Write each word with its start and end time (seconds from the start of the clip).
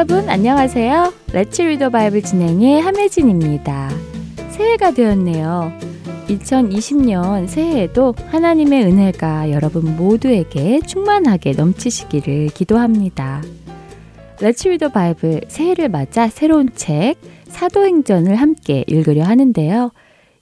여러분 0.00 0.30
안녕하세요. 0.30 1.12
레츠 1.34 1.60
리더 1.60 1.90
바이블 1.90 2.22
진행의 2.22 2.80
함혜진입니다. 2.80 3.90
새해가 4.48 4.92
되었네요. 4.92 5.74
2020년 6.26 7.46
새해에도 7.46 8.14
하나님의 8.28 8.84
은혜가 8.84 9.50
여러분 9.50 9.98
모두에게 9.98 10.80
충만하게 10.80 11.52
넘치시기를 11.52 12.46
기도합니다. 12.46 13.42
레츠 14.40 14.68
리더 14.68 14.88
바이블 14.88 15.42
새해를 15.48 15.90
맞아 15.90 16.28
새로운 16.28 16.70
책 16.74 17.16
사도행전을 17.48 18.36
함께 18.36 18.84
읽으려 18.86 19.24
하는데요. 19.24 19.90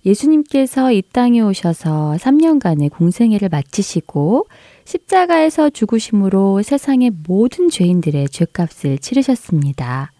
예수님께서 0.06 0.92
이 0.92 1.02
땅에 1.02 1.40
오셔서 1.40 2.14
3년간의 2.20 2.92
공생애를 2.92 3.48
마치시고 3.48 4.46
십자가에서 4.88 5.68
죽으심으로 5.68 6.62
세상의 6.62 7.10
모든 7.26 7.68
죄인들의 7.68 8.30
죄값을 8.30 8.96
치르셨습니다. 8.98 10.12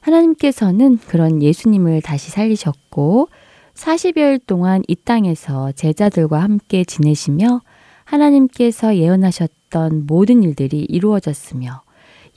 하나님께서는 0.00 0.98
그런 0.98 1.42
예수님을 1.42 2.02
다시 2.02 2.30
살리셨고 2.30 3.30
40여일 3.72 4.42
동안 4.46 4.82
이 4.86 4.96
땅에서 4.96 5.72
제자들과 5.72 6.42
함께 6.42 6.84
지내시며 6.84 7.62
하나님께서 8.04 8.96
예언하셨던 8.96 10.04
모든 10.06 10.42
일들이 10.42 10.80
이루어졌으며 10.80 11.80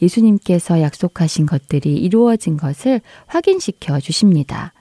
예수님께서 0.02 0.80
약속하신 0.80 1.46
것들이 1.46 1.94
이루어진 1.98 2.56
것을 2.56 3.02
확인시켜 3.28 4.00
주십니다. 4.00 4.72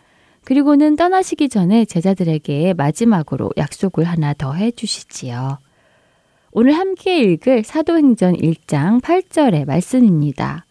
그리고는 0.44 0.94
떠나시기 0.94 1.48
전에 1.48 1.84
제자들에게 1.86 2.74
마지막으로 2.74 3.50
약속을 3.56 4.04
하나 4.04 4.32
더 4.32 4.52
해 4.52 4.70
주시지요. 4.70 5.58
오늘 6.50 6.72
함께 6.72 7.18
읽을 7.18 7.62
사도행전 7.62 8.36
1장 8.36 9.02
8절의 9.02 9.66
말씀입니다. 9.66 10.64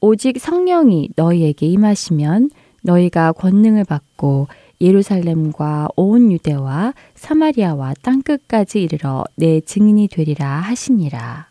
오직 0.00 0.40
성령이 0.40 1.10
너희에게 1.16 1.66
임하시면 1.66 2.48
너희가 2.82 3.32
권능을 3.32 3.84
받고 3.84 4.48
예루살렘과 4.80 5.88
온 5.96 6.32
유대와 6.32 6.94
사마리아와 7.14 7.92
땅 8.00 8.22
끝까지 8.22 8.82
이르러 8.82 9.24
내 9.36 9.60
증인이 9.60 10.08
되리라 10.08 10.48
하시니라. 10.48 11.48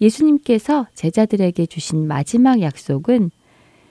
예수님께서 0.00 0.88
제자들에게 0.94 1.66
주신 1.66 2.08
마지막 2.08 2.60
약속은 2.60 3.30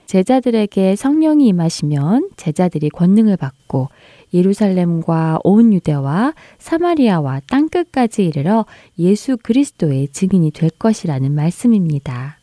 제자들에게 0.08 0.96
성령이 0.96 1.48
임하시면 1.48 2.30
제자들이 2.36 2.88
권능을 2.88 3.36
받고 3.36 3.90
예루살렘과 4.32 5.38
온 5.44 5.74
유대와 5.74 6.34
사마리아와 6.58 7.42
땅끝까지 7.46 8.24
이르러 8.24 8.64
예수 8.98 9.36
그리스도의 9.36 10.08
증인이 10.08 10.50
될 10.52 10.70
것이라는 10.70 11.34
말씀입니다. 11.34 12.38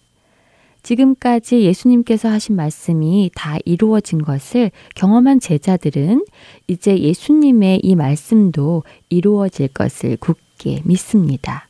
지금까지 0.83 1.61
예수님께서 1.61 2.29
하신 2.29 2.55
말씀이 2.55 3.31
다 3.33 3.57
이루어진 3.65 4.21
것을 4.21 4.69
경험한 4.93 5.39
제자들은 5.39 6.23
이제 6.67 6.95
예수님의 6.95 7.79
이 7.81 7.95
말씀도 7.95 8.83
이루어질 9.09 9.69
것을 9.69 10.17
굳게 10.17 10.83
믿습니다. 10.85 11.67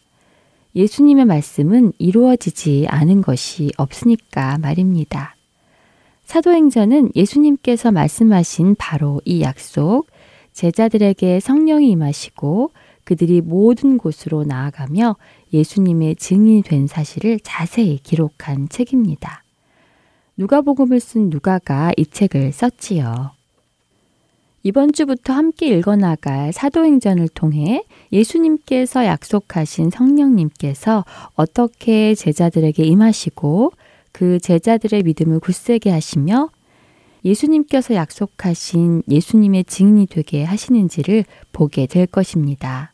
예수님의 0.75 1.23
말씀은 1.23 1.94
이루어지지 2.00 2.88
않은 2.89 3.22
것이 3.22 3.72
없으니까 3.77 4.57
말입니다. 4.57 5.34
사도행전은 6.25 7.12
예수님께서 7.16 7.91
말씀하신 7.91 8.75
바로 8.78 9.22
이 9.25 9.41
약속, 9.41 10.08
제자들에게 10.53 11.40
성령이 11.40 11.90
임하시고 11.91 12.72
그들이 13.03 13.41
모든 13.41 13.97
곳으로 13.97 14.44
나아가며 14.44 15.16
예수님의 15.53 16.16
증인이 16.16 16.63
된 16.63 16.88
사실을 16.88 17.40
자세히 17.44 18.00
기록한 18.02 18.68
책입니다. 18.68 19.44
누가복음을 20.38 21.00
쓴 21.00 21.30
누가가 21.30 21.91
이 21.96 22.06
책을 22.06 22.52
썼지요. 22.52 23.31
이번 24.63 24.94
주부터 24.94 25.31
함께 25.31 25.68
읽어 25.68 25.96
나갈 25.96 26.52
사도행전을 26.52 27.30
통해 27.30 27.84
예수님께서 28.12 29.06
약속하신 29.06 29.92
성령님께서 29.92 31.06
어떻게 31.36 32.16
제자들에게 32.16 32.84
임하시고 32.84 33.72
그 34.16 34.40
제자들의 34.40 35.03
믿음을 35.03 35.42
굳세게 35.42 35.90
하시며 35.90 36.50
예수님께서 37.26 37.96
약속하신 37.96 39.03
예수님의 39.09 39.66
증인이 39.66 40.06
되게 40.06 40.46
하시는지를 40.46 41.26
보게 41.52 41.86
될 41.86 42.06
것입니다. 42.08 42.94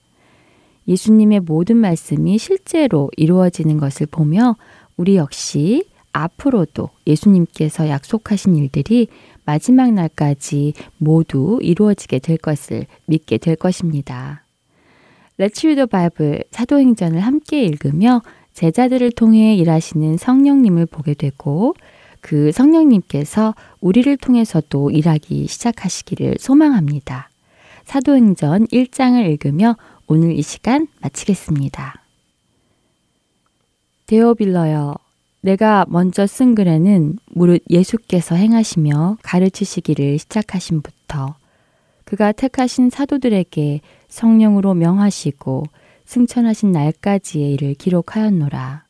예수님의 0.88 1.42
모든 1.42 1.78
말씀이 1.78 2.40
실제로 2.40 3.12
이루어지는 3.18 3.78
것을 3.78 4.08
보며 4.08 4.56
우리 4.98 5.16
역시 5.16 5.86
앞으로도 6.12 6.90
예수님께서 7.06 7.88
약속하신 7.88 8.56
일들이 8.56 9.08
마지막 9.46 9.94
날까지 9.94 10.74
모두 10.98 11.60
이루어지게 11.62 12.18
될 12.18 12.38
것을 12.38 12.88
믿게 13.06 13.38
될 13.38 13.56
것입니다. 13.56 14.44
Read 15.38 15.76
the 15.76 15.86
Bible 15.86 16.44
사도행전을 16.50 17.20
함께 17.20 17.64
읽으며 17.64 18.24
제자들을 18.54 19.12
통해 19.12 19.56
일하시는 19.56 20.18
성령님을 20.18 20.86
보게 20.86 21.14
되고 21.14 21.74
그 22.22 22.52
성령님께서 22.52 23.56
우리를 23.80 24.16
통해서도 24.18 24.92
일하기 24.92 25.48
시작하시기를 25.48 26.36
소망합니다. 26.40 27.30
사도행전 27.86 28.68
1장을 28.68 29.26
읽으며 29.32 29.76
오늘 30.08 30.38
이 30.38 30.42
시간 30.42 30.88
마치겠습니다. 31.02 32.02
데오빌러여, 34.06 34.96
내가 35.42 35.86
먼저 35.88 36.28
쓴 36.28 36.54
글에는 36.54 37.18
무릇 37.32 37.64
예수께서 37.70 38.36
행하시며 38.36 39.18
가르치시기를 39.24 40.20
시작하신부터 40.20 41.36
그가 42.04 42.32
택하신 42.32 42.90
사도들에게 42.90 43.82
성령으로 44.10 44.74
명하시고 44.74 45.64
승천하신 46.12 46.74
날까지의 46.74 47.54
일을 47.54 47.74
기록하였노라. 47.76 48.84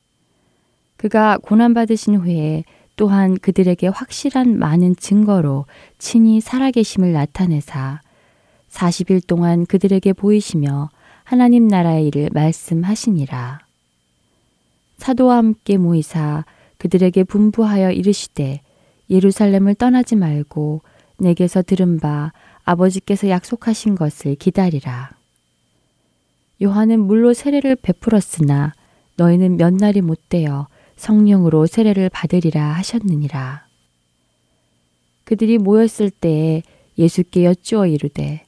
그가 0.97 1.37
고난받으신 1.37 2.15
후에 2.15 2.63
또한 2.95 3.37
그들에게 3.37 3.87
확실한 3.89 4.57
많은 4.57 4.95
증거로 4.95 5.65
친히 5.99 6.41
살아계심을 6.41 7.13
나타내사 7.13 8.01
40일 8.71 9.27
동안 9.27 9.67
그들에게 9.67 10.13
보이시며 10.13 10.89
하나님 11.23 11.67
나라의 11.67 12.07
일을 12.07 12.29
말씀하시니라. 12.33 13.59
사도와 14.97 15.37
함께 15.37 15.77
모이사 15.77 16.43
그들에게 16.79 17.23
분부하여 17.23 17.91
이르시되 17.91 18.61
예루살렘을 19.11 19.75
떠나지 19.75 20.15
말고 20.15 20.81
내게서 21.19 21.61
들은 21.61 21.99
바 21.99 22.33
아버지께서 22.63 23.29
약속하신 23.29 23.93
것을 23.93 24.33
기다리라. 24.33 25.20
요한은 26.61 26.99
물로 26.99 27.33
세례를 27.33 27.75
베풀었으나 27.75 28.73
너희는 29.17 29.57
몇 29.57 29.73
날이 29.73 30.01
못되어 30.01 30.67
성령으로 30.95 31.65
세례를 31.65 32.09
받으리라 32.09 32.63
하셨느니라. 32.73 33.65
그들이 35.23 35.57
모였을 35.57 36.09
때에 36.09 36.61
예수께 36.97 37.45
여쭈어 37.45 37.87
이르되 37.87 38.43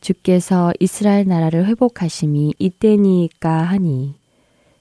주께서 0.00 0.72
이스라엘 0.78 1.26
나라를 1.26 1.66
회복하심이 1.66 2.54
이때니까 2.58 3.62
하니 3.62 4.14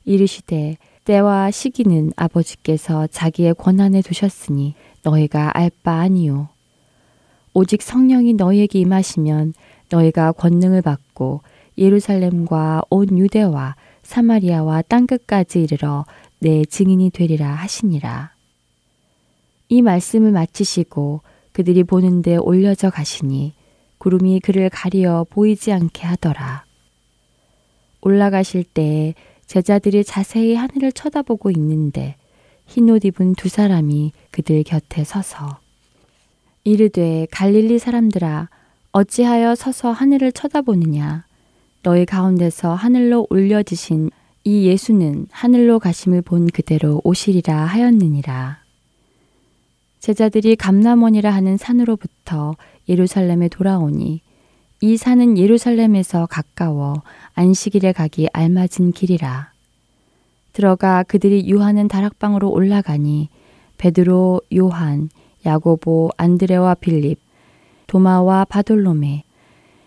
이르시되 0.03 0.77
때와 1.05 1.49
시기는 1.51 2.11
아버지께서 2.15 3.07
자기의 3.07 3.55
권한에 3.55 4.01
두셨으니 4.01 4.75
너희가 5.03 5.57
알 5.57 5.71
바 5.83 5.93
아니요 5.99 6.49
오직 7.53 7.81
성령이 7.81 8.33
너희에게 8.33 8.79
임하시면 8.79 9.53
너희가 9.89 10.33
권능을 10.33 10.81
받고 10.81 11.41
예루살렘과 11.77 12.83
온 12.89 13.17
유대와 13.17 13.75
사마리아와 14.03 14.83
땅끝까지 14.83 15.61
이르러 15.63 16.05
내 16.39 16.63
증인이 16.65 17.09
되리라 17.09 17.49
하시니라. 17.53 18.31
이 19.69 19.81
말씀을 19.81 20.31
마치시고 20.31 21.21
그들이 21.51 21.83
보는데 21.83 22.37
올려져 22.37 22.89
가시니 22.89 23.53
구름이 23.97 24.41
그를 24.41 24.69
가리어 24.69 25.25
보이지 25.29 25.71
않게 25.71 26.05
하더라. 26.05 26.65
올라가실 28.01 28.63
때 28.63 29.15
제자들이 29.47 30.03
자세히 30.03 30.55
하늘을 30.55 30.91
쳐다보고 30.91 31.49
있는데 31.51 32.15
흰 32.67 32.89
옷 32.89 33.05
입은 33.05 33.33
두 33.35 33.47
사람이 33.49 34.11
그들 34.31 34.63
곁에 34.63 35.03
서서 35.03 35.59
이르되 36.63 37.27
갈릴리 37.31 37.79
사람들아 37.79 38.49
어찌하여 38.91 39.55
서서 39.55 39.91
하늘을 39.91 40.31
쳐다보느냐 40.31 41.25
너희 41.85 42.03
가운데서 42.03 42.73
하늘로 42.73 43.27
올려지신 43.29 44.09
이 44.43 44.65
예수는 44.65 45.27
하늘로 45.29 45.77
가심을 45.77 46.23
본 46.23 46.47
그대로 46.47 46.99
오시리라 47.03 47.63
하였느니라. 47.63 48.57
제자들이 49.99 50.55
감남원이라 50.55 51.29
하는 51.29 51.57
산으로부터 51.57 52.55
예루살렘에 52.89 53.49
돌아오니 53.49 54.21
이 54.81 54.97
산은 54.97 55.37
예루살렘에서 55.37 56.25
가까워 56.25 57.03
안식일에 57.35 57.91
가기 57.91 58.29
알맞은 58.33 58.93
길이라. 58.95 59.51
들어가 60.53 61.03
그들이 61.03 61.47
유하는 61.47 61.87
다락방으로 61.87 62.49
올라가니 62.49 63.29
베드로, 63.77 64.41
요한, 64.57 65.11
야고보, 65.45 66.09
안드레와 66.17 66.73
빌립, 66.73 67.19
도마와 67.85 68.45
바돌로메, 68.45 69.23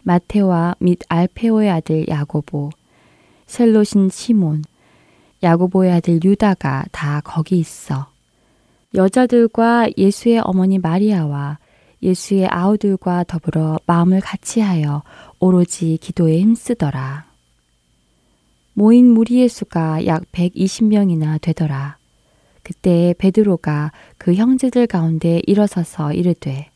마테와 0.09 0.77
및 0.79 1.01
알페오의 1.07 1.71
아들 1.71 2.09
야고보, 2.09 2.71
셀로신 3.47 4.09
시몬, 4.09 4.65
야고보의 5.43 5.93
아들 5.93 6.19
유다가 6.25 6.87
다 6.93 7.21
거기 7.23 7.59
있어. 7.59 8.11
여자들과 8.95 9.91
예수의 9.99 10.41
어머니 10.45 10.79
마리아와 10.79 11.59
예수의 12.03 12.47
아우들과 12.47 13.25
더불어 13.25 13.79
마음을 13.85 14.21
같이하여 14.21 15.03
오로지 15.41 15.99
기도에 16.01 16.41
힘쓰더라. 16.41 17.27
모인 18.73 19.13
무리의 19.13 19.51
수가 19.51 20.07
약 20.07 20.23
120명이나 20.33 21.39
되더라. 21.43 21.99
그때 22.63 23.15
베드로가 23.19 23.93
그 24.17 24.35
형제들 24.35 24.87
가운데 24.87 25.43
일어서서 25.47 26.15
이르되 26.15 26.71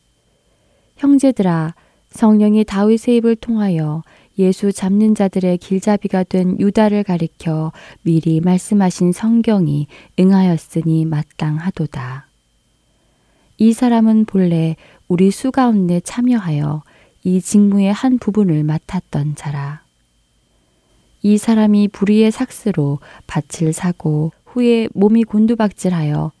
형제들아 0.97 1.73
성령이 2.13 2.63
다윗의 2.63 3.17
입을 3.17 3.35
통하여 3.35 4.03
예수 4.39 4.71
잡는 4.71 5.15
자들의 5.15 5.57
길잡이가 5.57 6.23
된 6.23 6.59
유다를 6.59 7.03
가리켜 7.03 7.71
미리 8.01 8.39
말씀하신 8.39 9.11
성경이 9.11 9.87
응하였으니 10.19 11.05
마땅하도다. 11.05 12.27
이 13.57 13.73
사람은 13.73 14.25
본래 14.25 14.75
우리 15.07 15.31
수 15.31 15.51
가운데 15.51 15.99
참여하여 15.99 16.83
이 17.23 17.41
직무의 17.41 17.93
한 17.93 18.17
부분을 18.17 18.63
맡았던 18.63 19.35
자라. 19.35 19.83
이 21.21 21.37
사람이 21.37 21.87
불의의 21.89 22.31
삭스로 22.31 22.99
밭을 23.27 23.73
사고 23.73 24.31
후에 24.45 24.89
몸이 24.93 25.23
곤두박질하여 25.23 26.31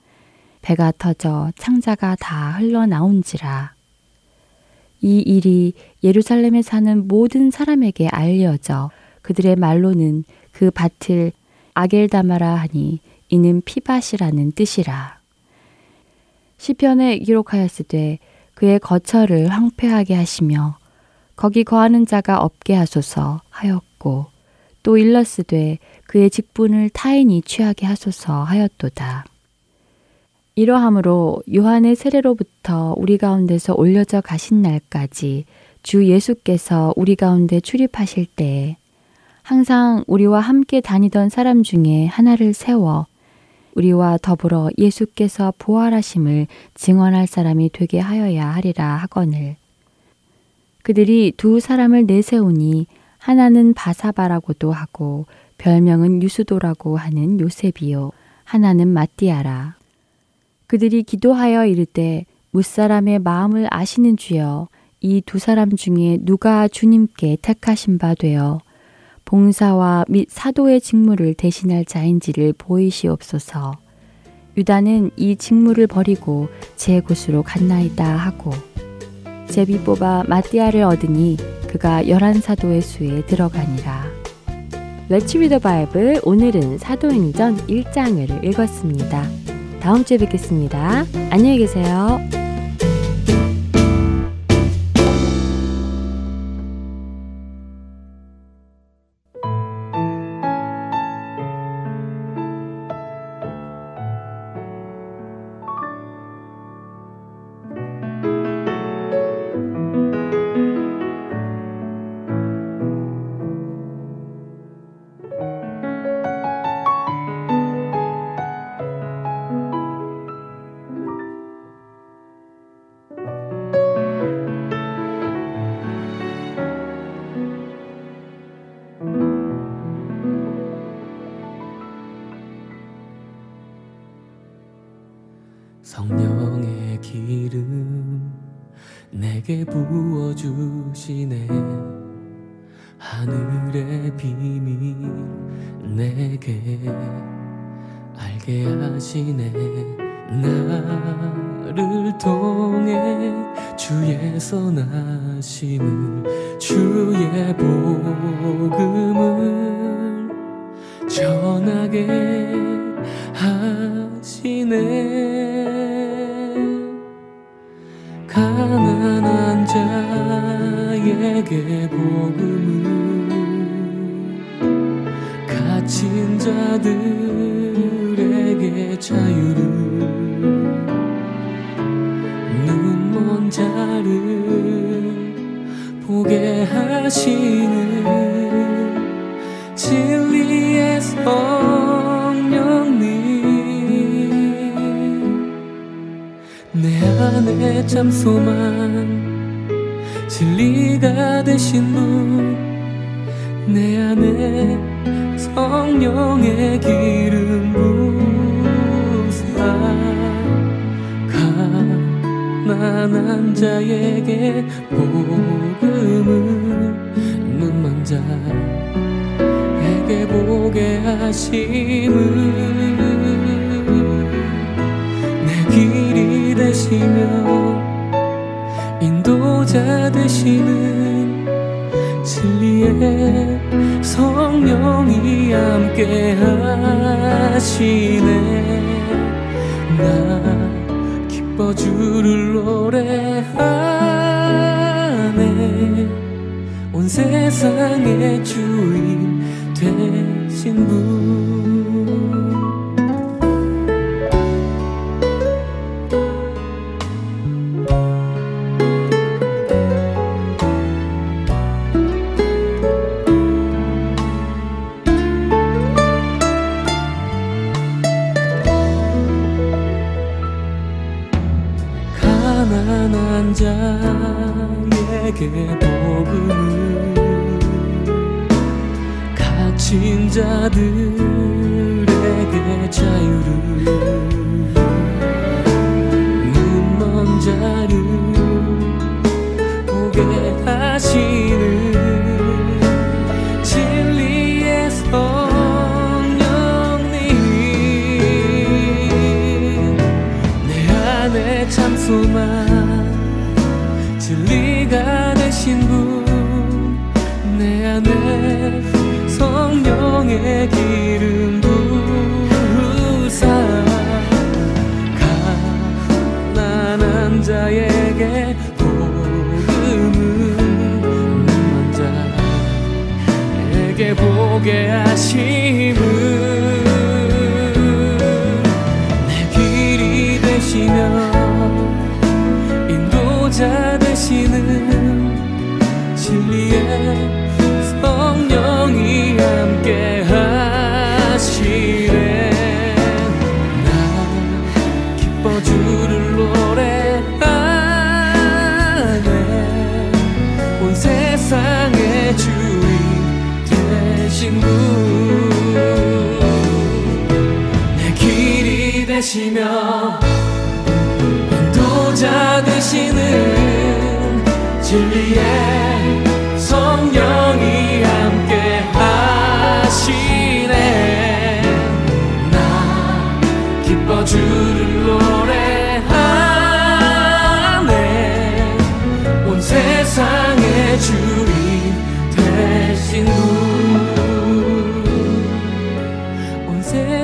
배가 0.61 0.91
터져 0.97 1.51
창자가 1.57 2.17
다 2.19 2.51
흘러나온지라. 2.57 3.73
이 5.03 5.19
일이 5.19 5.73
예루살렘에 6.01 6.61
사는 6.61 7.09
모든 7.09 7.51
사람에게 7.51 8.07
알려져 8.07 8.89
그들의 9.21 9.57
말로는 9.57 10.23
그 10.53 10.71
밭을 10.71 11.33
아겔다마라 11.73 12.55
하니 12.55 12.99
이는 13.27 13.61
피밭이라는 13.65 14.53
뜻이라. 14.53 15.19
시편에 16.57 17.19
기록하였으되 17.19 18.19
그의 18.53 18.79
거처를 18.79 19.49
황폐하게 19.49 20.15
하시며 20.15 20.77
거기 21.35 21.65
거하는 21.65 22.05
자가 22.05 22.39
없게 22.39 22.73
하소서 22.73 23.41
하였고 23.49 24.27
또 24.83 24.97
일러스되 24.97 25.79
그의 26.07 26.29
직분을 26.29 26.89
타인이 26.89 27.41
취하게 27.41 27.87
하소서 27.87 28.43
하였도다. 28.43 29.25
이러함으로 30.55 31.41
요한의 31.53 31.95
세례로부터 31.95 32.93
우리 32.97 33.17
가운데서 33.17 33.73
올려져 33.75 34.21
가신 34.21 34.61
날까지 34.61 35.45
주 35.81 36.05
예수께서 36.07 36.93
우리 36.95 37.15
가운데 37.15 37.59
출입하실 37.59 38.27
때에 38.35 38.77
항상 39.41 40.03
우리와 40.05 40.39
함께 40.39 40.79
다니던 40.79 41.29
사람 41.29 41.63
중에 41.63 42.05
하나를 42.05 42.53
세워 42.53 43.07
우리와 43.75 44.19
더불어 44.21 44.69
예수께서 44.77 45.51
부활하심을 45.57 46.45
증언할 46.75 47.25
사람이 47.25 47.71
되게 47.73 47.99
하여야 47.99 48.47
하리라 48.53 48.97
하거늘. 48.97 49.55
그들이 50.83 51.33
두 51.35 51.59
사람을 51.59 52.05
내세우니 52.05 52.85
하나는 53.17 53.73
바사바라고도 53.73 54.71
하고 54.71 55.25
별명은 55.57 56.21
유수도라고 56.21 56.97
하는 56.97 57.39
요셉이요. 57.39 58.11
하나는 58.43 58.89
마띠아라. 58.89 59.75
그들이 60.73 61.03
기도하여 61.03 61.67
이르되 61.67 62.25
무사람의 62.49 63.19
마음을 63.19 63.67
아시는 63.69 64.17
주여 64.17 64.69
이 65.01 65.21
두 65.23 65.37
사람 65.37 65.75
중에 65.75 66.17
누가 66.21 66.67
주님께 66.67 67.37
택하신 67.43 67.99
바 67.99 68.15
되어 68.15 68.59
봉사와 69.23 70.05
및 70.09 70.25
사도의 70.31 70.81
직무를 70.81 71.35
대신할 71.35 71.85
자인지를 71.85 72.53
보이시옵소서. 72.57 73.73
유다는 74.57 75.11
이 75.15 75.35
직무를 75.35 75.85
버리고 75.85 76.47
제 76.75 77.01
곳으로 77.01 77.43
갔나이다 77.43 78.03
하고 78.03 78.49
제비 79.51 79.77
뽑아 79.77 80.23
마띠아를 80.27 80.81
얻으니 80.81 81.37
그가 81.67 82.07
열한 82.07 82.41
사도의 82.41 82.81
수에 82.81 83.23
들어가니라. 83.27 84.05
Read 85.11 85.49
the 85.49 85.59
Bible. 85.59 86.19
오늘은 86.23 86.79
사도행전 86.79 87.57
1장을 87.67 88.43
읽었습니다. 88.43 89.43
다음 89.83 90.05
주에 90.05 90.17
뵙겠습니다. 90.17 91.03
안녕히 91.29 91.57
계세요. 91.57 92.17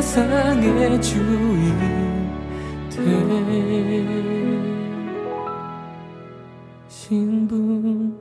세상의 0.10 1.00
주인 1.00 1.78
되신 6.90 7.48
분 7.48 8.18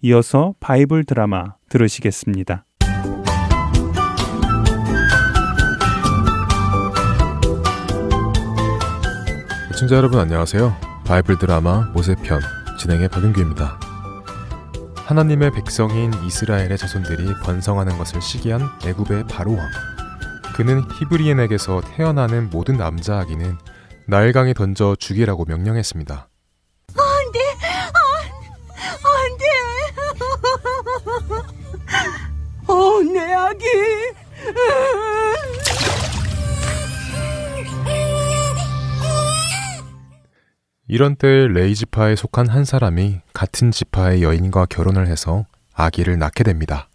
이어서 0.00 0.54
바이블 0.60 1.02
드라마 1.02 1.56
들으시겠습니다. 1.68 2.65
시청자 9.76 9.96
여러분 9.96 10.18
안녕하세요. 10.18 10.74
바이블 11.04 11.38
드라마 11.38 11.80
모세편 11.92 12.40
진행의 12.78 13.10
박윤규입니다. 13.10 13.78
하나님의 15.04 15.50
백성인 15.50 16.14
이스라엘의 16.24 16.78
자손들이 16.78 17.34
번성하는 17.44 17.98
것을 17.98 18.22
시기한 18.22 18.70
애굽의 18.86 19.26
바로왕. 19.26 19.68
그는 20.54 20.82
히브리인에게서 20.98 21.82
태어나는 21.94 22.48
모든 22.48 22.78
남자 22.78 23.18
아기는 23.18 23.58
나일강에 24.06 24.54
던져 24.54 24.96
죽이라고 24.98 25.44
명령했습니다. 25.44 26.26
안 26.96 27.32
돼, 27.32 27.40
안돼. 29.04 29.44
어, 32.66 33.02
내 33.12 33.34
아기. 33.34 33.66
이런 40.88 41.16
때에 41.16 41.48
레이 41.48 41.74
지파에 41.74 42.14
속한 42.14 42.48
한 42.48 42.64
사람이 42.64 43.20
같은 43.32 43.72
지파의 43.72 44.22
여인과 44.22 44.66
결혼을 44.66 45.08
해서 45.08 45.44
아기를 45.74 46.18
낳게 46.18 46.44
됩니다. 46.44 46.88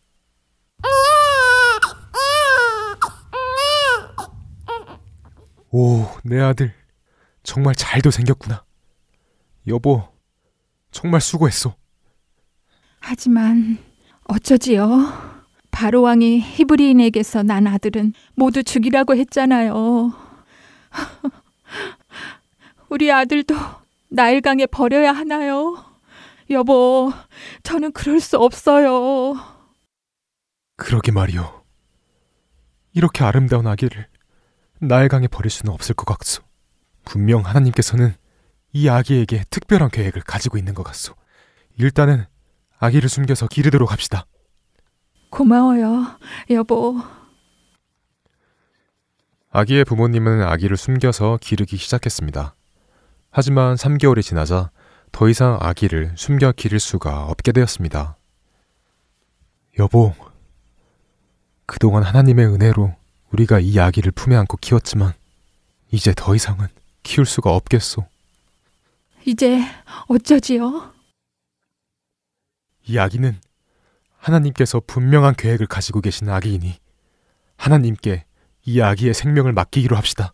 오, 5.72 6.06
내 6.24 6.40
아들. 6.40 6.74
정말 7.44 7.76
잘도 7.76 8.12
생겼구나. 8.12 8.64
여보, 9.68 10.04
정말 10.92 11.22
수고했어. 11.22 11.76
하지만 13.00 13.78
어쩌지요? 14.26 15.32
바로 15.72 16.02
왕이 16.02 16.40
히브리인에게서 16.42 17.44
난 17.44 17.68
아들은 17.68 18.14
모두 18.36 18.64
죽이라고 18.64 19.16
했잖아요. 19.16 20.14
우리 22.90 23.12
아들도 23.12 23.56
나일강에 24.12 24.66
버려야 24.66 25.14
하나요? 25.14 25.86
여보, 26.50 27.14
저는 27.64 27.94
그럴 27.94 28.20
수 28.20 28.38
없어요. 28.38 29.36
그러게 30.76 31.14
말이오. 31.14 31.64
이렇게 32.94 33.24
아름다운 33.24 33.68
아기를 33.68 34.08
나일강에 34.82 35.28
버릴 35.28 35.50
수는 35.50 35.72
없을 35.74 35.96
것 35.96 36.06
같소. 36.06 36.44
분명 37.06 37.46
하나님께서는 37.46 38.14
이 38.74 38.90
아기에게 38.90 39.46
특별한 39.50 39.90
계획을 39.90 40.24
가지고 40.24 40.58
있는 40.58 40.74
것 40.74 40.84
같소. 40.84 41.14
일단은 41.78 42.26
아기를 42.80 43.08
숨겨서 43.08 43.48
기르도록 43.48 43.94
합시다. 43.94 44.26
고마워요, 45.30 46.20
여보. 46.50 47.02
아기의 49.52 49.86
부모님은 49.86 50.44
아기를 50.44 50.76
숨겨서 50.76 51.38
기르기 51.42 51.78
시작했습니다. 51.78 52.56
하지만 53.32 53.76
3개월이 53.76 54.22
지나자 54.22 54.72
더 55.14 55.30
이상 55.30 55.58
아기를 55.62 56.14
숨겨 56.18 56.52
기를 56.52 56.80
수가 56.80 57.26
없게 57.28 57.54
되었습니다. 57.54 58.18
여보, 59.80 60.14
그동안 61.66 62.04
하나님의 62.04 62.46
은혜로 62.46 62.94
우리가 63.32 63.60
이 63.60 63.80
아기를 63.80 64.12
품에 64.12 64.36
안고 64.36 64.58
키웠지만 64.58 65.14
이제 65.92 66.14
더 66.16 66.36
이상은 66.36 66.68
키울 67.04 67.26
수가 67.26 67.56
없겠소. 67.56 68.06
이제 69.26 69.62
어쩌지요? 70.08 70.92
이 72.84 72.98
아기는 72.98 73.40
하나님께서 74.18 74.82
분명한 74.86 75.36
계획을 75.36 75.68
가지고 75.68 76.02
계신 76.02 76.30
아기이니 76.30 76.76
하나님께 77.56 78.26
이 78.66 78.82
아기의 78.82 79.14
생명을 79.14 79.54
맡기기로 79.54 79.96
합시다. 79.96 80.34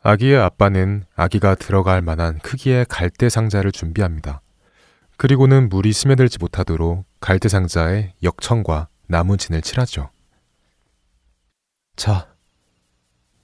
아기의 0.00 0.38
아빠는 0.38 1.04
아기가 1.16 1.54
들어갈 1.56 2.02
만한 2.02 2.38
크기의 2.38 2.86
갈대 2.88 3.28
상자를 3.28 3.72
준비합니다. 3.72 4.40
그리고는 5.16 5.68
물이 5.68 5.92
스며들지 5.92 6.38
못하도록 6.38 7.04
갈대 7.20 7.48
상자에 7.48 8.14
역청과 8.22 8.88
나무진을 9.08 9.62
칠하죠. 9.62 10.10
자, 11.96 12.28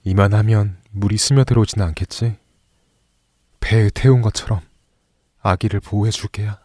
이만하면 0.03 0.77
물이 0.91 1.17
스며들어오진 1.17 1.81
않겠지? 1.81 2.37
배에 3.59 3.89
태운 3.93 4.21
것처럼 4.21 4.61
아기를 5.41 5.81
보호해 5.81 6.11
줄게야. 6.11 6.59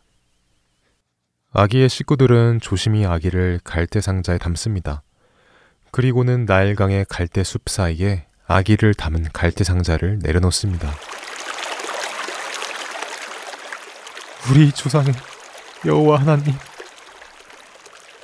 아기의 1.53 1.89
식구들은 1.89 2.61
조심히 2.61 3.05
아기를 3.05 3.61
갈대 3.65 4.01
상자에 4.01 4.39
담습니다. 4.39 5.03
그리고는 5.91 6.45
나일강의 6.45 7.07
갈대 7.09 7.43
숲 7.43 7.69
사이에 7.69 8.30
아기를 8.51 8.95
담은 8.95 9.29
갈대 9.33 9.63
상자를 9.63 10.19
내려놓습니다. 10.23 10.93
우리 14.51 14.73
조상의 14.73 15.15
여호와 15.87 16.19
하나님, 16.19 16.53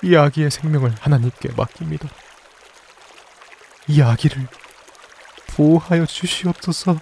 이 0.03 0.17
아기의 0.17 0.51
생명을 0.51 0.97
하나님께 0.99 1.51
맡깁니다. 1.57 2.09
이 3.87 4.03
아기를 4.03 4.49
보호하여 5.55 6.05
주시옵소서. 6.05 6.99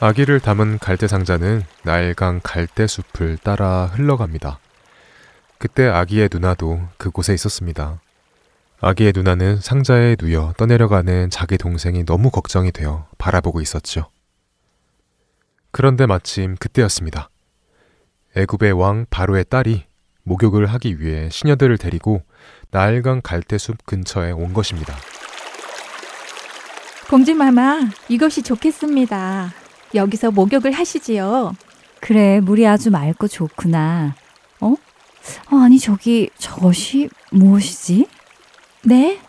아기를 0.00 0.40
담은 0.40 0.78
갈대 0.78 1.06
상자는 1.06 1.66
나일강 1.82 2.40
갈대 2.42 2.86
숲을 2.86 3.36
따라 3.36 3.90
흘러갑니다. 3.92 4.61
그때 5.62 5.86
아기의 5.86 6.28
누나도 6.32 6.80
그곳에 6.96 7.32
있었습니다. 7.34 8.00
아기의 8.80 9.12
누나는 9.14 9.60
상자에 9.60 10.16
누여 10.20 10.54
떠내려가는 10.56 11.30
자기 11.30 11.56
동생이 11.56 12.04
너무 12.04 12.32
걱정이 12.32 12.72
되어 12.72 13.06
바라보고 13.16 13.60
있었죠. 13.60 14.10
그런데 15.70 16.06
마침 16.06 16.56
그때였습니다. 16.56 17.30
애굽의 18.34 18.72
왕 18.72 19.06
바로의 19.08 19.44
딸이 19.48 19.84
목욕을 20.24 20.66
하기 20.66 21.00
위해 21.00 21.30
시녀들을 21.30 21.78
데리고 21.78 22.22
나일강 22.72 23.20
갈대숲 23.22 23.86
근처에 23.86 24.32
온 24.32 24.54
것입니다. 24.54 24.96
공주마마, 27.08 27.88
이것이 28.08 28.42
좋겠습니다. 28.42 29.52
여기서 29.94 30.32
목욕을 30.32 30.72
하시지요. 30.72 31.54
그래, 32.00 32.40
물이 32.40 32.66
아주 32.66 32.90
맑고 32.90 33.28
좋구나. 33.28 34.16
어? 35.50 35.56
어, 35.56 35.58
아니, 35.60 35.78
저기, 35.78 36.30
저것이 36.38 37.08
무엇이지? 37.30 38.06
네? 38.84 39.20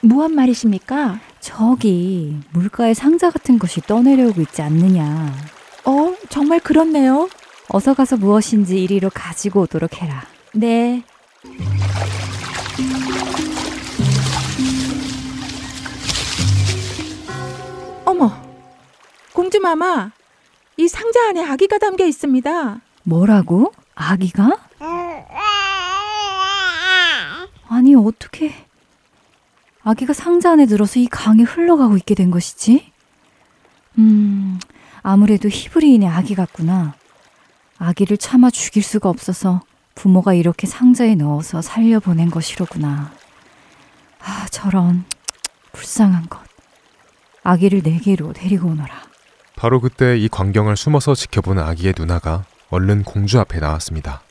무슨 0.00 0.34
말이십니까? 0.34 1.20
저기, 1.40 2.36
물가에 2.52 2.94
상자 2.94 3.30
같은 3.30 3.58
것이 3.58 3.80
떠내려오고 3.82 4.40
있지 4.42 4.62
않느냐. 4.62 5.34
어, 5.84 6.14
정말 6.28 6.60
그렇네요. 6.60 7.28
어서 7.68 7.94
가서 7.94 8.16
무엇인지 8.16 8.82
이리로 8.82 9.10
가지고 9.12 9.62
오도록 9.62 10.00
해라. 10.02 10.24
네. 10.52 11.02
어머, 18.04 18.32
공주마마, 19.32 20.10
이 20.76 20.88
상자 20.88 21.28
안에 21.28 21.44
아기가 21.44 21.78
담겨 21.78 22.04
있습니다. 22.04 22.80
뭐라고? 23.04 23.72
아기가? 23.94 24.58
아니, 27.92 28.06
어떻게 28.06 28.54
아기가 29.84 30.14
상자 30.14 30.52
안에 30.52 30.64
들어서 30.64 30.98
이 30.98 31.06
강에 31.06 31.42
흘러가고 31.42 31.98
있게 31.98 32.14
된 32.14 32.30
것이지? 32.30 32.90
음, 33.98 34.58
아무래도 35.02 35.48
히브리인의 35.48 36.08
아기 36.08 36.34
같구나. 36.34 36.94
아기를 37.78 38.16
참아 38.16 38.50
죽일 38.50 38.82
수가 38.82 39.10
없어서 39.10 39.60
부모가 39.94 40.32
이렇게 40.32 40.66
상자에 40.66 41.16
넣어서 41.16 41.60
살려보낸 41.60 42.30
것이로구나. 42.30 43.12
아, 44.20 44.46
저런 44.50 45.04
불쌍한 45.72 46.30
것. 46.30 46.40
아기를 47.42 47.82
내게로 47.84 48.32
데리고 48.32 48.68
오너라. 48.68 49.02
바로 49.54 49.80
그때 49.80 50.16
이 50.16 50.28
광경을 50.28 50.78
숨어서 50.78 51.14
지켜보는 51.14 51.62
아기의 51.62 51.94
누나가 51.98 52.44
얼른 52.70 53.02
공주 53.02 53.38
앞에 53.38 53.58
나왔습니다. 53.58 54.22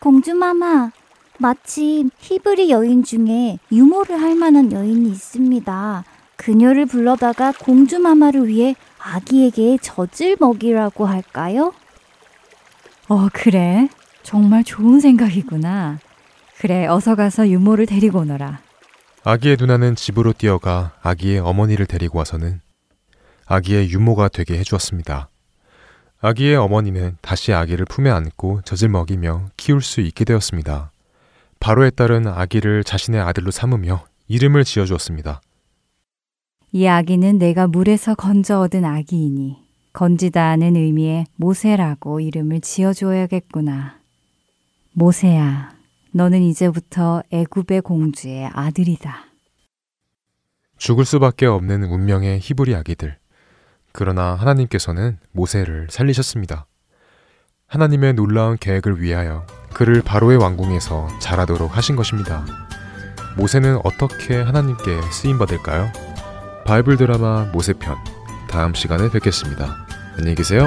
공주 0.00 0.34
마마, 0.34 0.90
마침 1.38 2.10
히브리 2.18 2.70
여인 2.70 3.04
중에 3.04 3.58
유모를 3.72 4.20
할 4.20 4.34
만한 4.34 4.72
여인이 4.72 5.08
있습니다. 5.10 6.04
그녀를 6.36 6.86
불러다가 6.86 7.52
공주마마를 7.52 8.46
위해 8.46 8.74
아기에게 8.98 9.78
젖을 9.80 10.36
먹이라고 10.38 11.06
할까요? 11.06 11.72
어, 13.08 13.28
그래. 13.32 13.88
정말 14.22 14.64
좋은 14.64 14.98
생각이구나. 15.00 15.98
그래, 16.58 16.86
어서 16.86 17.14
가서 17.14 17.48
유모를 17.48 17.86
데리고 17.86 18.20
오너라. 18.20 18.60
아기의 19.22 19.56
누나는 19.58 19.94
집으로 19.94 20.32
뛰어가 20.32 20.92
아기의 21.02 21.38
어머니를 21.40 21.86
데리고 21.86 22.18
와서는 22.18 22.60
아기의 23.46 23.90
유모가 23.90 24.28
되게 24.28 24.58
해주었습니다. 24.58 25.28
아기의 26.20 26.56
어머니는 26.56 27.18
다시 27.20 27.52
아기를 27.52 27.84
품에 27.86 28.10
안고 28.10 28.62
젖을 28.62 28.88
먹이며 28.88 29.46
키울 29.56 29.82
수 29.82 30.00
있게 30.00 30.24
되었습니다. 30.24 30.90
바로의 31.60 31.92
딸은 31.92 32.26
아기를 32.26 32.84
자신의 32.84 33.20
아들로 33.20 33.50
삼으며 33.50 34.04
이름을 34.28 34.64
지어 34.64 34.84
주었습니다. 34.84 35.40
이 36.72 36.86
아기는 36.86 37.38
내가 37.38 37.66
물에서 37.66 38.14
건져 38.14 38.60
얻은 38.60 38.84
아기이니 38.84 39.56
건지다는 39.92 40.76
의미의 40.76 41.26
모세라고 41.36 42.20
이름을 42.20 42.60
지어 42.60 42.92
줘야겠구나. 42.92 43.98
모세야, 44.92 45.74
너는 46.12 46.42
이제부터 46.42 47.22
애굽의 47.30 47.80
공주의 47.82 48.46
아들이다. 48.46 49.24
죽을 50.76 51.06
수밖에 51.06 51.46
없는 51.46 51.84
운명의 51.84 52.40
히브리 52.40 52.74
아기들. 52.74 53.16
그러나 53.92 54.34
하나님께서는 54.34 55.18
모세를 55.32 55.86
살리셨습니다. 55.88 56.66
하나님의 57.66 58.12
놀라운 58.14 58.58
계획을 58.58 59.00
위하여 59.00 59.46
그를 59.76 60.00
바로의 60.00 60.38
왕궁에서 60.38 61.18
자라도록 61.20 61.76
하신 61.76 61.96
것입니다. 61.96 62.46
모세는 63.36 63.78
어떻게 63.84 64.40
하나님께 64.40 65.02
쓰임 65.12 65.38
받을까요? 65.38 65.92
바이블 66.64 66.96
드라마 66.96 67.44
모세편 67.52 67.94
다음 68.48 68.72
시간에 68.72 69.10
뵙겠습니다. 69.10 69.76
안녕히 70.16 70.34
계세요. 70.34 70.66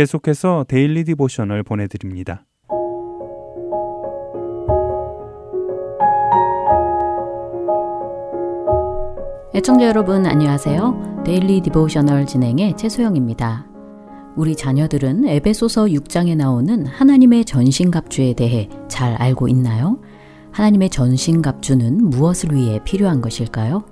계속해서 0.00 0.64
Daily 0.66 1.04
Devotional 1.04 1.62
보내드립니다. 1.62 2.46
애청자 9.54 9.84
여러분 9.84 10.24
안녕하세요. 10.24 11.24
Daily 11.26 11.60
Devotional 11.60 12.24
진행의 12.24 12.78
최소영입니다. 12.78 13.66
우리 14.36 14.56
자녀들은 14.56 15.26
에베소서 15.26 15.84
6장에 15.84 16.34
나오는 16.34 16.86
하나님의 16.86 17.44
전신갑주에 17.44 18.32
대해 18.32 18.70
잘 18.88 19.16
알고 19.16 19.48
있나요? 19.48 20.00
하나님의 20.52 20.88
전신갑주는 20.88 22.08
무엇을 22.08 22.54
위해 22.54 22.80
필요한 22.84 23.20
것일까요? 23.20 23.84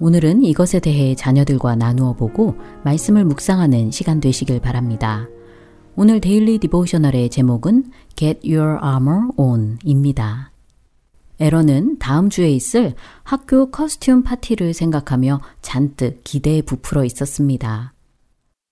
오늘은 0.00 0.42
이것에 0.42 0.80
대해 0.80 1.14
자녀들과 1.14 1.76
나누어 1.76 2.14
보고 2.14 2.56
말씀을 2.82 3.24
묵상하는 3.24 3.92
시간 3.92 4.18
되시길 4.18 4.58
바랍니다. 4.58 5.28
오늘 5.96 6.20
Daily 6.20 6.58
Devotional의 6.58 7.30
제목은 7.30 7.92
Get 8.16 8.52
Your 8.52 8.80
Armor 8.84 9.28
On 9.36 9.78
입니다. 9.84 10.50
에러는 11.38 11.98
다음 12.00 12.30
주에 12.30 12.50
있을 12.50 12.94
학교 13.22 13.70
costume 13.70 14.24
파티를 14.24 14.74
생각하며 14.74 15.40
잔뜩 15.62 16.22
기대에 16.24 16.62
부풀어 16.62 17.04
있었습니다. 17.04 17.92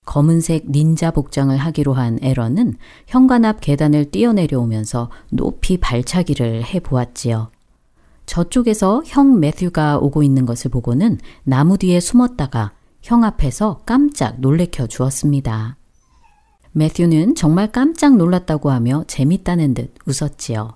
검은색 0.05 0.69
닌자 0.73 1.13
복장을 1.13 1.57
하기로 1.57 1.93
한 1.93 2.19
에러는 2.23 2.75
현관 3.07 3.45
앞 3.45 3.61
계단을 3.61 4.11
뛰어내려오면서 4.11 5.09
높이 5.31 5.79
발차기를 5.79 6.65
해 6.65 6.81
보았지요. 6.81 7.53
저쪽에서 8.27 9.03
형 9.07 9.39
매튜가 9.39 9.99
오고 9.99 10.25
있는 10.25 10.45
것을 10.45 10.73
보고는 10.73 11.19
나무 11.45 11.79
뒤에 11.79 12.01
숨었다가 12.01 12.73
형 13.01 13.23
앞에서 13.23 13.83
깜짝 13.87 14.41
놀래켜 14.41 14.89
주었습니다. 14.89 15.77
매튜는 16.73 17.35
정말 17.35 17.71
깜짝 17.71 18.17
놀랐다고 18.17 18.71
하며 18.71 19.05
재밌다는 19.07 19.75
듯 19.75 19.95
웃었지요. 20.07 20.75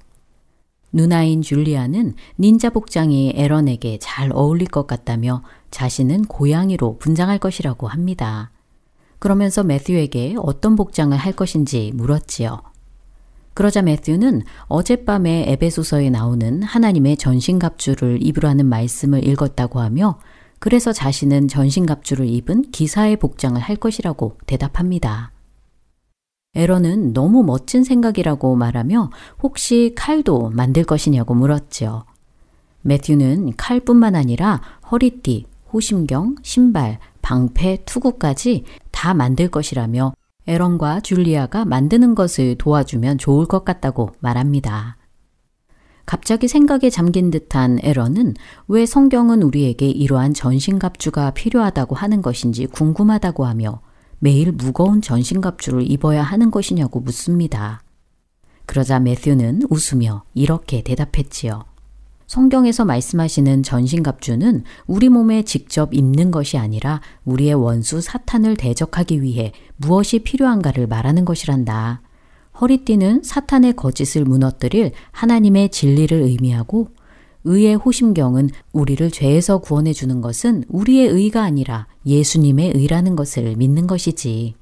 누나인 0.93 1.43
줄리아는 1.43 2.15
닌자 2.39 2.71
복장이 2.71 3.33
에런에게 3.37 3.99
잘 4.01 4.31
어울릴 4.33 4.69
것 4.69 4.87
같다며 4.87 5.43
자신은 5.71 6.25
고양이로 6.27 6.99
분장할 6.99 7.39
것이라고 7.39 7.89
합니다. 7.89 8.51
그러면서 9.19 9.63
매튜에게 9.63 10.37
어떤 10.39 10.77
복장을 10.77 11.17
할 11.17 11.33
것인지 11.33 11.93
물었지요. 11.95 12.61
그러자 13.55 13.81
매튜는 13.81 14.43
어젯밤에 14.69 15.51
에베소서에 15.53 16.11
나오는 16.11 16.63
하나님의 16.63 17.17
전신갑주를 17.17 18.19
입으라는 18.23 18.67
말씀을 18.67 19.27
읽었다고 19.27 19.81
하며 19.81 20.19
그래서 20.59 20.93
자신은 20.93 21.49
전신갑주를 21.49 22.27
입은 22.27 22.71
기사의 22.71 23.17
복장을 23.17 23.59
할 23.61 23.77
것이라고 23.77 24.39
대답합니다. 24.47 25.36
에러는 26.57 27.13
너무 27.13 27.45
멋진 27.45 27.85
생각이라고 27.85 28.57
말하며 28.57 29.11
혹시 29.43 29.93
칼도 29.95 30.51
만들 30.51 30.85
것이냐고 30.85 31.35
물었지요. 31.35 32.05
매튜는 32.83 33.53
칼뿐만 33.57 34.15
아니라 34.15 34.61
허리띠, 34.91 35.47
호심경, 35.73 36.37
신발, 36.43 36.99
방패, 37.23 37.85
투구까지 37.85 38.65
다 38.91 39.13
만들 39.13 39.49
것이라며 39.49 40.15
에런과 40.47 41.01
줄리아가 41.01 41.65
만드는 41.65 42.15
것을 42.15 42.55
도와주면 42.57 43.19
좋을 43.19 43.47
것 43.47 43.65
같다고 43.65 44.11
말합니다. 44.21 44.97
갑자기 46.07 46.47
생각에 46.47 46.89
잠긴 46.89 47.33
듯한 47.33 47.81
에런은 47.83 48.35
왜 48.69 48.87
성경은 48.87 49.43
우리에게 49.43 49.89
이러한 49.89 50.35
전신갑주가 50.35 51.33
필요하다고 51.33 51.97
하는 51.97 52.23
것인지 52.23 52.67
궁금하다고 52.67 53.45
하며 53.45 53.81
매일 54.19 54.53
무거운 54.53 55.03
전신갑주를 55.03 55.91
입어야 55.91 56.23
하는 56.23 56.51
것이냐고 56.51 57.01
묻습니다. 57.01 57.83
그러자 58.67 58.99
매튜는 58.99 59.63
웃으며 59.71 60.25
이렇게 60.35 60.83
대답했지요. 60.83 61.65
성경에서 62.27 62.85
말씀하시는 62.85 63.63
전신갑주는 63.63 64.65
우리 64.87 65.09
몸에 65.09 65.43
직접 65.43 65.95
입는 65.95 66.33
것이 66.33 66.59
아니라 66.59 67.01
우리의 67.25 67.55
원수 67.55 68.01
사탄을 68.01 68.57
대적하기 68.57 69.23
위해 69.23 69.53
무엇이 69.77 70.19
필요한가를 70.21 70.89
말하는 70.89 71.25
것이란다. 71.25 72.03
허리띠는 72.61 73.23
사탄의 73.23 73.75
거짓을 73.75 74.25
무너뜨릴 74.25 74.93
하나님의 75.13 75.69
진리를 75.69 76.21
의미하고 76.21 76.89
의의 77.47 77.77
호심경은 77.77 78.51
우리를 78.73 79.11
죄에서 79.11 79.59
구원해 79.59 79.93
주는 79.93 80.21
것은 80.21 80.65
우리의 80.69 81.09
의가 81.09 81.43
아니라 81.43 81.87
예수님의 82.05 82.73
의라는 82.75 83.17
것을 83.17 83.57
믿는 83.57 83.87
것이지. 83.87 84.55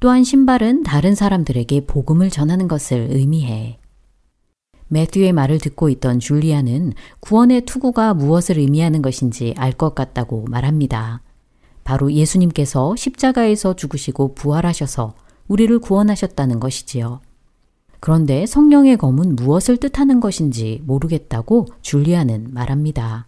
또한 0.00 0.24
신발은 0.24 0.82
다른 0.82 1.14
사람들에게 1.14 1.86
복음을 1.86 2.30
전하는 2.30 2.68
것을 2.68 3.08
의미해. 3.10 3.78
매튜의 4.88 5.32
말을 5.32 5.58
듣고 5.58 5.88
있던 5.88 6.20
줄리아는 6.20 6.92
구원의 7.20 7.62
투구가 7.62 8.14
무엇을 8.14 8.58
의미하는 8.58 9.02
것인지 9.02 9.54
알 9.56 9.72
것 9.72 9.94
같다고 9.94 10.44
말합니다. 10.48 11.22
바로 11.84 12.12
예수님께서 12.12 12.94
십자가에서 12.96 13.74
죽으시고 13.74 14.34
부활하셔서 14.34 15.14
우리를 15.48 15.78
구원하셨다는 15.80 16.60
것이지요. 16.60 17.20
그런데 18.04 18.44
성령의 18.44 18.98
검은 18.98 19.34
무엇을 19.34 19.78
뜻하는 19.78 20.20
것인지 20.20 20.82
모르겠다고 20.84 21.68
줄리아는 21.80 22.48
말합니다. 22.52 23.26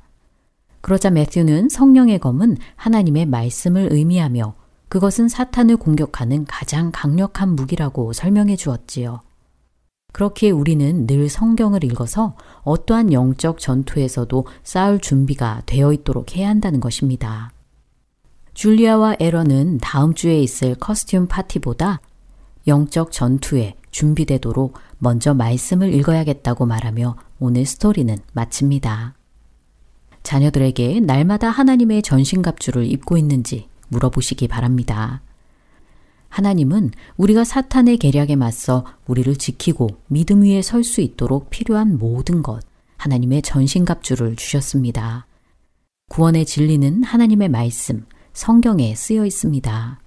그러자 0.83 1.09
매튜는 1.09 1.71
성령의 1.71 2.19
검은 2.19 2.59
하나님의 2.75 3.25
말씀을 3.25 3.89
의미하며 3.91 4.55
그것은 4.91 5.31
사탄을 5.31 5.79
공격하는 5.79 6.45
가장 6.45 6.91
강력한 6.93 7.57
무기라고 7.57 8.12
설명해 8.12 8.57
주었지요. 8.57 9.23
그렇기에 10.12 10.51
우리는 10.51 11.07
늘 11.07 11.31
성경을 11.31 11.83
읽어서 11.83 12.37
어떠한 12.62 13.15
영적 13.15 13.59
전투에서도 13.59 14.47
싸울 14.62 15.01
준비가 15.01 15.62
되어 15.65 15.95
있도록 15.95 16.37
해야 16.37 16.51
한다는 16.51 16.81
것입니다. 16.81 17.51
줄리아와 18.53 19.17
에런은 19.21 19.79
다음 19.79 20.12
주에 20.12 20.39
있을 20.39 20.75
커스튬 20.75 21.29
파티보다 21.29 22.03
영적 22.67 23.11
전투에 23.11 23.77
준비되도록 23.97 24.75
먼저 24.99 25.33
말씀을 25.33 25.95
읽어야겠다고 25.95 26.67
말하며 26.67 27.17
오늘 27.39 27.65
스토리는 27.65 28.15
마칩니다. 28.35 29.15
자녀들에게 30.23 31.01
날마다 31.01 31.49
하나님의 31.49 32.03
전신갑주를 32.03 32.85
입고 32.93 33.17
있는지 33.17 33.69
물어보시기 33.89 34.49
바랍니다. 34.49 35.23
하나님은 36.29 36.91
우리가 37.17 37.45
사탄의 37.45 37.97
계략에 37.97 38.37
맞서 38.37 38.85
우리를 39.07 39.35
지키고 39.37 39.89
믿음 40.09 40.43
위에 40.43 40.61
설 40.61 40.85
수 40.85 41.01
있도록 41.01 41.49
필요한 41.49 41.97
모든 41.97 42.43
것, 42.43 42.63
하나님의 42.99 43.41
전신갑주를 43.41 44.37
주셨습니다. 44.37 45.27
구원의 46.11 46.45
진리는 46.45 47.03
하나님의 47.03 47.49
말씀, 47.49 48.05
성경에 48.35 48.95
쓰여 48.95 49.25
있습니다. 49.25 50.01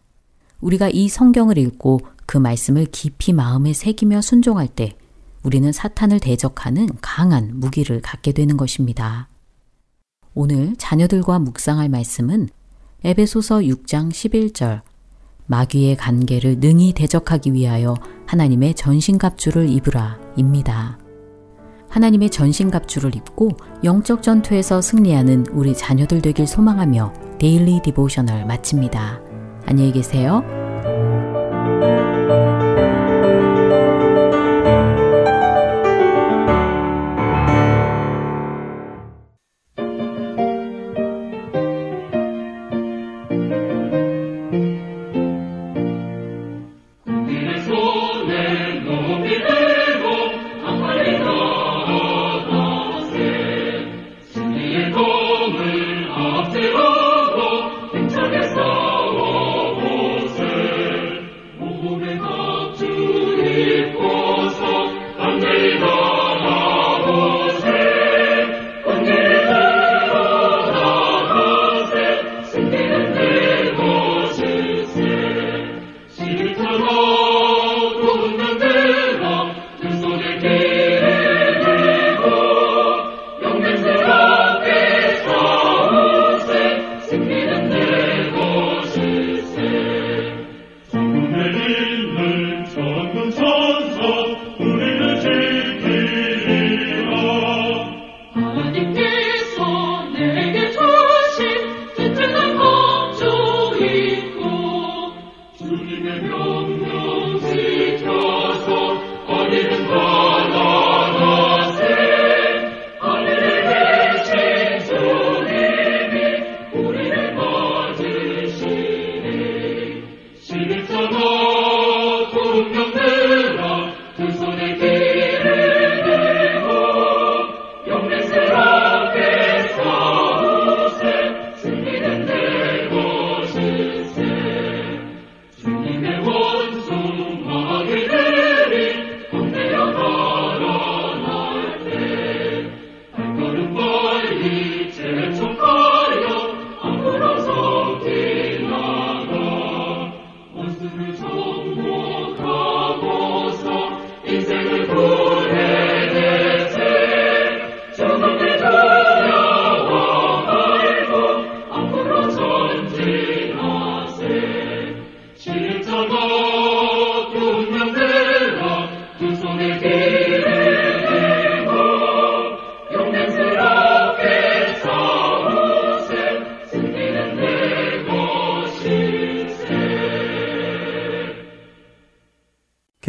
우리가 0.62 0.89
이 0.89 1.08
성경을 1.08 1.58
읽고 1.58 2.02
그 2.29 2.37
말씀을 2.37 2.85
깊이 2.91 3.33
마음에 3.33 3.73
새기며 3.73 4.21
순종할 4.21 4.67
때 4.67 4.95
우리는 5.41 5.71
사탄을 5.71 6.19
대적하는 6.19 6.87
강한 7.01 7.59
무기를 7.59 8.01
갖게 8.01 8.33
되는 8.33 8.55
것입니다. 8.55 9.27
오늘 10.35 10.75
자녀들과 10.77 11.39
묵상할 11.39 11.89
말씀은 11.89 12.49
에베소서 13.03 13.61
6장 13.61 14.11
11절 14.11 14.81
마귀의 15.47 15.97
관계를 15.97 16.59
능히 16.59 16.93
대적하기 16.93 17.53
위하여 17.53 17.95
하나님의 18.27 18.75
전신갑주를 18.75 19.67
입으라 19.67 20.19
입니다. 20.37 20.99
하나님의 21.89 22.29
전신갑주를 22.29 23.15
입고 23.15 23.57
영적 23.83 24.21
전투에서 24.21 24.83
승리하는 24.83 25.47
우리 25.51 25.73
자녀들 25.73 26.21
되길 26.21 26.45
소망하며 26.45 27.11
Daily 27.39 27.82
Devotional 27.82 28.45
마칩니다. 28.45 29.19
안녕히 29.65 29.91
계세요. 29.91 30.43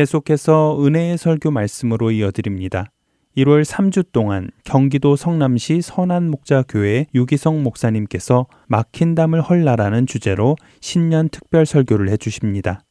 계속해서 0.01 0.79
은혜의 0.83 1.19
설교 1.19 1.51
말씀으로 1.51 2.11
이어드립니다. 2.11 2.91
1월 3.37 3.67
3주 3.67 4.13
동안 4.13 4.51
경기도 4.65 5.15
성남시 5.15 5.83
선안목자교회 5.83 7.09
유기성 7.15 7.63
목사님께서 7.63 8.47
막힌 8.67 9.15
담을 9.15 9.43
헐라라는 9.43 10.07
주제로 10.07 10.57
신년 10.81 11.29
특별 11.29 11.67
설교를 11.67 12.09
해주십니다. 12.09 12.83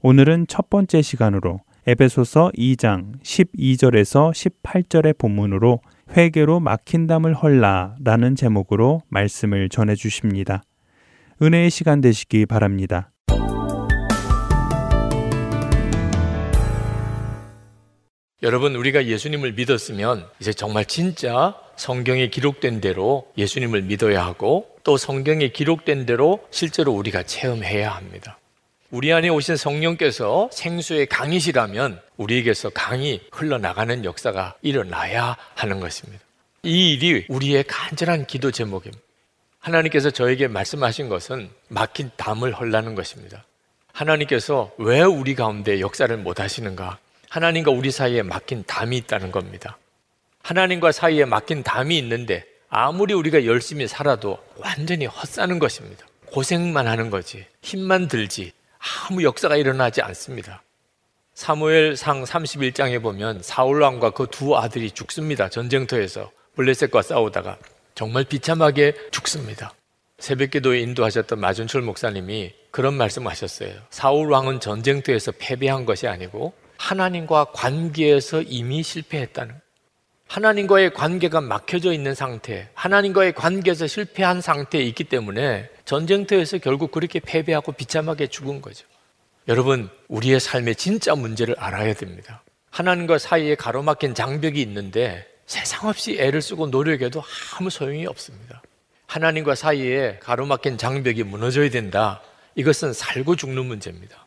오늘은 0.00 0.46
첫 0.48 0.70
번째 0.70 1.02
시간으로 1.02 1.60
에베소서 1.86 2.52
2장 2.56 3.20
12절에서 3.22 4.32
18절의 4.32 5.18
본문으로 5.18 5.80
회개로 6.16 6.60
막힌 6.60 7.06
담을 7.06 7.34
헐라라는 7.34 8.36
제목으로 8.36 9.02
말씀을 9.10 9.68
전해 9.68 9.94
주십니다. 9.94 10.62
은혜의 11.42 11.68
시간 11.68 12.00
되시기 12.00 12.46
바랍니다. 12.46 13.11
여러분, 18.42 18.74
우리가 18.74 19.06
예수님을 19.06 19.52
믿었으면 19.52 20.28
이제 20.40 20.52
정말 20.52 20.84
진짜 20.84 21.54
성경에 21.76 22.28
기록된 22.28 22.80
대로 22.80 23.30
예수님을 23.38 23.82
믿어야 23.82 24.24
하고 24.24 24.68
또 24.82 24.96
성경에 24.96 25.48
기록된 25.48 26.06
대로 26.06 26.44
실제로 26.50 26.90
우리가 26.92 27.22
체험해야 27.22 27.94
합니다. 27.94 28.38
우리 28.90 29.12
안에 29.12 29.28
오신 29.28 29.54
성령께서 29.54 30.50
생수의 30.52 31.06
강이시라면 31.06 32.00
우리에게서 32.16 32.70
강이 32.70 33.20
흘러나가는 33.30 34.04
역사가 34.04 34.56
일어나야 34.60 35.36
하는 35.54 35.78
것입니다. 35.78 36.24
이 36.64 36.94
일이 36.94 37.24
우리의 37.28 37.62
간절한 37.68 38.26
기도 38.26 38.50
제목입니다. 38.50 39.02
하나님께서 39.60 40.10
저에게 40.10 40.48
말씀하신 40.48 41.08
것은 41.08 41.48
막힌 41.68 42.10
담을 42.16 42.52
헐라는 42.52 42.96
것입니다. 42.96 43.44
하나님께서 43.92 44.72
왜 44.78 45.00
우리 45.02 45.36
가운데 45.36 45.78
역사를 45.78 46.14
못 46.16 46.40
하시는가? 46.40 46.98
하나님과 47.32 47.70
우리 47.70 47.90
사이에 47.90 48.22
막힌 48.22 48.62
담이 48.66 48.94
있다는 48.98 49.32
겁니다. 49.32 49.78
하나님과 50.42 50.92
사이에 50.92 51.24
막힌 51.24 51.62
담이 51.62 51.96
있는데 51.96 52.44
아무리 52.68 53.14
우리가 53.14 53.46
열심히 53.46 53.88
살아도 53.88 54.38
완전히 54.58 55.06
헛사는 55.06 55.58
것입니다. 55.58 56.04
고생만 56.26 56.86
하는 56.86 57.08
거지. 57.08 57.46
힘만 57.62 58.08
들지. 58.08 58.52
아무 59.08 59.22
역사가 59.22 59.56
일어나지 59.56 60.02
않습니다. 60.02 60.62
사무엘 61.32 61.96
상 61.96 62.22
31장에 62.22 63.00
보면 63.00 63.40
사울 63.42 63.80
왕과 63.80 64.10
그 64.10 64.26
두 64.26 64.54
아들이 64.58 64.90
죽습니다. 64.90 65.48
전쟁터에서 65.48 66.30
블레셋과 66.56 67.00
싸우다가 67.00 67.56
정말 67.94 68.24
비참하게 68.24 68.94
죽습니다. 69.10 69.72
새벽 70.18 70.50
기도에 70.50 70.80
인도하셨던 70.80 71.40
마준철 71.40 71.80
목사님이 71.80 72.52
그런 72.70 72.92
말씀하셨어요. 72.92 73.72
사울 73.88 74.30
왕은 74.30 74.60
전쟁터에서 74.60 75.32
패배한 75.38 75.86
것이 75.86 76.06
아니고 76.06 76.52
하나님과 76.82 77.52
관계에서 77.52 78.42
이미 78.42 78.82
실패했다는 78.82 79.54
하나님과의 80.26 80.94
관계가 80.94 81.40
막혀져 81.40 81.92
있는 81.92 82.14
상태, 82.14 82.70
하나님과의 82.74 83.34
관계에서 83.34 83.86
실패한 83.86 84.40
상태에 84.40 84.82
있기 84.82 85.04
때문에 85.04 85.68
전쟁터에서 85.84 86.58
결국 86.58 86.90
그렇게 86.90 87.20
패배하고 87.20 87.72
비참하게 87.72 88.28
죽은 88.28 88.62
거죠. 88.62 88.86
여러분, 89.46 89.90
우리의 90.08 90.40
삶의 90.40 90.74
진짜 90.76 91.14
문제를 91.14 91.54
알아야 91.58 91.94
됩니다. 91.94 92.42
하나님과 92.70 93.18
사이에 93.18 93.54
가로막힌 93.54 94.14
장벽이 94.14 94.60
있는데 94.62 95.26
세상 95.46 95.88
없이 95.88 96.16
애를 96.18 96.40
쓰고 96.40 96.68
노력해도 96.68 97.22
아무 97.54 97.68
소용이 97.68 98.06
없습니다. 98.06 98.62
하나님과 99.06 99.54
사이에 99.54 100.18
가로막힌 100.20 100.78
장벽이 100.78 101.22
무너져야 101.24 101.68
된다. 101.70 102.22
이것은 102.54 102.92
살고 102.92 103.36
죽는 103.36 103.66
문제입니다. 103.66 104.21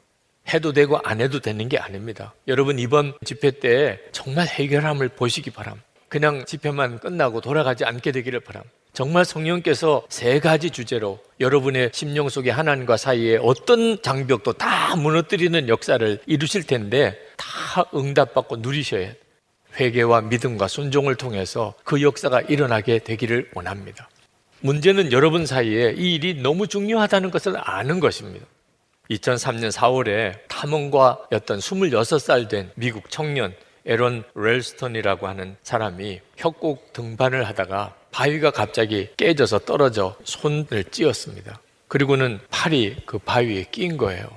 해도 0.53 0.73
되고 0.73 0.99
안 1.03 1.21
해도 1.21 1.39
되는 1.39 1.67
게 1.69 1.77
아닙니다. 1.77 2.33
여러분 2.47 2.79
이번 2.79 3.13
집회 3.23 3.51
때 3.51 3.99
정말 4.11 4.47
해결함을 4.47 5.09
보시기 5.09 5.49
바람. 5.49 5.81
그냥 6.07 6.45
집회만 6.45 6.99
끝나고 6.99 7.41
돌아가지 7.41 7.83
않게 7.83 8.11
되기를 8.11 8.39
바람. 8.41 8.63
정말 8.93 9.25
성령께서 9.25 10.05
세 10.07 10.39
가지 10.39 10.69
주제로 10.69 11.19
여러분의 11.41 11.89
심령 11.93 12.29
속에 12.29 12.49
하나님과 12.49 12.95
사이에 12.95 13.37
어떤 13.41 14.01
장벽도 14.01 14.53
다 14.53 14.95
무너뜨리는 14.95 15.67
역사를 15.67 16.19
이루실 16.25 16.63
텐데 16.63 17.19
다 17.35 17.85
응답받고 17.93 18.57
누리셔야. 18.57 19.11
회개와 19.77 20.21
믿음과 20.21 20.69
순종을 20.69 21.15
통해서 21.15 21.73
그 21.83 22.01
역사가 22.01 22.41
일어나게 22.41 22.99
되기를 22.99 23.49
원합니다. 23.53 24.07
문제는 24.61 25.11
여러분 25.11 25.45
사이에 25.45 25.95
이 25.97 26.15
일이 26.15 26.41
너무 26.41 26.67
중요하다는 26.67 27.31
것을 27.31 27.55
아는 27.57 27.99
것입니다. 27.99 28.45
2003년 29.09 29.71
4월에 29.71 30.47
탐험과였던 30.47 31.59
26살 31.59 32.49
된 32.49 32.71
미국 32.75 33.09
청년 33.09 33.53
에런 33.85 34.23
렐스턴이라고 34.33 35.27
하는 35.27 35.57
사람이 35.61 36.21
협곡 36.37 36.93
등반을 36.93 37.47
하다가 37.47 37.95
바위가 38.11 38.51
갑자기 38.51 39.09
깨져서 39.17 39.59
떨어져 39.59 40.15
손을 40.23 40.85
찧었습니다. 40.89 41.59
그리고는 41.87 42.39
팔이 42.49 43.03
그 43.05 43.19
바위에 43.19 43.65
낀 43.71 43.97
거예요. 43.97 44.27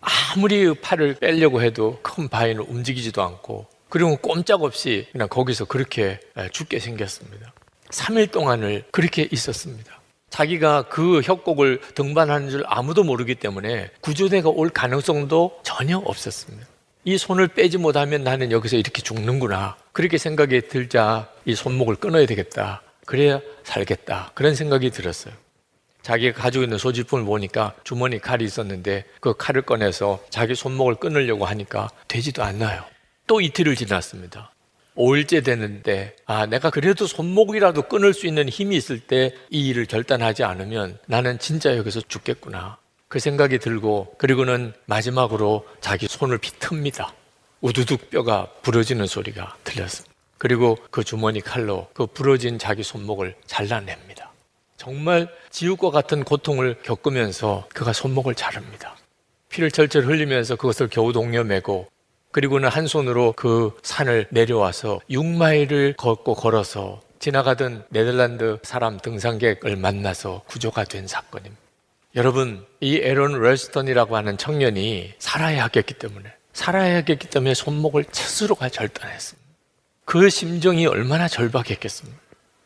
아무리 0.00 0.74
팔을 0.74 1.14
빼려고 1.14 1.62
해도 1.62 1.98
큰 2.02 2.28
바위는 2.28 2.62
움직이지도 2.62 3.22
않고 3.22 3.66
그리고 3.88 4.16
꼼짝없이 4.16 5.06
그냥 5.12 5.28
거기서 5.28 5.66
그렇게 5.66 6.18
죽게 6.50 6.80
생겼습니다. 6.80 7.52
3일 7.90 8.32
동안을 8.32 8.84
그렇게 8.90 9.28
있었습니다. 9.30 9.95
자기가 10.30 10.82
그 10.88 11.20
협곡을 11.22 11.80
등반하는 11.94 12.50
줄 12.50 12.62
아무도 12.66 13.04
모르기 13.04 13.34
때문에 13.34 13.90
구조대가 14.00 14.48
올 14.48 14.68
가능성도 14.68 15.60
전혀 15.62 15.98
없었습니다. 15.98 16.66
이 17.04 17.16
손을 17.18 17.48
빼지 17.48 17.78
못하면 17.78 18.24
나는 18.24 18.50
여기서 18.50 18.76
이렇게 18.76 19.00
죽는구나. 19.00 19.76
그렇게 19.92 20.18
생각이 20.18 20.68
들자 20.68 21.30
이 21.44 21.54
손목을 21.54 21.96
끊어야 21.96 22.26
되겠다. 22.26 22.82
그래야 23.06 23.40
살겠다. 23.62 24.32
그런 24.34 24.54
생각이 24.54 24.90
들었어요. 24.90 25.32
자기가 26.02 26.40
가지고 26.40 26.64
있는 26.64 26.78
소지품을 26.78 27.24
보니까 27.24 27.74
주머니 27.84 28.18
칼이 28.18 28.44
있었는데 28.44 29.04
그 29.20 29.34
칼을 29.36 29.62
꺼내서 29.62 30.20
자기 30.30 30.54
손목을 30.54 30.96
끊으려고 30.96 31.44
하니까 31.46 31.88
되지도 32.08 32.42
않나요. 32.42 32.84
또 33.26 33.40
이틀을 33.40 33.74
지났습니다. 33.74 34.52
5일째 34.96 35.44
되는데 35.44 36.16
아 36.24 36.46
내가 36.46 36.70
그래도 36.70 37.06
손목이라도 37.06 37.82
끊을 37.82 38.14
수 38.14 38.26
있는 38.26 38.48
힘이 38.48 38.76
있을 38.76 39.00
때 39.00 39.32
이 39.50 39.68
일을 39.68 39.86
결단하지 39.86 40.44
않으면 40.44 40.98
나는 41.06 41.38
진짜 41.38 41.76
여기서 41.76 42.00
죽겠구나. 42.02 42.78
그 43.08 43.18
생각이 43.18 43.58
들고 43.58 44.14
그리고는 44.18 44.72
마지막으로 44.86 45.66
자기 45.80 46.06
손을 46.08 46.38
비틉니다. 46.38 47.08
우두둑 47.60 48.10
뼈가 48.10 48.48
부러지는 48.62 49.06
소리가 49.06 49.56
들렸습니다. 49.64 50.14
그리고 50.38 50.76
그 50.90 51.04
주머니 51.04 51.40
칼로 51.40 51.88
그 51.94 52.06
부러진 52.06 52.58
자기 52.58 52.82
손목을 52.82 53.34
잘라냅니다. 53.46 54.32
정말 54.76 55.28
지옥과 55.50 55.90
같은 55.90 56.24
고통을 56.24 56.82
겪으면서 56.82 57.66
그가 57.72 57.92
손목을 57.92 58.34
자릅니다. 58.34 58.96
피를 59.48 59.70
철철 59.70 60.04
흘리면서 60.04 60.56
그것을 60.56 60.88
겨우 60.88 61.12
동여매고 61.12 61.88
그리고는 62.36 62.68
한 62.68 62.86
손으로 62.86 63.32
그 63.34 63.74
산을 63.82 64.26
내려와서 64.28 65.00
6마일을 65.08 65.96
걷고 65.96 66.34
걸어서 66.34 67.00
지나가던 67.18 67.86
네덜란드 67.88 68.58
사람 68.62 69.00
등산객을 69.00 69.76
만나서 69.76 70.42
구조가 70.46 70.84
된 70.84 71.06
사건입니다. 71.06 71.56
여러분, 72.14 72.66
이 72.82 72.96
에런 73.02 73.40
렐스턴이라고 73.40 74.18
하는 74.18 74.36
청년이 74.36 75.14
살아야 75.18 75.64
하겠기 75.64 75.94
때문에, 75.94 76.30
살아야 76.52 76.96
하겠기 76.96 77.28
때문에 77.30 77.54
손목을 77.54 78.04
스스로가 78.12 78.68
절단했습니다. 78.68 79.48
그 80.04 80.28
심정이 80.28 80.84
얼마나 80.84 81.28
절박했겠습니까? 81.28 82.20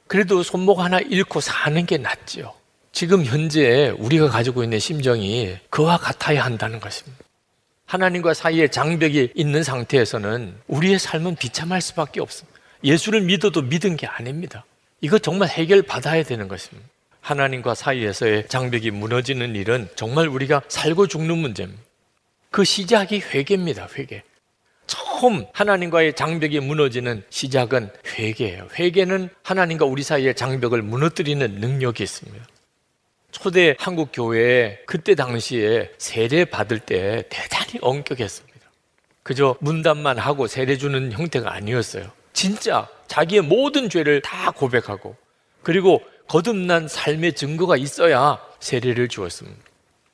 그래도 0.08 0.42
손목 0.42 0.80
하나 0.80 0.98
잃고 0.98 1.38
사는 1.38 1.86
게 1.86 1.96
낫지요. 1.96 2.54
지금 2.90 3.24
현재 3.24 3.94
우리가 3.98 4.30
가지고 4.30 4.64
있는 4.64 4.80
심정이 4.80 5.58
그와 5.70 5.96
같아야 5.96 6.44
한다는 6.44 6.80
것입니다. 6.80 7.29
하나님과 7.90 8.34
사이에 8.34 8.68
장벽이 8.68 9.30
있는 9.34 9.64
상태에서는 9.64 10.54
우리의 10.68 11.00
삶은 11.00 11.34
비참할 11.34 11.80
수밖에 11.80 12.20
없습니다. 12.20 12.56
예수를 12.84 13.20
믿어도 13.22 13.62
믿은 13.62 13.96
게 13.96 14.06
아닙니다. 14.06 14.64
이거 15.00 15.18
정말 15.18 15.48
해결 15.48 15.82
받아야 15.82 16.22
되는 16.22 16.46
것입니다. 16.46 16.88
하나님과 17.20 17.74
사이에서의 17.74 18.46
장벽이 18.46 18.92
무너지는 18.92 19.56
일은 19.56 19.88
정말 19.96 20.28
우리가 20.28 20.62
살고 20.68 21.08
죽는 21.08 21.36
문제입니다. 21.36 21.82
그 22.50 22.62
시작이 22.62 23.18
회개입니다, 23.18 23.88
회개. 23.98 24.22
처음 24.86 25.46
하나님과의 25.52 26.14
장벽이 26.14 26.60
무너지는 26.60 27.24
시작은 27.28 27.90
회개예요. 28.06 28.68
회개는 28.78 29.30
하나님과 29.42 29.84
우리 29.84 30.04
사이의 30.04 30.36
장벽을 30.36 30.82
무너뜨리는 30.82 31.54
능력이 31.56 32.04
있습니다. 32.04 32.46
초대 33.30 33.76
한국 33.78 34.10
교회에 34.12 34.80
그때 34.86 35.14
당시에 35.14 35.90
세례 35.98 36.44
받을 36.44 36.78
때 36.78 37.24
대단히 37.28 37.78
엄격했습니다. 37.80 38.50
그저 39.22 39.56
문답만 39.60 40.18
하고 40.18 40.46
세례 40.46 40.76
주는 40.76 41.12
형태가 41.12 41.52
아니었어요. 41.52 42.10
진짜 42.32 42.88
자기의 43.06 43.42
모든 43.42 43.88
죄를 43.88 44.22
다 44.22 44.50
고백하고 44.50 45.16
그리고 45.62 46.02
거듭난 46.28 46.88
삶의 46.88 47.34
증거가 47.34 47.76
있어야 47.76 48.40
세례를 48.60 49.08
주었습니다. 49.08 49.58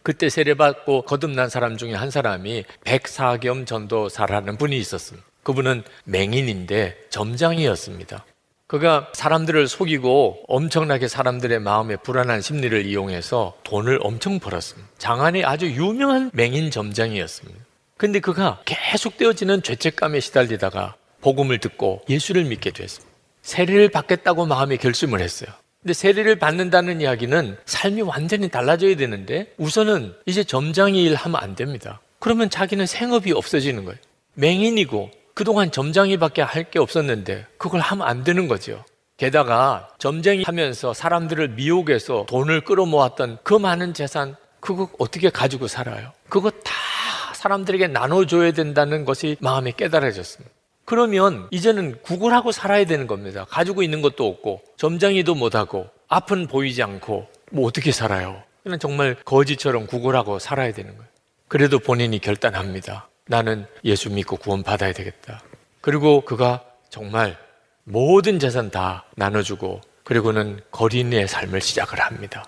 그때 0.02 0.28
세례받고 0.28 1.02
거듭난 1.02 1.48
사람 1.48 1.76
중에 1.76 1.94
한 1.94 2.10
사람이 2.10 2.64
백사겸 2.84 3.66
전도사라는 3.66 4.56
분이 4.56 4.78
있었습니다. 4.78 5.26
그분은 5.42 5.82
맹인인데 6.04 6.96
점장이었습니다. 7.10 8.24
그가 8.66 9.08
사람들을 9.12 9.68
속이고 9.68 10.44
엄청나게 10.48 11.06
사람들의 11.06 11.60
마음에 11.60 11.94
불안한 11.96 12.40
심리를 12.40 12.84
이용해서 12.84 13.56
돈을 13.62 14.00
엄청 14.02 14.40
벌었습니다. 14.40 14.88
장안의 14.98 15.44
아주 15.44 15.66
유명한 15.66 16.30
맹인 16.34 16.72
점장이었습니다. 16.72 17.60
근데 17.96 18.18
그가 18.18 18.60
계속 18.64 19.16
되어지는 19.16 19.62
죄책감에 19.62 20.18
시달리다가 20.20 20.96
복음을 21.20 21.58
듣고 21.58 22.02
예수를 22.08 22.44
믿게 22.44 22.72
됐습니다. 22.72 23.14
세례를 23.42 23.88
받겠다고 23.90 24.46
마음에 24.46 24.76
결심을 24.76 25.20
했어요. 25.20 25.48
근데 25.80 25.92
세례를 25.94 26.36
받는다는 26.40 27.00
이야기는 27.00 27.56
삶이 27.64 28.02
완전히 28.02 28.48
달라져야 28.48 28.96
되는데 28.96 29.54
우선은 29.56 30.14
이제 30.26 30.42
점장이 30.42 31.04
일 31.04 31.14
하면 31.14 31.40
안 31.40 31.54
됩니다. 31.54 32.00
그러면 32.18 32.50
자기는 32.50 32.84
생업이 32.86 33.30
없어지는 33.30 33.84
거예요. 33.84 33.98
맹인이고 34.34 35.10
그동안 35.36 35.70
점장이밖에 35.70 36.40
할 36.40 36.70
게 36.70 36.78
없었는데 36.78 37.46
그걸 37.58 37.80
하면 37.80 38.08
안 38.08 38.24
되는 38.24 38.48
거죠. 38.48 38.82
게다가 39.18 39.90
점쟁이 39.98 40.44
하면서 40.44 40.94
사람들을 40.94 41.48
미혹해서 41.50 42.24
돈을 42.26 42.62
끌어모았던 42.62 43.38
그 43.42 43.52
많은 43.52 43.92
재산 43.92 44.34
그거 44.60 44.88
어떻게 44.98 45.28
가지고 45.28 45.68
살아요? 45.68 46.12
그거 46.30 46.50
다 46.50 46.72
사람들에게 47.34 47.88
나눠줘야 47.88 48.52
된다는 48.52 49.04
것이 49.04 49.36
마음에 49.40 49.72
깨달아졌습니다. 49.76 50.50
그러면 50.86 51.48
이제는 51.50 52.00
구걸하고 52.00 52.50
살아야 52.50 52.86
되는 52.86 53.06
겁니다. 53.06 53.44
가지고 53.50 53.82
있는 53.82 54.00
것도 54.00 54.26
없고 54.26 54.62
점장이도 54.78 55.34
못하고 55.34 55.86
앞은 56.08 56.46
보이지 56.46 56.82
않고 56.82 57.28
뭐 57.52 57.66
어떻게 57.68 57.92
살아요? 57.92 58.42
그냥 58.62 58.78
정말 58.78 59.16
거지처럼 59.24 59.86
구걸하고 59.86 60.38
살아야 60.38 60.72
되는 60.72 60.96
거예요. 60.96 61.10
그래도 61.46 61.78
본인이 61.78 62.18
결단합니다. 62.20 63.08
나는 63.26 63.66
예수 63.84 64.10
믿고 64.10 64.36
구원 64.36 64.62
받아야 64.62 64.92
되겠다. 64.92 65.42
그리고 65.80 66.22
그가 66.22 66.64
정말 66.90 67.36
모든 67.84 68.38
재산 68.38 68.70
다 68.70 69.04
나눠주고 69.16 69.80
그리고는 70.04 70.60
거린의 70.70 71.28
삶을 71.28 71.60
시작을 71.60 72.00
합니다. 72.00 72.44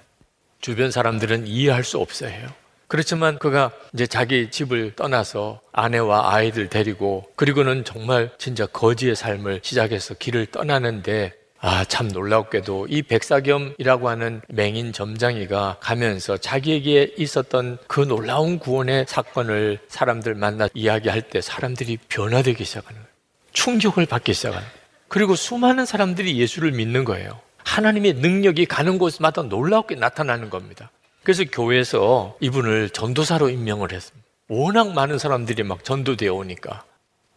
주변 0.61 0.91
사람들은 0.91 1.47
이해할 1.47 1.85
수 1.85 1.99
없어 1.99 2.27
해요. 2.27 2.49
그렇지만 2.89 3.39
그가 3.39 3.71
이제 3.93 4.07
자기 4.07 4.51
집을 4.51 4.97
떠나서 4.97 5.61
아내와 5.73 6.33
아이들 6.33 6.69
데리고 6.69 7.31
그리고는 7.37 7.85
정말 7.85 8.31
진짜 8.39 8.67
거지의 8.67 9.15
삶을 9.15 9.61
시작해서 9.63 10.15
길을 10.15 10.47
떠나는데 10.47 11.38
아, 11.61 11.85
참 11.85 12.09
놀랍게도 12.09 12.87
이 12.89 13.03
백사겸이라고 13.03 14.09
하는 14.09 14.41
맹인 14.49 14.93
점장이가 14.93 15.79
가면서 15.81 16.37
자기에게 16.37 17.15
있었던 17.17 17.79
그 17.89 18.01
놀라운 18.01 18.59
구원의 18.59 19.07
사건을 19.09 19.81
사람들 19.89 20.35
만나 20.35 20.69
이야기할 20.73 21.23
때 21.23 21.41
사람들이 21.41 21.99
변화되기 22.09 22.65
시작하는 22.65 23.01
거예요. 23.01 23.13
충격을 23.53 24.07
받기 24.07 24.35
시작하는 24.35 24.65
거예요. 24.65 24.79
그리고 25.09 25.35
수많은 25.35 25.85
사람들이 25.85 26.39
예수를 26.39 26.71
믿는 26.73 27.05
거예요. 27.05 27.41
하나님의 27.65 28.15
능력이 28.15 28.67
가는 28.67 28.99
곳마다 28.99 29.43
놀랍게 29.43 29.97
나타나는 29.97 30.51
겁니다. 30.51 30.91
그래서 31.25 31.45
교회에서 31.45 32.37
이분을 32.41 32.91
전도사로 32.91 33.51
임명을 33.51 33.93
했습니다. 33.93 34.27
워낙 34.49 34.93
많은 34.93 35.19
사람들이 35.19 35.63
막 35.65 35.85
전도되어 35.85 36.33
오니까 36.33 36.85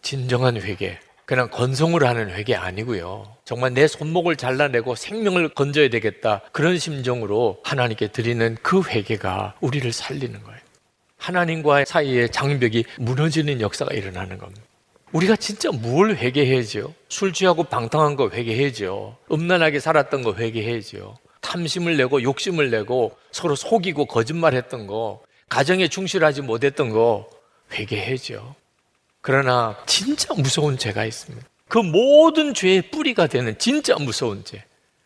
진정한 0.02 0.58
회개, 0.58 1.00
그냥 1.26 1.50
건성으로 1.50 2.08
하는 2.08 2.30
회개 2.30 2.56
아니고요. 2.56 3.36
정말 3.46 3.74
내 3.74 3.88
손목을 3.88 4.36
잘라내고 4.36 4.96
생명을 4.96 5.50
건져야 5.50 5.90
되겠다. 5.90 6.42
그런 6.52 6.78
심정으로 6.78 7.60
하나님께 7.64 8.08
드리는 8.08 8.58
그 8.62 8.82
회개가 8.82 9.56
우리를 9.62 9.92
살리는 9.92 10.42
거예요. 10.44 10.60
하나님과의 11.18 11.86
사이에 11.86 12.28
장벽이 12.28 12.86
무너지는 12.98 13.62
역사가 13.62 13.94
일어나는 13.94 14.38
겁니다. 14.38 14.62
우리가 15.12 15.36
진짜 15.36 15.70
뭘 15.72 16.16
회개해야죠? 16.16 16.94
술 17.10 17.34
취하고 17.34 17.64
방탕한 17.64 18.16
거 18.16 18.30
회개해야죠. 18.30 19.18
음란하게 19.32 19.80
살았던 19.80 20.24
거 20.24 20.34
회개해야죠. 20.34 21.18
탐심을 21.42 21.98
내고 21.98 22.22
욕심을 22.24 22.72
내고 22.72 23.18
서로 23.32 23.56
속이고 23.56 24.06
거짓말했던 24.06 24.88
거, 24.88 25.22
가정에 25.50 25.88
충실하지 25.88 26.42
못했던 26.44 26.90
거 26.90 27.30
회개해야죠. 27.74 28.56
그러나 29.22 29.78
진짜 29.86 30.34
무서운 30.34 30.78
죄가 30.78 31.06
있습니다. 31.06 31.46
그 31.68 31.78
모든 31.78 32.54
죄의 32.54 32.90
뿌리가 32.92 33.28
되는 33.28 33.58
진짜 33.58 33.96
무서운 33.96 34.44
죄. 34.44 34.64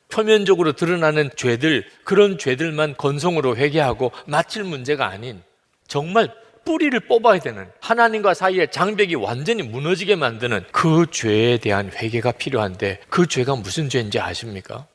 표면적으로 0.09 0.74
드러나는 0.74 1.30
죄들, 1.36 1.86
그런 2.03 2.38
죄들만 2.38 2.95
건성으로 2.97 3.57
회개하고 3.57 4.11
맞힐 4.26 4.63
문제가 4.63 5.07
아닌 5.07 5.41
정말 5.88 6.34
뿌리를 6.63 6.99
뽑아야 7.01 7.39
되는 7.39 7.68
하나님과 7.80 8.34
사이의 8.34 8.72
장벽이 8.72 9.16
완전히 9.16 9.61
무너지게 9.61 10.16
만드는 10.16 10.66
그 10.72 11.05
죄에 11.11 11.57
대한 11.57 11.91
회개가 11.93 12.32
필요한데 12.34 13.01
그 13.09 13.28
죄가 13.28 13.55
무슨 13.55 13.89
죄인지 13.89 14.20
아십니까? 14.20 14.88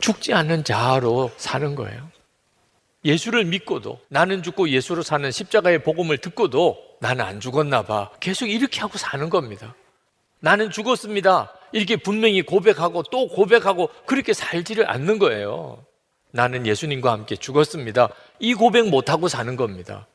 죽지 0.00 0.34
않는 0.34 0.64
자아로 0.64 1.30
사는 1.36 1.74
거예요. 1.74 2.10
예수를 3.04 3.44
믿고도 3.44 4.00
나는 4.08 4.42
죽고 4.42 4.70
예수로 4.70 5.02
사는 5.02 5.30
십자가의 5.30 5.82
복음을 5.82 6.18
듣고도 6.18 6.78
나는 7.00 7.24
안 7.24 7.40
죽었나 7.40 7.82
봐. 7.82 8.10
계속 8.20 8.46
이렇게 8.46 8.80
하고 8.80 8.98
사는 8.98 9.30
겁니다. 9.30 9.74
나는 10.40 10.70
죽었습니다. 10.70 11.52
이렇게 11.72 11.96
분명히 11.96 12.42
고백하고 12.42 13.02
또 13.04 13.28
고백하고 13.28 13.90
그렇게 14.06 14.32
살지를 14.32 14.90
않는 14.90 15.18
거예요. 15.18 15.84
나는 16.30 16.66
예수님과 16.66 17.12
함께 17.12 17.36
죽었습니다. 17.36 18.08
이 18.38 18.54
고백 18.54 18.88
못하고 18.88 19.28
사는 19.28 19.56
겁니다. 19.56 20.06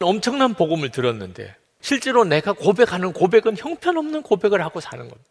엄청난 0.00 0.54
복음을 0.54 0.90
들었는데 0.90 1.54
실제로 1.80 2.24
내가 2.24 2.52
고백하는 2.52 3.12
고백은 3.12 3.56
형편없는 3.56 4.22
고백을 4.22 4.62
하고 4.62 4.80
사는 4.80 5.08
겁니다. 5.08 5.30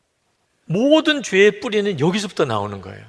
모든 0.65 1.23
죄의 1.23 1.59
뿌리는 1.59 1.99
여기서부터 1.99 2.45
나오는 2.45 2.81
거예요. 2.81 3.03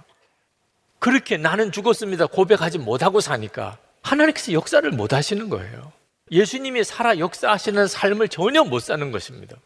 그렇게 1.03 1.37
나는 1.37 1.73
죽었습니다. 1.73 2.27
고백하지 2.27 2.79
못하고 2.79 3.21
사니까 3.21 3.77
하나님께서 4.03 4.53
역사를 4.53 4.89
못 4.93 5.13
하시는 5.13 5.49
거예요. 5.49 5.91
예수님이 6.31 6.85
살아 6.85 7.19
역사하시는 7.19 7.89
삶을 7.89 8.29
전혀 8.29 8.63
못 8.63 8.79
사는 8.79 9.11
것입니다. 9.11 9.57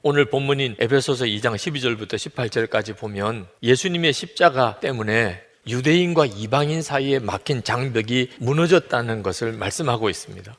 오늘 0.00 0.24
본문인 0.24 0.76
에베소서 0.80 1.26
2장 1.26 1.56
12절부터 1.56 2.14
18절까지 2.14 2.96
보면 2.96 3.48
예수님의 3.62 4.14
십자가 4.14 4.80
때문에 4.80 5.42
유대인과 5.68 6.24
이방인 6.24 6.80
사이에 6.80 7.18
막힌 7.18 7.62
장벽이 7.62 8.30
무너졌다는 8.38 9.22
것을 9.22 9.52
말씀하고 9.52 10.08
있습니다. 10.08 10.56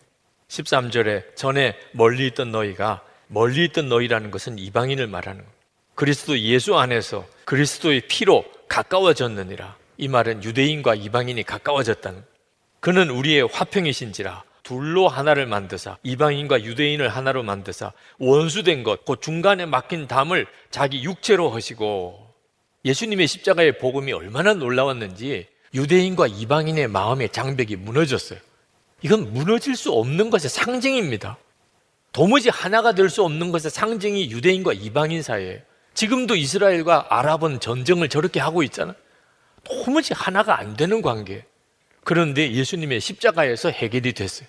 13절에 0.47 1.36
전에 1.36 1.76
멀리 1.91 2.28
있던 2.28 2.51
너희가 2.51 3.03
멀리 3.30 3.66
있던 3.66 3.89
너희라는 3.89 4.30
것은 4.30 4.59
이방인을 4.59 5.07
말하는 5.07 5.43
것. 5.43 5.51
그리스도 5.95 6.38
예수 6.38 6.78
안에서 6.78 7.26
그리스도의 7.45 8.01
피로 8.07 8.45
가까워졌느니라. 8.68 9.82
이 10.04 10.10
말은 10.10 10.43
유대인과 10.43 10.95
이방인이 10.95 11.41
가까워졌다는 11.43 12.26
그는 12.82 13.10
우리의 13.10 13.47
화평이신지라 13.47 14.43
둘로 14.62 15.08
하나를 15.08 15.45
만드사 15.45 15.97
이방인과 16.04 16.66
유대인을 16.66 17.08
하나로 17.08 17.41
만드사 17.43 17.93
원수된 18.20 18.84
것, 18.84 19.06
그 19.06 19.16
중간에 19.22 19.66
막힌 19.66 20.08
담을 20.08 20.45
자기 20.72 21.06
육체로 21.06 21.51
하시고 21.51 22.20
예수님의 22.84 23.28
십자가의 23.28 23.78
복음이 23.78 24.12
얼마나 24.12 24.54
놀라웠는지 24.54 25.47
유대인과 25.74 26.28
이방인의 26.28 26.89
마음의 26.89 27.30
장벽이 27.30 27.78
무너졌어요. 27.78 28.39
이건 29.04 29.32
무너질 29.32 29.78
수 29.78 29.93
없는 29.93 30.30
것의 30.30 30.49
상징입니다. 30.49 31.38
도무지 32.12 32.49
하나가 32.49 32.93
될 32.93 33.10
수 33.10 33.24
없는 33.24 33.51
것의 33.54 33.72
상징이 33.72 34.32
유대인과 34.32 34.74
이방인 34.74 35.22
사이에 35.24 35.64
지금도 35.93 36.36
이스라엘과 36.36 37.08
아랍은 37.10 37.62
전쟁을 37.62 38.10
저렇게 38.10 38.41
하고 38.41 38.64
있잖아. 38.64 38.95
도무지 39.64 40.14
하나가 40.14 40.59
안 40.59 40.76
되는 40.76 41.01
관계. 41.01 41.45
그런데 42.03 42.51
예수님의 42.51 42.99
십자가에서 42.99 43.70
해결이 43.70 44.14
됐어요. 44.14 44.47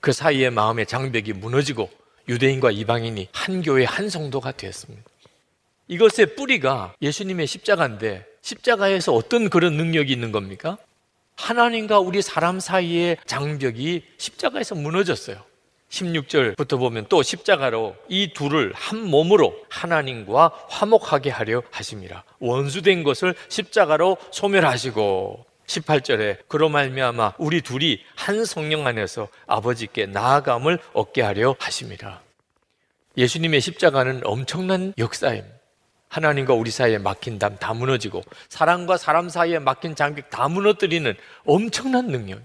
그 0.00 0.12
사이에 0.12 0.50
마음의 0.50 0.86
장벽이 0.86 1.32
무너지고 1.32 1.90
유대인과 2.28 2.70
이방인이 2.70 3.28
한 3.32 3.62
교회 3.62 3.84
한 3.84 4.08
성도가 4.08 4.52
되었습니다. 4.52 5.02
이것의 5.88 6.36
뿌리가 6.36 6.94
예수님의 7.02 7.46
십자가인데 7.46 8.26
십자가에서 8.40 9.12
어떤 9.12 9.50
그런 9.50 9.74
능력이 9.74 10.12
있는 10.12 10.32
겁니까? 10.32 10.78
하나님과 11.36 11.98
우리 11.98 12.22
사람 12.22 12.60
사이의 12.60 13.18
장벽이 13.26 14.04
십자가에서 14.18 14.74
무너졌어요. 14.74 15.42
16절부터 15.94 16.78
보면 16.78 17.06
또 17.08 17.22
십자가로 17.22 17.96
이 18.08 18.32
둘을 18.32 18.72
한 18.74 19.04
몸으로 19.04 19.54
하나님과 19.68 20.66
화목하게 20.68 21.30
하려 21.30 21.62
하심이라. 21.70 22.24
원수된 22.40 23.04
것을 23.04 23.34
십자가로 23.48 24.16
소멸하시고 24.30 25.46
18절에 25.66 26.38
그로 26.48 26.68
말미암아 26.68 27.34
우리 27.38 27.62
둘이 27.62 28.00
한 28.16 28.44
성령 28.44 28.86
안에서 28.86 29.28
아버지께 29.46 30.06
나아감을 30.06 30.78
얻게 30.92 31.22
하려 31.22 31.56
하심이라. 31.58 32.20
예수님의 33.16 33.60
십자가는 33.60 34.22
엄청난 34.24 34.92
역사입니다. 34.98 35.54
하나님과 36.08 36.54
우리 36.54 36.70
사이에 36.70 36.98
막힌 36.98 37.38
담 37.38 37.56
다 37.56 37.72
무너지고 37.74 38.22
사람과 38.48 38.96
사람 38.96 39.28
사이에 39.28 39.58
막힌 39.58 39.94
장벽 39.94 40.30
다 40.30 40.48
무너뜨리는 40.48 41.14
엄청난 41.44 42.08
능력. 42.08 42.40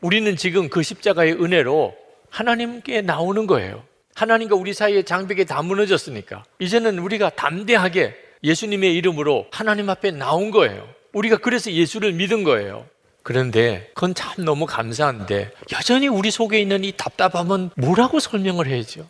우리는 0.00 0.34
지금 0.36 0.68
그 0.68 0.82
십자가의 0.82 1.34
은혜로 1.34 1.94
하나님께 2.30 3.02
나오는 3.02 3.46
거예요. 3.46 3.82
하나님과 4.14 4.56
우리 4.56 4.72
사이의 4.72 5.04
장벽이 5.04 5.44
다 5.44 5.62
무너졌으니까 5.62 6.44
이제는 6.58 6.98
우리가 6.98 7.30
담대하게 7.30 8.14
예수님의 8.42 8.94
이름으로 8.96 9.46
하나님 9.50 9.90
앞에 9.90 10.10
나온 10.12 10.50
거예요. 10.50 10.88
우리가 11.12 11.38
그래서 11.38 11.70
예수를 11.70 12.12
믿은 12.12 12.44
거예요. 12.44 12.86
그런데 13.22 13.90
그건 13.94 14.14
참 14.14 14.44
너무 14.44 14.66
감사한데 14.66 15.52
여전히 15.72 16.08
우리 16.08 16.30
속에 16.30 16.60
있는 16.60 16.84
이 16.84 16.92
답답함은 16.96 17.70
뭐라고 17.76 18.18
설명을 18.18 18.66
해야죠? 18.66 19.06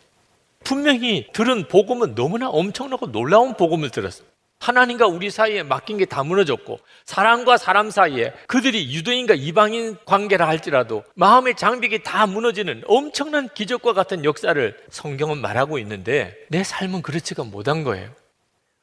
분명히 0.63 1.27
들은 1.33 1.67
복음은 1.67 2.15
너무나 2.15 2.49
엄청나고 2.49 3.11
놀라운 3.11 3.55
복음을 3.55 3.89
들었어요. 3.89 4.27
하나님과 4.61 5.07
우리 5.07 5.29
사이에 5.31 5.63
맡긴 5.63 5.97
게 5.97 6.05
다 6.11 6.23
무너졌고 6.23 6.79
사람과 7.05 7.57
사람 7.57 7.89
사이에 7.89 8.33
그들이 8.47 8.93
유대인과 8.93 9.33
이방인 9.35 9.97
관계라 10.05 10.47
할지라도 10.47 11.03
마음의 11.15 11.55
장벽이 11.55 12.03
다 12.03 12.27
무너지는 12.27 12.83
엄청난 12.85 13.47
기적과 13.53 13.93
같은 13.93 14.23
역사를 14.25 14.77
성경은 14.89 15.39
말하고 15.39 15.79
있는데 15.79 16.35
내 16.49 16.63
삶은 16.63 17.01
그렇지가 17.01 17.43
못한 17.43 17.83
거예요. 17.83 18.09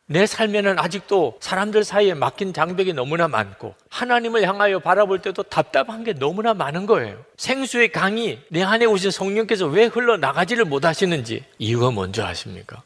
내 0.06 0.24
삶에는 0.24 0.78
아직도 0.78 1.36
사람들 1.40 1.84
사이에 1.84 2.14
막힌 2.14 2.54
장벽이 2.54 2.94
너무나 2.94 3.28
많고 3.28 3.74
하나님을 3.90 4.48
향하여 4.48 4.78
바라볼 4.78 5.20
때도 5.20 5.42
답답한 5.42 6.02
게 6.02 6.14
너무나 6.14 6.54
많은 6.54 6.86
거예요. 6.86 7.22
생수의 7.36 7.92
강이 7.92 8.38
내 8.48 8.62
안에 8.62 8.86
오신 8.86 9.10
성령께서 9.10 9.66
왜 9.66 9.84
흘러나가지를 9.84 10.64
못하시는지 10.64 11.44
이유가 11.58 11.90
뭔지 11.90 12.22
아십니까? 12.22 12.82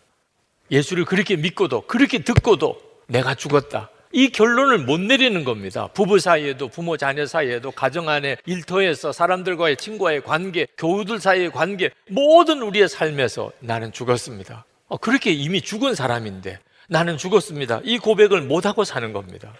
예수를 0.73 1.05
그렇게 1.05 1.37
믿고도 1.37 1.83
그렇게 1.83 2.18
듣고도 2.25 2.81
내가 3.07 3.35
죽었다. 3.35 3.91
이 4.11 4.31
결론을 4.31 4.79
못 4.79 5.01
내리는 5.01 5.45
겁니다. 5.45 5.89
부부 5.89 6.18
사이에도 6.18 6.68
부모 6.68 6.97
자녀 6.97 7.25
사이에도 7.25 7.70
가정 7.70 8.09
안에 8.09 8.37
일터에서 8.47 9.12
사람들과의 9.12 9.77
친구와의 9.77 10.23
관계, 10.23 10.66
교우들 10.77 11.20
사이의 11.20 11.51
관계 11.51 11.91
모든 12.11 12.62
우리의 12.62 12.89
삶에서 12.89 13.53
나는 13.61 13.93
죽었습니다. 13.93 14.64
어, 14.89 14.97
그렇게 14.99 15.33
이미 15.33 15.62
죽은 15.62 15.95
사람인데 15.95 16.59
나는 16.89 17.16
죽었습니다. 17.16 17.81
이 17.85 17.99
고백을 17.99 18.43
못 18.43 18.66
하고 18.66 18.85
사는 18.85 19.12
겁니다. 19.12 19.55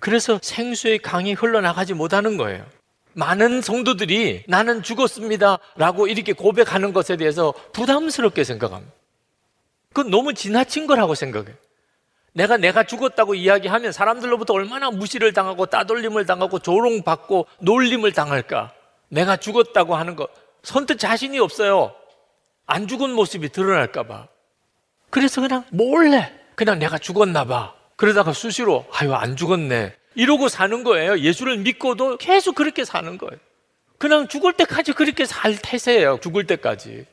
그래서 0.00 0.40
생수의 0.42 0.98
강이 0.98 1.34
흘러나가지 1.34 1.94
못하는 1.94 2.36
거예요. 2.36 2.64
많은 3.12 3.60
성도들이 3.60 4.44
나는 4.48 4.82
죽었습니다. 4.82 5.58
라고 5.76 6.06
이렇게 6.08 6.32
고백하는 6.32 6.92
것에 6.92 7.16
대해서 7.16 7.52
부담스럽게 7.72 8.42
생각합니다. 8.42 8.99
그건 9.92 10.10
너무 10.10 10.34
지나친 10.34 10.86
거라고 10.86 11.14
생각해요. 11.14 11.54
내가 12.32 12.56
내가 12.56 12.84
죽었다고 12.84 13.34
이야기하면 13.34 13.90
사람들로부터 13.90 14.54
얼마나 14.54 14.90
무시를 14.90 15.32
당하고 15.32 15.66
따돌림을 15.66 16.26
당하고 16.26 16.60
조롱받고 16.60 17.46
놀림을 17.58 18.12
당할까? 18.12 18.72
내가 19.08 19.36
죽었다고 19.36 19.96
하는 19.96 20.14
거 20.14 20.28
선뜻 20.62 21.00
자신이 21.00 21.40
없어요. 21.40 21.92
안 22.66 22.86
죽은 22.86 23.10
모습이 23.10 23.48
드러날까 23.48 24.04
봐. 24.04 24.28
그래서 25.10 25.40
그냥 25.40 25.64
몰래 25.70 26.32
그냥 26.54 26.78
내가 26.78 26.96
죽었나 26.98 27.44
봐. 27.44 27.74
그러다가 27.96 28.32
수시로 28.32 28.86
아유 28.92 29.12
안 29.12 29.34
죽었네. 29.34 29.96
이러고 30.14 30.48
사는 30.48 30.84
거예요. 30.84 31.18
예수를 31.18 31.58
믿고도 31.58 32.18
계속 32.18 32.54
그렇게 32.54 32.84
사는 32.84 33.18
거예요. 33.18 33.36
그냥 33.98 34.28
죽을 34.28 34.52
때까지 34.52 34.92
그렇게 34.92 35.24
살 35.26 35.58
태세예요. 35.60 36.20
죽을 36.22 36.46
때까지. 36.46 37.06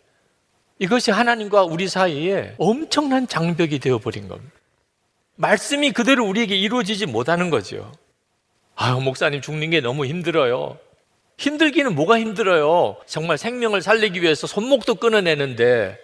이것이 0.79 1.11
하나님과 1.11 1.63
우리 1.63 1.87
사이에 1.87 2.55
엄청난 2.57 3.27
장벽이 3.27 3.79
되어버린 3.79 4.27
겁니다. 4.27 4.51
말씀이 5.35 5.91
그대로 5.91 6.25
우리에게 6.25 6.55
이루어지지 6.55 7.05
못하는 7.05 7.49
거죠. 7.49 7.91
아유, 8.75 8.99
목사님 8.99 9.41
죽는 9.41 9.71
게 9.71 9.81
너무 9.81 10.05
힘들어요. 10.05 10.77
힘들기는 11.37 11.93
뭐가 11.95 12.19
힘들어요? 12.19 12.97
정말 13.05 13.37
생명을 13.37 13.81
살리기 13.81 14.21
위해서 14.21 14.47
손목도 14.47 14.95
끊어내는데, 14.95 15.97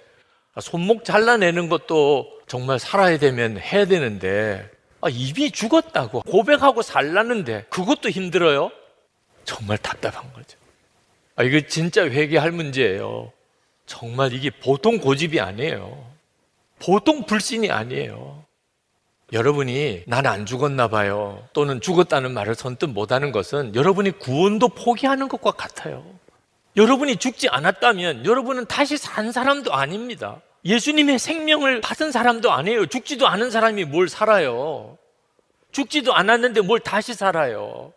아, 0.54 0.62
손목 0.62 1.04
잘라내는 1.04 1.70
것도 1.70 2.28
정말 2.48 2.78
살아야 2.78 3.18
되면 3.18 3.58
해야 3.58 3.86
되는데, 3.86 4.70
아, 5.02 5.10
이미 5.10 5.52
죽었다고 5.52 6.22
고백하고 6.22 6.84
살라는데, 6.84 7.66
그것도 7.70 8.10
힘들어요? 8.10 8.72
정말 9.44 9.78
답답한 9.80 10.32
거죠. 10.34 10.58
아, 11.36 11.44
이거 11.44 11.60
진짜 11.68 12.04
회개할 12.04 12.52
문제예요. 12.52 13.32
정말 13.86 14.34
이게 14.34 14.50
보통 14.50 15.00
고집이 15.00 15.40
아니에요. 15.40 16.06
보통 16.80 17.26
불신이 17.26 17.72
아니에요. 17.72 18.44
여러분이 19.32 20.04
나는 20.06 20.30
안 20.30 20.46
죽었나 20.46 20.88
봐요. 20.90 21.44
또는 21.54 21.82
죽었다는 21.82 22.34
말을 22.34 22.56
선뜻 22.56 22.90
못하는 22.90 23.32
것은 23.32 23.74
여러분이 23.74 24.20
구원도 24.20 24.70
포기하는 24.70 25.28
것과 25.28 25.52
같아요. 25.52 26.06
여러분이 26.76 27.18
죽지 27.18 27.50
않았다면 27.50 28.26
여러분은 28.26 28.66
다시 28.66 28.98
산 28.98 29.32
사람도 29.32 29.74
아닙니다. 29.74 30.42
예수님의 30.66 31.20
생명을 31.20 31.82
받은 31.82 32.12
사람도 32.12 32.52
아니에요. 32.52 32.86
죽지도 32.88 33.28
않은 33.28 33.52
사람이 33.52 33.86
뭘 33.86 34.08
살아요. 34.08 34.98
죽지도 35.72 36.14
않았는데 36.14 36.62
뭘 36.62 36.80
다시 36.80 37.14
살아요. 37.14 37.92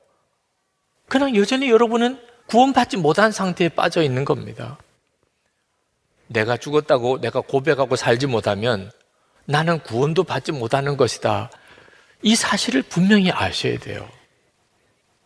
그냥 1.08 1.36
여전히 1.36 1.70
여러분은 1.70 2.18
구원받지 2.46 2.96
못한 2.96 3.30
상태에 3.30 3.68
빠져 3.68 4.02
있는 4.02 4.24
겁니다. 4.24 4.78
내가 6.28 6.56
죽었다고 6.56 7.20
내가 7.20 7.40
고백하고 7.40 7.96
살지 7.96 8.26
못하면 8.26 8.90
나는 9.44 9.78
구원도 9.80 10.24
받지 10.24 10.52
못하는 10.52 10.96
것이다. 10.96 11.50
이 12.22 12.34
사실을 12.34 12.82
분명히 12.82 13.30
아셔야 13.30 13.78
돼요. 13.78 14.08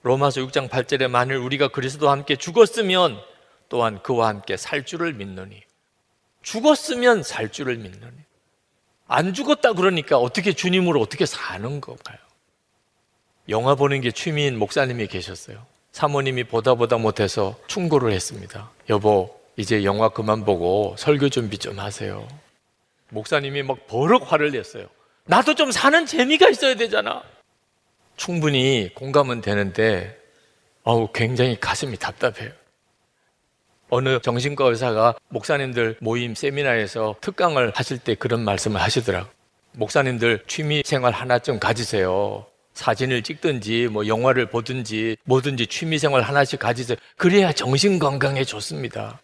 로마서 0.03 0.41
6장 0.43 0.69
8절에 0.69 1.09
만일 1.09 1.37
우리가 1.37 1.69
그리스도와 1.69 2.13
함께 2.13 2.37
죽었으면 2.37 3.21
또한 3.69 4.03
그와 4.03 4.29
함께 4.29 4.57
살 4.57 4.85
줄을 4.85 5.13
믿노니 5.15 5.63
죽었으면 6.43 7.23
살 7.23 7.53
줄을 7.53 7.77
믿노니 7.77 8.17
안 9.07 9.35
죽었다 9.35 9.73
그러니까 9.73 10.19
어떻게 10.19 10.53
주님으로 10.53 11.01
어떻게 11.01 11.27
사는 11.27 11.81
건가요? 11.81 12.19
영화 13.49 13.75
보는 13.75 14.01
게 14.01 14.13
취미인 14.13 14.59
목사님이 14.59 15.09
계셨어요. 15.09 15.67
사모님이 15.93 16.45
보다 16.45 16.75
보다 16.75 16.97
못해서 16.97 17.59
충고를 17.67 18.13
했습니다. 18.13 18.71
여보, 18.89 19.40
이제 19.57 19.85
영화 19.85 20.09
그만 20.09 20.45
보고 20.45 20.95
설교 20.99 21.29
준비 21.29 21.59
좀 21.59 21.79
하세요. 21.79 22.27
목사님이 23.11 23.63
막 23.63 23.87
버럭 23.87 24.31
화를 24.33 24.53
냈어요. 24.53 24.87
나도 25.27 25.55
좀 25.55 25.71
사는 25.71 26.07
재미가 26.07 26.49
있어야 26.49 26.75
되잖아. 26.75 27.23
충분히 28.17 28.91
공감은 28.95 29.41
되는데, 29.41 30.17
어우, 30.83 31.09
굉장히 31.13 31.59
가슴이 31.59 31.97
답답해요. 31.97 32.51
어느 33.91 34.21
정신과 34.21 34.67
의사가 34.67 35.17
목사님들 35.29 35.97
모임 36.01 36.35
세미나에서 36.35 37.17
특강을 37.21 37.73
하실 37.75 37.99
때 37.99 38.15
그런 38.15 38.45
말씀을 38.45 38.81
하시더라고. 38.81 39.29
목사님들 39.73 40.45
취미 40.47 40.83
생활 40.85 41.13
하나쯤 41.13 41.59
가지세요. 41.59 42.47
사진을 42.75 43.23
찍든지 43.23 43.89
뭐 43.89 44.07
영화를 44.07 44.47
보든지 44.47 45.17
뭐든지 45.25 45.67
취미 45.67 45.99
생활 45.99 46.23
하나씩 46.23 46.61
가지세요. 46.61 46.97
그래야 47.17 47.53
정신 47.53 47.99
건강에 47.99 48.45
좋습니다. 48.45 49.21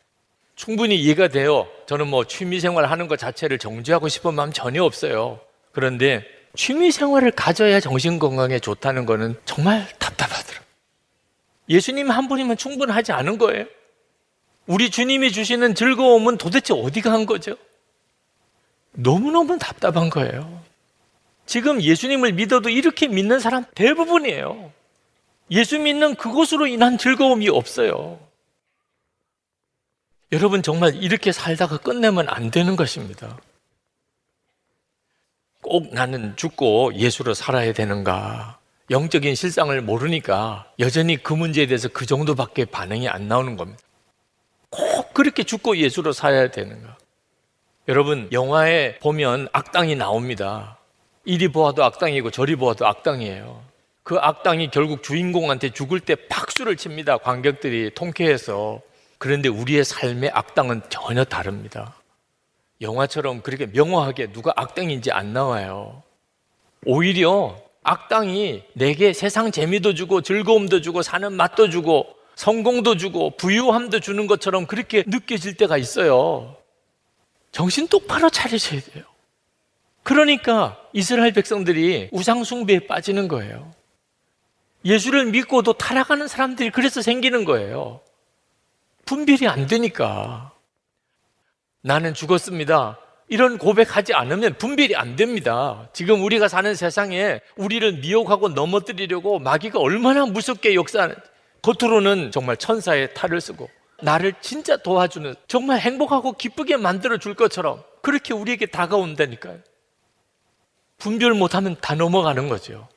충분히 0.56 0.96
이해가 0.96 1.28
돼요. 1.28 1.68
저는 1.86 2.08
뭐 2.08 2.24
취미 2.24 2.58
생활 2.60 2.86
하는 2.86 3.06
것 3.06 3.18
자체를 3.18 3.58
정지하고 3.58 4.08
싶은 4.08 4.34
마음 4.34 4.52
전혀 4.52 4.82
없어요. 4.82 5.38
그런데 5.70 6.24
취미 6.56 6.90
생활을 6.90 7.30
가져야 7.30 7.78
정신 7.78 8.18
건강에 8.18 8.58
좋다는 8.58 9.04
거는 9.04 9.38
정말 9.44 9.86
답답하더라고요. 9.98 10.66
예수님 11.68 12.10
한 12.10 12.26
분이면 12.28 12.56
충분하지 12.56 13.12
않은 13.12 13.36
거예요. 13.36 13.66
우리 14.66 14.90
주님이 14.90 15.30
주시는 15.30 15.74
즐거움은 15.74 16.38
도대체 16.38 16.72
어디 16.74 17.02
간 17.02 17.26
거죠? 17.26 17.56
너무너무 18.92 19.58
답답한 19.58 20.08
거예요. 20.08 20.62
지금 21.44 21.82
예수님을 21.82 22.32
믿어도 22.32 22.70
이렇게 22.70 23.06
믿는 23.06 23.38
사람 23.38 23.64
대부분이에요. 23.74 24.72
예수 25.50 25.78
믿는 25.78 26.14
그것으로 26.14 26.66
인한 26.66 26.96
즐거움이 26.96 27.48
없어요. 27.50 28.18
여러분 30.32 30.62
정말 30.62 30.94
이렇게 30.96 31.30
살다가 31.30 31.76
끝내면 31.76 32.28
안 32.28 32.50
되는 32.50 32.74
것입니다. 32.74 33.38
꼭 35.62 35.92
나는 35.92 36.36
죽고 36.36 36.94
예수로 36.94 37.34
살아야 37.34 37.72
되는가? 37.72 38.58
영적인 38.90 39.34
실상을 39.34 39.80
모르니까 39.82 40.70
여전히 40.78 41.16
그 41.16 41.32
문제에 41.32 41.66
대해서 41.66 41.88
그 41.88 42.06
정도밖에 42.06 42.64
반응이 42.64 43.08
안 43.08 43.28
나오는 43.28 43.56
겁니다. 43.56 43.80
꼭 44.70 45.12
그렇게 45.14 45.42
죽고 45.42 45.76
예수로 45.76 46.12
살아야 46.12 46.50
되는가? 46.50 46.96
여러분, 47.88 48.28
영화에 48.32 48.98
보면 48.98 49.48
악당이 49.52 49.94
나옵니다. 49.94 50.78
이리 51.24 51.48
보아도 51.48 51.84
악당이고 51.84 52.30
저리 52.30 52.56
보아도 52.56 52.86
악당이에요. 52.86 53.62
그 54.02 54.16
악당이 54.18 54.70
결국 54.70 55.02
주인공한테 55.02 55.70
죽을 55.70 55.98
때 56.00 56.14
박수를 56.14 56.76
칩니다. 56.76 57.18
관객들이 57.18 57.92
통쾌해서. 57.94 58.80
그런데 59.18 59.48
우리의 59.48 59.84
삶의 59.84 60.30
악당은 60.32 60.82
전혀 60.88 61.24
다릅니다. 61.24 61.94
영화처럼 62.80 63.42
그렇게 63.42 63.66
명확하게 63.66 64.32
누가 64.32 64.52
악당인지 64.56 65.10
안 65.10 65.32
나와요. 65.32 66.02
오히려 66.84 67.56
악당이 67.82 68.64
내게 68.74 69.12
세상 69.12 69.50
재미도 69.50 69.94
주고 69.94 70.20
즐거움도 70.20 70.80
주고 70.82 71.02
사는 71.02 71.32
맛도 71.32 71.70
주고 71.70 72.06
성공도 72.34 72.96
주고 72.96 73.36
부유함도 73.36 74.00
주는 74.00 74.26
것처럼 74.26 74.66
그렇게 74.66 75.04
느껴질 75.06 75.56
때가 75.56 75.78
있어요. 75.78 76.56
정신 77.50 77.88
똑바로 77.88 78.28
차리셔야 78.28 78.80
돼요. 78.80 79.04
그러니까 80.02 80.78
이스라엘 80.92 81.32
백성들이 81.32 82.10
우상숭배에 82.12 82.86
빠지는 82.86 83.28
거예요. 83.28 83.72
예수를 84.84 85.26
믿고도 85.26 85.72
타락하는 85.72 86.28
사람들이 86.28 86.70
그래서 86.70 87.02
생기는 87.02 87.44
거예요. 87.44 88.00
분별이 89.06 89.48
안 89.48 89.66
되니까. 89.66 90.52
나는 91.80 92.12
죽었습니다. 92.12 92.98
이런 93.28 93.58
고백하지 93.58 94.14
않으면 94.14 94.58
분별이 94.58 94.94
안 94.94 95.16
됩니다. 95.16 95.88
지금 95.92 96.22
우리가 96.22 96.48
사는 96.48 96.74
세상에 96.74 97.40
우리를 97.56 98.00
미혹하고 98.00 98.50
넘어뜨리려고 98.50 99.38
마귀가 99.38 99.80
얼마나 99.80 100.26
무섭게 100.26 100.74
역사하는 100.74 101.16
겉으로는 101.62 102.30
정말 102.30 102.56
천사의 102.56 103.14
탈을 103.14 103.40
쓰고 103.40 103.68
나를 104.02 104.34
진짜 104.40 104.76
도와주는 104.76 105.34
정말 105.48 105.80
행복하고 105.80 106.32
기쁘게 106.32 106.76
만들어 106.76 107.18
줄 107.18 107.34
것처럼 107.34 107.82
그렇게 108.02 108.34
우리에게 108.34 108.66
다가온다니까요. 108.66 109.58
분별 110.98 111.34
못하면 111.34 111.76
다 111.80 111.94
넘어가는 111.94 112.48
거죠. 112.48 112.88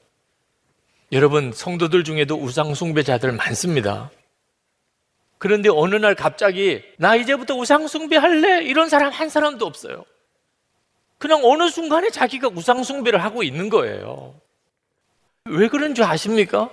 여러분, 1.12 1.52
성도들 1.52 2.04
중에도 2.04 2.36
우상숭배자들 2.36 3.32
많습니다. 3.32 4.12
그런데 5.40 5.70
어느 5.70 5.96
날 5.96 6.16
갑자기 6.16 6.84
나 6.98 7.16
이제부터 7.16 7.56
우상숭배 7.56 8.18
할래? 8.18 8.62
이런 8.62 8.90
사람 8.90 9.12
한 9.12 9.30
사람도 9.30 9.66
없어요. 9.66 10.06
그냥 11.18 11.42
어느 11.44 11.70
순간에 11.70 12.10
자기가 12.10 12.50
우상숭배를 12.50 13.24
하고 13.24 13.42
있는 13.42 13.70
거예요. 13.70 14.36
왜 15.46 15.70
그런 15.70 15.96
줄 15.96 16.04
아십니까? 16.04 16.70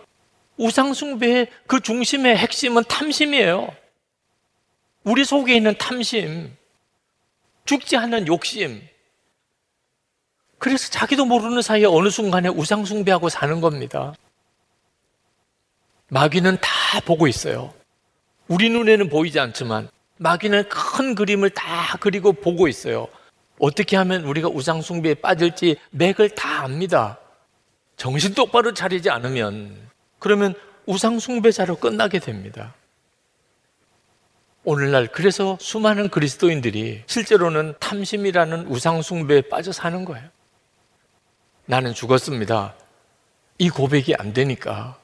우상숭배의 0.56 1.48
그 1.66 1.80
중심의 1.80 2.36
핵심은 2.36 2.84
탐심이에요. 2.88 3.74
우리 5.04 5.24
속에 5.24 5.54
있는 5.54 5.78
탐심, 5.78 6.56
죽지 7.66 7.96
않는 7.96 8.26
욕심. 8.26 8.82
그래서 10.58 10.90
자기도 10.90 11.24
모르는 11.24 11.62
사이에 11.62 11.84
어느 11.84 12.10
순간에 12.10 12.48
우상숭배하고 12.48 13.28
사는 13.28 13.60
겁니다. 13.60 14.14
마귀는 16.08 16.58
다 16.60 17.00
보고 17.04 17.28
있어요. 17.28 17.72
우리 18.48 18.70
눈에는 18.70 19.08
보이지 19.08 19.40
않지만 19.40 19.88
마귀는 20.18 20.68
큰 20.68 21.14
그림을 21.14 21.50
다 21.50 21.96
그리고 22.00 22.32
보고 22.32 22.68
있어요. 22.68 23.08
어떻게 23.58 23.96
하면 23.96 24.24
우리가 24.24 24.48
우상숭배에 24.48 25.14
빠질지 25.14 25.76
맥을 25.90 26.30
다 26.30 26.62
압니다. 26.62 27.18
정신 27.96 28.34
똑바로 28.34 28.74
차리지 28.74 29.10
않으면 29.10 29.76
그러면 30.18 30.54
우상숭배자로 30.86 31.76
끝나게 31.76 32.18
됩니다. 32.18 32.74
오늘날 34.64 35.06
그래서 35.06 35.56
수많은 35.60 36.08
그리스도인들이 36.08 37.04
실제로는 37.06 37.74
탐심이라는 37.78 38.66
우상숭배에 38.66 39.42
빠져 39.42 39.72
사는 39.72 40.04
거예요. 40.04 40.28
나는 41.66 41.94
죽었습니다. 41.94 42.74
이 43.58 43.70
고백이 43.70 44.14
안 44.16 44.32
되니까. 44.32 44.98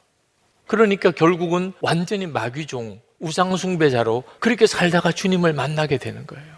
그러니까 0.66 1.10
결국은 1.10 1.72
완전히 1.80 2.26
마귀종, 2.26 3.00
우상숭배자로 3.22 4.24
그렇게 4.38 4.66
살다가 4.66 5.12
주님을 5.12 5.54
만나게 5.54 5.96
되는 5.96 6.26
거예요. 6.26 6.54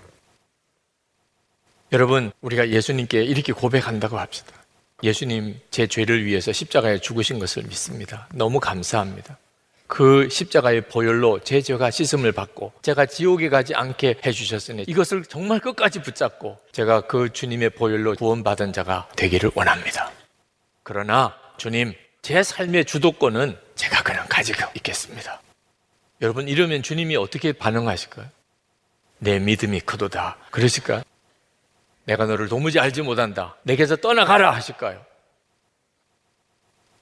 여러분, 1.92 2.32
우리가 2.40 2.70
예수님께 2.70 3.22
이렇게 3.22 3.52
고백한다고 3.52 4.18
합시다. 4.18 4.52
예수님, 5.02 5.60
제 5.70 5.86
죄를 5.86 6.24
위해서 6.24 6.52
십자가에 6.52 6.98
죽으신 6.98 7.38
것을 7.38 7.62
믿습니다. 7.64 8.26
너무 8.34 8.58
감사합니다. 8.58 9.38
그 9.86 10.28
십자가의 10.30 10.88
보혈로 10.88 11.40
제 11.44 11.60
죄가 11.60 11.90
씻음을 11.90 12.32
받고 12.32 12.72
제가 12.82 13.06
지옥에 13.06 13.48
가지 13.48 13.74
않게 13.74 14.22
해주셨으니 14.24 14.84
이것을 14.88 15.24
정말 15.26 15.60
끝까지 15.60 16.00
붙잡고 16.00 16.58
제가 16.72 17.02
그 17.02 17.32
주님의 17.32 17.70
보혈로 17.70 18.14
구원받은 18.14 18.72
자가 18.72 19.08
되기를 19.14 19.52
원합니다. 19.54 20.10
그러나 20.82 21.36
주님, 21.58 21.94
제 22.22 22.42
삶의 22.42 22.86
주도권은 22.86 23.56
제가 23.74 24.02
그냥 24.02 24.24
가지고 24.28 24.64
있겠습니다. 24.76 25.40
여러분, 26.24 26.48
이러면 26.48 26.82
주님이 26.82 27.16
어떻게 27.16 27.52
반응하실까요? 27.52 28.26
내 29.18 29.38
믿음이 29.38 29.80
크도다. 29.80 30.38
그러실까요? 30.50 31.02
내가 32.06 32.24
너를 32.24 32.48
도무지 32.48 32.80
알지 32.80 33.02
못한다. 33.02 33.56
내게서 33.62 33.96
떠나가라 33.96 34.50
하실까요? 34.50 35.04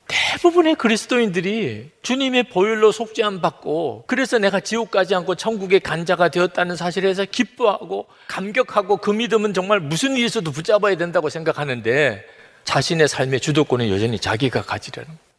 대부분의 0.08 0.74
그리스도인들이 0.74 1.92
주님의 2.02 2.48
보혈로 2.50 2.90
속죄함 2.90 3.40
받고 3.40 4.04
그래서 4.08 4.38
내가 4.38 4.58
지옥 4.58 4.90
가지 4.90 5.14
않고 5.14 5.36
천국의 5.36 5.78
간자가 5.80 6.28
되었다는 6.28 6.74
사실에서 6.74 7.24
기뻐하고 7.24 8.08
감격하고 8.26 8.96
그 8.96 9.12
믿음은 9.12 9.54
정말 9.54 9.78
무슨 9.78 10.16
있어도 10.16 10.50
붙잡아야 10.50 10.96
된다고 10.96 11.28
생각하는데 11.28 12.24
자신의 12.64 13.06
삶의 13.06 13.38
주도권은 13.38 13.88
여전히 13.88 14.18
자기가 14.18 14.62
가지려는 14.62 15.06
거예요. 15.06 15.31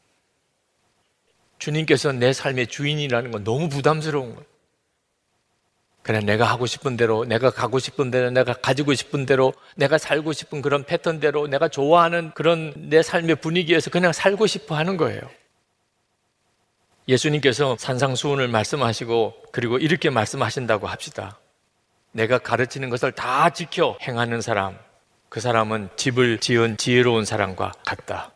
주님께서 1.64 2.12
내 2.12 2.34
삶의 2.34 2.68
주인이라는 2.68 3.32
건 3.32 3.44
너무 3.46 3.70
부담스러운 3.70 4.36
거예요. 4.36 4.46
그냥 6.02 6.26
내가 6.26 6.44
하고 6.44 6.66
싶은 6.66 6.98
대로, 6.98 7.24
내가 7.24 7.52
가고 7.52 7.80
싶은 7.80 8.12
대로, 8.12 8.30
내가 8.32 8.52
가지고 8.52 8.94
싶은 8.94 9.26
대로, 9.26 9.54
내가 9.78 9.98
살고 9.98 10.34
싶은 10.34 10.62
그런 10.62 10.84
패턴대로, 10.84 11.48
내가 11.48 11.70
좋아하는 11.70 12.32
그런 12.36 12.74
내 12.76 13.02
삶의 13.02 13.38
분위기에서 13.38 13.90
그냥 13.90 14.12
살고 14.12 14.46
싶어 14.46 14.76
하는 14.76 14.98
거예요. 14.98 15.22
예수님께서 17.08 17.78
산상수훈을 17.80 18.50
말씀하시고, 18.50 19.34
그리고 19.54 19.78
이렇게 19.78 20.10
말씀하신다고 20.10 20.88
합시다. 20.88 21.40
내가 22.12 22.40
가르치는 22.40 22.90
것을 22.90 23.14
다 23.14 23.52
지켜 23.52 23.98
행하는 24.02 24.42
사람, 24.42 24.78
그 25.30 25.40
사람은 25.40 25.92
집을 25.96 26.40
지은 26.40 26.76
지혜로운 26.76 27.24
사람과 27.24 27.72
같다. 27.86 28.34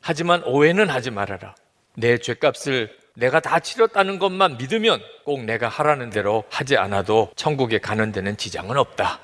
하지만 0.00 0.42
오해는 0.44 0.88
하지 0.88 1.10
말아라. 1.10 1.54
내 1.96 2.18
죄값을 2.18 2.94
내가 3.14 3.40
다 3.40 3.58
치렀다는 3.58 4.18
것만 4.18 4.58
믿으면 4.58 5.00
꼭 5.24 5.42
내가 5.44 5.68
하라는 5.68 6.10
대로 6.10 6.44
하지 6.50 6.76
않아도 6.76 7.32
천국에 7.34 7.78
가는 7.78 8.12
데는 8.12 8.36
지장은 8.36 8.76
없다. 8.76 9.20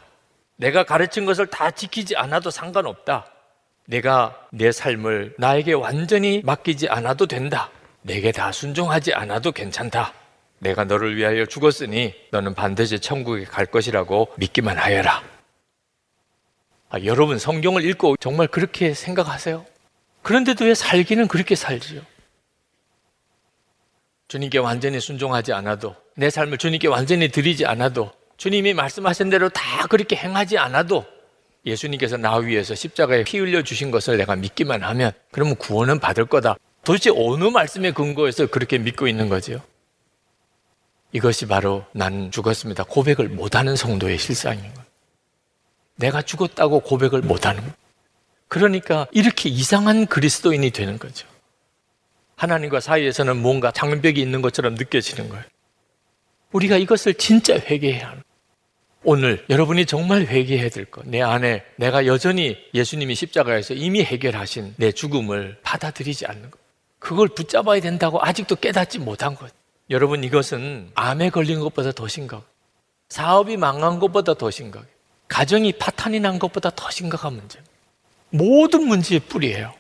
내가 0.57 0.85
가르친 0.85 1.27
것을 1.27 1.47
다 1.47 1.71
지키지 1.71 2.17
않아도 2.17 2.51
상관없다. 2.51 3.27
내가 3.87 4.47
내 4.51 4.73
삶을 4.73 5.35
나에게 5.39 5.75
완전히 5.75 6.41
맡기지 6.45 6.89
않아도 6.89 7.27
된다. 7.27 7.71
내게 8.01 8.33
다 8.33 8.51
순종하지 8.51 9.13
않아도 9.13 9.53
괜찮다. 9.53 10.15
내가 10.59 10.85
너를 10.85 11.17
위하여 11.17 11.45
죽었으니 11.45 12.15
너는 12.31 12.55
반드시 12.55 12.99
천국에 12.99 13.45
갈 13.45 13.67
것이라고 13.67 14.33
믿기만 14.39 14.79
하여라. 14.79 15.23
아, 16.89 16.99
여러분 17.05 17.39
성경을 17.39 17.85
읽고 17.85 18.17
정말 18.19 18.47
그렇게 18.47 18.95
생각하세요? 18.95 19.67
그런데도 20.23 20.65
왜 20.65 20.75
살기는 20.75 21.27
그렇게 21.29 21.55
살지요? 21.55 22.03
주님께 24.33 24.57
완전히 24.57 24.99
순종하지 24.99 25.53
않아도 25.53 25.95
내 26.17 26.31
삶을 26.31 26.57
주님께 26.57 26.89
완전히 26.89 27.29
드리지 27.29 27.67
않아도 27.67 28.13
주님이 28.39 28.73
말씀하신 28.73 29.29
대로 29.29 29.51
다 29.51 29.87
그렇게 29.89 30.17
행하지 30.17 30.57
않아도 30.57 31.05
예수님께서 31.67 32.17
나 32.17 32.37
위해서 32.37 32.75
십자가에 32.75 33.25
피 33.25 33.39
흘려 33.39 33.61
주신 33.63 33.91
것을 33.91 34.17
내가 34.17 34.35
믿기만 34.35 34.83
하면 34.85 35.13
그러면 35.33 35.55
구원은 35.57 35.99
받을 35.99 36.25
거다. 36.25 36.57
도대체 36.83 37.11
어느 37.15 37.45
말씀에 37.45 37.91
근거해서 37.91 38.47
그렇게 38.47 38.79
믿고 38.79 39.07
있는 39.07 39.29
거지요? 39.29 39.61
이것이 41.13 41.47
바로 41.47 41.85
난 41.93 42.31
죽었습니다. 42.31 42.85
고백을 42.85 43.29
못하는 43.29 43.77
성도의 43.77 44.17
실상인 44.17 44.63
거예요. 44.63 44.87
내가 45.97 46.23
죽었다고 46.23 46.81
고백을 46.81 47.21
못하는 47.21 47.61
거예요. 47.61 47.75
그러니까 48.49 49.07
이렇게 49.13 49.51
이상한 49.51 50.07
그리스도인이 50.07 50.71
되는 50.71 50.99
거죠. 50.99 51.29
하나님과 52.43 52.81
사이에서는 52.81 53.37
뭔가 53.37 53.71
장벽이 53.71 54.21
있는 54.21 54.43
것처럼 54.43 54.75
느껴지는 54.75 55.29
거예요. 55.29 55.45
우리가 56.51 56.77
이것을 56.77 57.15
진짜 57.15 57.55
회개해야 57.55 58.09
하는 58.11 58.23
오늘 59.05 59.45
여러분이 59.49 59.87
정말 59.87 60.23
회개해야 60.27 60.69
될 60.69 60.85
것. 60.85 61.07
내 61.07 61.23
안에 61.23 61.65
내가 61.77 62.05
여전히 62.07 62.57
예수님이 62.75 63.15
십자가에서 63.15 63.75
이미 63.75 64.03
해결하신 64.03 64.75
내 64.77 64.91
죽음을 64.91 65.59
받아들이지 65.63 66.27
않는 66.27 66.51
것. 66.51 66.61
그걸 66.99 67.29
붙잡아야 67.29 67.81
된다고 67.81 68.21
아직도 68.21 68.57
깨닫지 68.57 68.99
못한 68.99 69.35
것. 69.37 69.53
여러분 69.91 70.25
이것은 70.25 70.91
암에 70.95 71.31
걸린 71.31 71.61
것보다 71.61 71.93
더 71.93 72.09
심각. 72.09 72.45
사업이 73.09 73.57
망한 73.57 74.01
것보다 74.01 74.35
더 74.35 74.51
심각. 74.51 74.87
가정이 75.29 75.73
파탄이 75.73 76.19
난 76.21 76.39
것보다 76.39 76.71
더 76.71 76.91
심각한 76.91 77.35
문제. 77.35 77.61
모든 78.31 78.87
문제의 78.87 79.21
뿌리예요. 79.21 79.75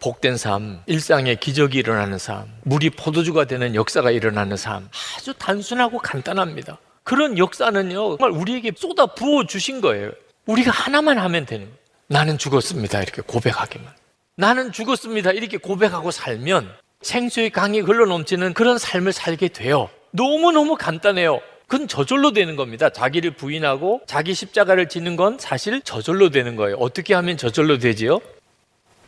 복된 0.00 0.36
삶, 0.36 0.80
일상에 0.86 1.34
기적이 1.34 1.78
일어나는 1.78 2.18
삶, 2.18 2.46
물이 2.64 2.90
포도주가 2.90 3.44
되는 3.44 3.74
역사가 3.74 4.10
일어나는 4.10 4.56
삶, 4.56 4.88
아주 5.16 5.34
단순하고 5.34 5.98
간단합니다. 5.98 6.78
그런 7.04 7.38
역사는요, 7.38 8.16
정말 8.18 8.38
우리에게 8.38 8.72
쏟아 8.76 9.06
부어 9.06 9.46
주신 9.46 9.80
거예요. 9.80 10.10
우리가 10.46 10.70
하나만 10.70 11.18
하면 11.18 11.46
되는 11.46 11.66
거예요. 11.66 11.78
나는 12.08 12.38
죽었습니다. 12.38 13.02
이렇게 13.02 13.22
고백하기만. 13.22 13.88
나는 14.36 14.72
죽었습니다. 14.72 15.32
이렇게 15.32 15.58
고백하고 15.58 16.10
살면 16.10 16.70
생수의 17.02 17.50
강이 17.50 17.80
흘러 17.80 18.06
넘치는 18.06 18.54
그런 18.54 18.78
삶을 18.78 19.12
살게 19.12 19.48
돼요. 19.48 19.88
너무너무 20.10 20.76
간단해요. 20.76 21.40
그건 21.66 21.86
저절로 21.86 22.32
되는 22.32 22.56
겁니다. 22.56 22.90
자기를 22.90 23.32
부인하고 23.32 24.00
자기 24.06 24.34
십자가를 24.34 24.88
지는 24.88 25.14
건 25.14 25.38
사실 25.38 25.80
저절로 25.82 26.30
되는 26.30 26.56
거예요. 26.56 26.76
어떻게 26.76 27.14
하면 27.14 27.36
저절로 27.36 27.78
되지요? 27.78 28.20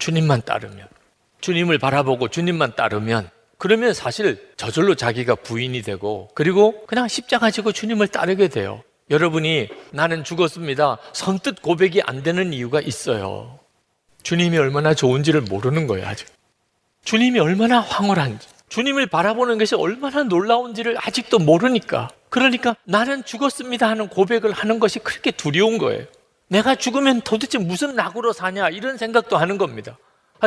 주님만 0.02 0.42
따르면. 0.42 0.88
주님을 1.40 1.78
바라보고 1.78 2.26
주님만 2.26 2.74
따르면 2.74 3.30
그러면 3.56 3.94
사실 3.94 4.52
저절로 4.56 4.96
자기가 4.96 5.36
부인이 5.36 5.80
되고 5.82 6.28
그리고 6.34 6.84
그냥 6.86 7.06
십자가 7.06 7.52
지고 7.52 7.70
주님을 7.70 8.08
따르게 8.08 8.48
돼요. 8.48 8.82
여러분이 9.10 9.68
나는 9.92 10.24
죽었습니다. 10.24 10.98
선뜻 11.12 11.62
고백이 11.62 12.02
안 12.04 12.24
되는 12.24 12.52
이유가 12.52 12.80
있어요. 12.80 13.60
주님이 14.24 14.58
얼마나 14.58 14.92
좋은지를 14.92 15.42
모르는 15.42 15.86
거예요, 15.86 16.08
아직. 16.08 16.26
주님이 17.04 17.38
얼마나 17.38 17.78
황홀한지, 17.80 18.48
주님을 18.70 19.06
바라보는 19.06 19.58
것이 19.58 19.76
얼마나 19.76 20.24
놀라운지를 20.24 20.96
아직도 20.98 21.38
모르니까. 21.38 22.08
그러니까 22.28 22.74
나는 22.84 23.24
죽었습니다 23.24 23.88
하는 23.88 24.08
고백을 24.08 24.50
하는 24.50 24.80
것이 24.80 24.98
그렇게 24.98 25.30
두려운 25.30 25.78
거예요. 25.78 26.06
내가 26.52 26.74
죽으면 26.74 27.22
도대체 27.22 27.56
무슨 27.56 27.96
낙으로 27.96 28.34
사냐 28.34 28.68
이런 28.68 28.98
생각도 28.98 29.38
하는 29.38 29.56
겁니다. 29.56 29.96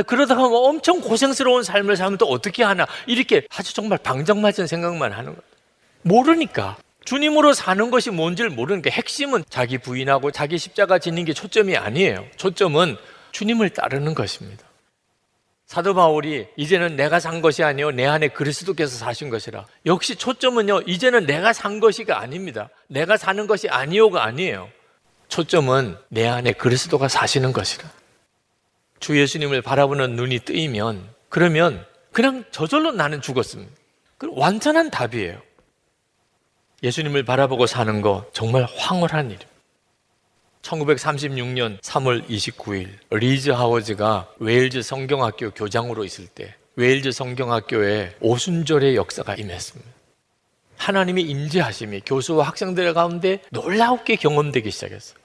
그러다가 0.06 0.48
뭐 0.48 0.68
엄청 0.70 1.02
고생스러운 1.02 1.64
삶을 1.64 1.98
살면 1.98 2.20
또 2.20 2.28
어떻게 2.28 2.64
하나 2.64 2.86
이렇게 3.08 3.48
아주 3.50 3.74
정말 3.74 3.98
방정맞은 3.98 4.68
생각만 4.68 5.14
하는 5.14 5.32
거예요. 5.32 5.42
모르니까 6.04 6.78
주님으로 7.06 7.54
사는 7.54 7.90
것이 7.90 8.12
뭔지를 8.12 8.52
모르니까 8.52 8.92
핵심은 8.92 9.46
자기 9.50 9.80
부인하고 9.80 10.30
자기 10.30 10.60
십자가 10.60 11.00
지는 11.00 11.26
게 11.26 11.34
초점이 11.34 11.76
아니에요. 11.76 12.24
초점은 12.36 12.98
주님을 13.32 13.72
따르는 13.72 14.14
것입니다. 14.14 14.64
사도 15.66 15.96
바울이 15.96 16.46
이제는 16.56 16.96
내가 16.96 17.20
산 17.20 17.42
것이 17.42 17.64
아니요 17.64 17.90
내 17.90 18.06
안에 18.06 18.28
그리스도께서 18.28 18.96
사신 18.96 19.32
것이라. 19.32 19.66
역시 19.88 20.16
초점은요 20.16 20.82
이제는 20.82 21.26
내가 21.26 21.52
산 21.52 21.80
것이가 21.80 22.20
아닙니다. 22.20 22.70
내가 22.88 23.18
사는 23.18 23.48
것이 23.48 23.70
아니요가 23.70 24.24
아니에요. 24.24 24.70
초점은 25.28 25.98
내 26.10 26.28
안에 26.28 26.54
그리스도가 26.54 27.08
사시는 27.08 27.54
것이라. 27.54 27.90
주 29.00 29.20
예수님을 29.20 29.62
바라보는 29.62 30.16
눈이 30.16 30.40
뜨이면 30.40 31.10
그러면 31.30 31.86
그냥 32.12 32.46
저절로 32.52 32.92
나는 32.92 33.22
죽었습니다. 33.22 33.72
그 34.18 34.30
완전한 34.32 34.90
답이에요. 34.90 35.42
예수님을 36.84 37.24
바라보고 37.24 37.66
사는 37.66 38.02
거 38.02 38.26
정말 38.34 38.66
황홀한 38.78 39.26
일입니다. 39.26 39.50
1936년 40.62 41.80
3월 41.82 42.28
29일 42.28 42.90
리즈 43.12 43.52
하월즈가 43.52 44.30
웨일즈 44.40 44.82
성경학교 44.82 45.52
교장으로 45.52 46.04
있을 46.04 46.28
때 46.28 46.56
웨일즈 46.76 47.12
성경학교에 47.12 48.16
오순절의 48.20 48.96
역사가 48.96 49.36
임했습니다. 49.36 49.95
하나님의 50.78 51.24
임재하심이 51.24 52.02
교수와 52.06 52.48
학생들 52.48 52.94
가운데 52.94 53.40
놀랍게 53.52 54.16
경험되기 54.18 54.72
시작했어요. 54.72 55.18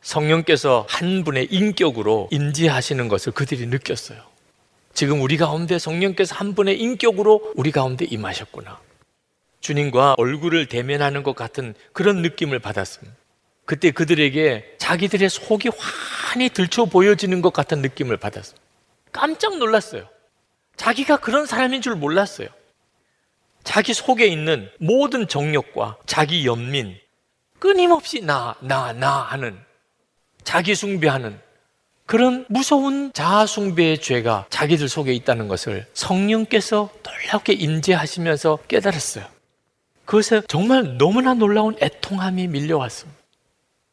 성령께서 0.00 0.86
한 0.88 1.24
분의 1.24 1.48
인격으로 1.50 2.28
임재하시는 2.30 3.08
것을 3.08 3.32
그들이 3.32 3.66
느꼈어요. 3.66 4.18
지금 4.94 5.20
우리 5.20 5.36
가운데 5.36 5.78
성령께서 5.78 6.34
한 6.34 6.54
분의 6.54 6.80
인격으로 6.80 7.52
우리 7.56 7.70
가운데 7.70 8.04
임하셨구나. 8.04 8.80
주님과 9.60 10.14
얼굴을 10.16 10.66
대면하는 10.66 11.22
것 11.22 11.34
같은 11.34 11.74
그런 11.92 12.22
느낌을 12.22 12.60
받았습니다. 12.60 13.16
그때 13.64 13.90
그들에게 13.90 14.76
자기들의 14.78 15.28
속이 15.28 15.70
환히 15.76 16.48
들춰 16.48 16.84
보여지는 16.84 17.42
것 17.42 17.52
같은 17.52 17.82
느낌을 17.82 18.16
받았어요. 18.16 18.56
깜짝 19.12 19.58
놀랐어요. 19.58 20.08
자기가 20.76 21.16
그런 21.16 21.46
사람인 21.46 21.82
줄 21.82 21.96
몰랐어요. 21.96 22.48
자기 23.66 23.92
속에 23.92 24.26
있는 24.28 24.70
모든 24.78 25.26
정욕과 25.26 25.98
자기 26.06 26.46
연민, 26.46 26.96
끊임없이 27.58 28.22
나, 28.22 28.54
나, 28.60 28.92
나 28.92 29.22
하는 29.22 29.58
자기 30.44 30.74
숭배하는 30.74 31.38
그런 32.06 32.46
무서운 32.48 33.12
자아숭배의 33.12 34.00
죄가 34.00 34.46
자기들 34.50 34.88
속에 34.88 35.12
있다는 35.12 35.48
것을 35.48 35.84
성령께서 35.92 36.90
놀랍게 37.02 37.54
인지하시면서 37.54 38.60
깨달았어요. 38.68 39.26
그것에 40.04 40.42
정말 40.46 40.96
너무나 40.96 41.34
놀라운 41.34 41.76
애통함이 41.82 42.46
밀려왔습니다. 42.46 43.18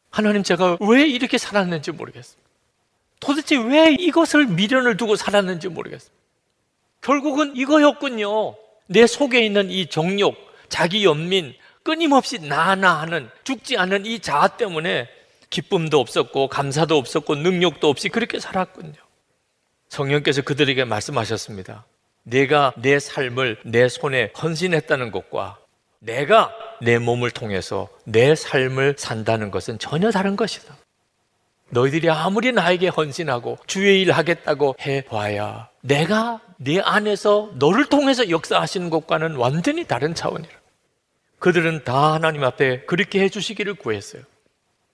하나님 0.08 0.44
제가 0.44 0.78
왜 0.80 1.04
이렇게 1.08 1.36
살았는지 1.36 1.90
모르겠습니다. 1.90 2.48
도대체 3.18 3.56
왜 3.56 3.92
이것을 3.92 4.46
미련을 4.46 4.96
두고 4.96 5.16
살았는지 5.16 5.68
모르겠습니다. 5.68 6.14
결국은 7.00 7.56
이거였군요. 7.56 8.63
내 8.86 9.06
속에 9.06 9.44
있는 9.44 9.70
이 9.70 9.86
정욕, 9.86 10.36
자기 10.68 11.04
연민, 11.04 11.54
끊임없이 11.82 12.38
나나 12.38 13.00
하는 13.00 13.28
죽지 13.44 13.76
않은 13.76 14.06
이 14.06 14.20
자아 14.20 14.48
때문에 14.48 15.08
기쁨도 15.50 16.00
없었고 16.00 16.48
감사도 16.48 16.96
없었고 16.96 17.36
능력도 17.36 17.88
없이 17.88 18.08
그렇게 18.08 18.40
살았군요. 18.40 18.94
성령께서 19.88 20.42
그들에게 20.42 20.84
말씀하셨습니다. 20.84 21.84
내가 22.24 22.72
내 22.76 22.98
삶을 22.98 23.58
내 23.64 23.88
손에 23.88 24.32
헌신했다는 24.40 25.12
것과 25.12 25.58
내가 26.00 26.52
내 26.80 26.98
몸을 26.98 27.30
통해서 27.30 27.88
내 28.04 28.34
삶을 28.34 28.96
산다는 28.98 29.50
것은 29.50 29.78
전혀 29.78 30.10
다른 30.10 30.36
것이다. 30.36 30.76
너희들이 31.70 32.10
아무리 32.10 32.52
나에게 32.52 32.88
헌신하고 32.88 33.58
주의 33.66 34.02
일 34.02 34.12
하겠다고 34.12 34.76
해봐야 34.80 35.68
내가 35.80 36.40
네 36.64 36.80
안에서 36.80 37.50
너를 37.56 37.84
통해서 37.84 38.30
역사하시는 38.30 38.88
것과는 38.88 39.36
완전히 39.36 39.84
다른 39.84 40.14
차원이라. 40.14 40.52
그들은 41.38 41.84
다 41.84 42.14
하나님 42.14 42.42
앞에 42.42 42.86
그렇게 42.86 43.20
해주시기를 43.20 43.74
구했어요. 43.74 44.22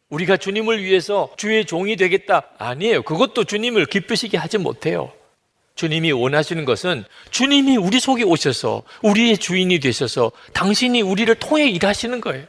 우리가 0.08 0.36
주님을 0.36 0.82
위해서 0.82 1.30
주의 1.36 1.64
종이 1.64 1.94
되겠다. 1.94 2.42
아니에요. 2.58 3.02
그것도 3.02 3.44
주님을 3.44 3.86
기쁘시게 3.86 4.36
하지 4.36 4.58
못해요. 4.58 5.12
주님이 5.76 6.10
원하시는 6.10 6.64
것은 6.64 7.04
주님이 7.30 7.76
우리 7.76 8.00
속에 8.00 8.24
오셔서 8.24 8.82
우리의 9.04 9.38
주인이 9.38 9.78
되셔서 9.78 10.32
당신이 10.52 11.02
우리를 11.02 11.32
통해 11.36 11.68
일하시는 11.70 12.20
거예요. 12.20 12.46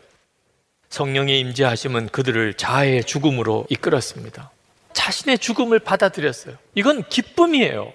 성령의 0.90 1.40
임재하심은 1.40 2.10
그들을 2.10 2.56
자아의 2.56 3.04
죽음으로 3.04 3.68
이끌었습니다. 3.70 4.50
자신의 4.94 5.38
죽음을 5.38 5.78
받아들였어요. 5.78 6.56
이건 6.74 7.08
기쁨이에요. 7.08 7.94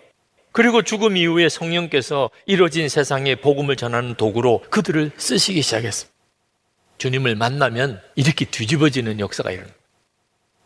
그리고 0.56 0.80
죽음 0.80 1.18
이후에 1.18 1.50
성령께서 1.50 2.30
이루어진 2.46 2.88
세상에 2.88 3.34
복음을 3.34 3.76
전하는 3.76 4.14
도구로 4.14 4.62
그들을 4.70 5.10
쓰시기 5.18 5.60
시작했습니다. 5.60 6.16
주님을 6.96 7.34
만나면 7.34 8.00
이렇게 8.14 8.46
뒤집어지는 8.46 9.20
역사가 9.20 9.50
일어납니다. 9.50 9.78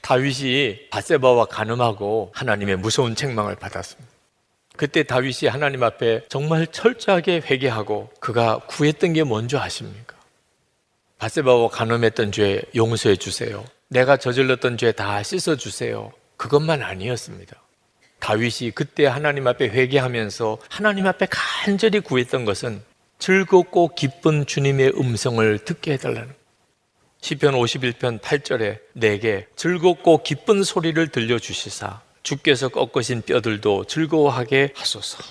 다윗이 0.02 0.90
바세바와 0.90 1.46
가늠하고 1.46 2.30
하나님의 2.32 2.76
무서운 2.76 3.16
책망을 3.16 3.56
받았습니다. 3.56 4.08
그때 4.76 5.02
다윗이 5.02 5.48
하나님 5.50 5.82
앞에 5.82 6.22
정말 6.28 6.68
철저하게 6.68 7.42
회개하고 7.44 8.10
그가 8.20 8.60
구했던 8.68 9.14
게 9.14 9.24
뭔지 9.24 9.56
아십니까? 9.56 10.14
바세바와 11.18 11.68
간음했던 11.70 12.30
죄 12.30 12.62
용서해 12.76 13.16
주세요. 13.16 13.64
내가 13.88 14.18
저질렀던 14.18 14.78
죄 14.78 14.92
다 14.92 15.20
씻어 15.24 15.56
주세요. 15.56 16.12
그것만 16.36 16.80
아니었습니다. 16.80 17.60
다윗이 18.20 18.72
그때 18.74 19.06
하나님 19.06 19.46
앞에 19.46 19.68
회개하면서 19.68 20.58
하나님 20.68 21.06
앞에 21.06 21.26
간절히 21.30 22.00
구했던 22.00 22.44
것은 22.44 22.82
즐겁고 23.18 23.94
기쁜 23.94 24.46
주님의 24.46 24.92
음성을 24.98 25.58
듣게 25.64 25.94
해달라는 25.94 26.34
시편 27.20 27.54
51편 27.54 28.20
8절에 28.20 28.78
내게 28.94 29.46
즐겁고 29.56 30.22
기쁜 30.22 30.62
소리를 30.62 31.06
들려주시사 31.08 32.00
주께서 32.22 32.68
꺾으신 32.68 33.22
뼈들도 33.22 33.84
즐거워하게 33.84 34.72
하소서. 34.74 35.22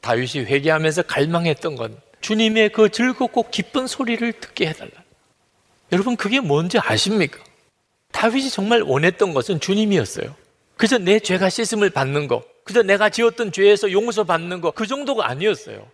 다윗이 0.00 0.44
회개하면서 0.44 1.02
갈망했던 1.02 1.76
건 1.76 1.98
주님의 2.20 2.70
그 2.70 2.90
즐겁고 2.90 3.50
기쁜 3.50 3.86
소리를 3.86 4.32
듣게 4.40 4.68
해달라. 4.68 4.92
여러분 5.92 6.16
그게 6.16 6.40
뭔지 6.40 6.78
아십니까? 6.78 7.38
다윗이 8.12 8.50
정말 8.50 8.82
원했던 8.82 9.34
것은 9.34 9.60
주님이었어요. 9.60 10.34
그저 10.76 10.98
내 10.98 11.20
죄가 11.20 11.48
씻음을 11.48 11.90
받는 11.90 12.28
거, 12.28 12.42
그저 12.64 12.82
내가 12.82 13.08
지었던 13.10 13.52
죄에서 13.52 13.92
용서 13.92 14.24
받는 14.24 14.60
거, 14.60 14.70
그 14.70 14.86
정도가 14.86 15.28
아니었어요. 15.28 15.86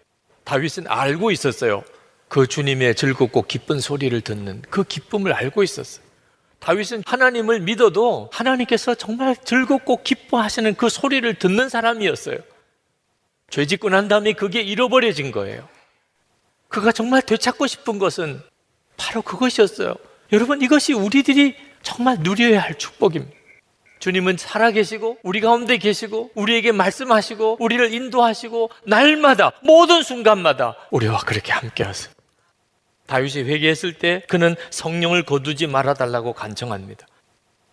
다윗은 0.45 0.87
알고 0.89 1.31
있었어요. 1.31 1.85
그 2.29 2.47
주님의 2.47 2.95
즐겁고 2.95 3.43
기쁜 3.43 3.81
소리를 3.81 4.19
듣는 4.21 4.63
그 4.71 4.85
기쁨을 4.85 5.33
알고 5.33 5.63
있었어요. 5.63 6.05
다윗은 6.61 7.03
하나님을 7.07 7.61
믿어도 7.61 8.31
하나님께서 8.33 8.95
정말 8.95 9.35
즐겁고 9.37 10.03
기뻐하시는 10.03 10.75
그 10.77 10.89
소리를 10.89 11.33
듣는 11.35 11.69
사람이었어요. 11.69 12.39
죄 13.49 13.67
짓고 13.67 13.89
난 13.89 14.09
다음에 14.09 14.33
그게 14.33 14.61
잃어버려진 14.61 15.33
거예요. 15.33 15.69
그가 16.69 16.93
정말 16.93 17.23
되찾고 17.23 17.67
싶은 17.67 17.99
것은 17.99 18.41
바로 18.97 19.23
그것이었어요. 19.23 19.95
여러분, 20.33 20.63
이것이 20.63 20.93
우리들이 20.93 21.57
정말 21.83 22.19
누려야 22.21 22.61
할 22.61 22.79
축복입니다. 22.79 23.40
주님은 24.01 24.39
살아계시고 24.39 25.19
우리 25.23 25.41
가운데 25.41 25.77
계시고 25.77 26.31
우리에게 26.35 26.73
말씀하시고 26.73 27.59
우리를 27.61 27.95
인도하시고 27.95 28.71
날마다 28.87 29.53
모든 29.63 30.03
순간마다 30.03 30.75
우리와 30.91 31.19
그렇게 31.21 31.53
함께하세요. 31.53 32.13
다윗이 33.07 33.45
회개했을 33.45 33.95
때 33.95 34.23
그는 34.29 34.57
성령을 34.71 35.25
거두지 35.25 35.67
말아달라고 35.67 36.33
간청합니다. 36.33 37.07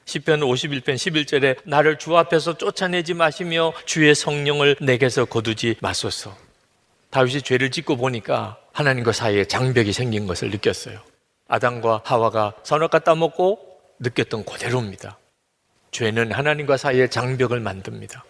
10편 0.05 0.39
51편 0.39 0.95
11절에 0.95 1.57
나를 1.63 1.97
주 1.97 2.17
앞에서 2.17 2.57
쫓아내지 2.57 3.13
마시며 3.13 3.73
주의 3.85 4.13
성령을 4.13 4.77
내게서 4.81 5.25
거두지 5.25 5.75
마소서. 5.81 6.35
다윗이 7.09 7.41
죄를 7.41 7.71
짓고 7.71 7.97
보니까 7.97 8.57
하나님과 8.73 9.11
사이에 9.11 9.45
장벽이 9.45 9.93
생긴 9.93 10.27
것을 10.27 10.49
느꼈어요. 10.49 10.99
아담과 11.47 12.01
하와가 12.03 12.53
선악과 12.63 12.99
따먹고 12.99 13.59
느꼈던 13.99 14.45
그대로입니다. 14.45 15.17
죄는 15.97 16.31
하나님과 16.31 16.77
사이에 16.77 17.07
장벽을 17.07 17.59
만듭니다. 17.59 18.23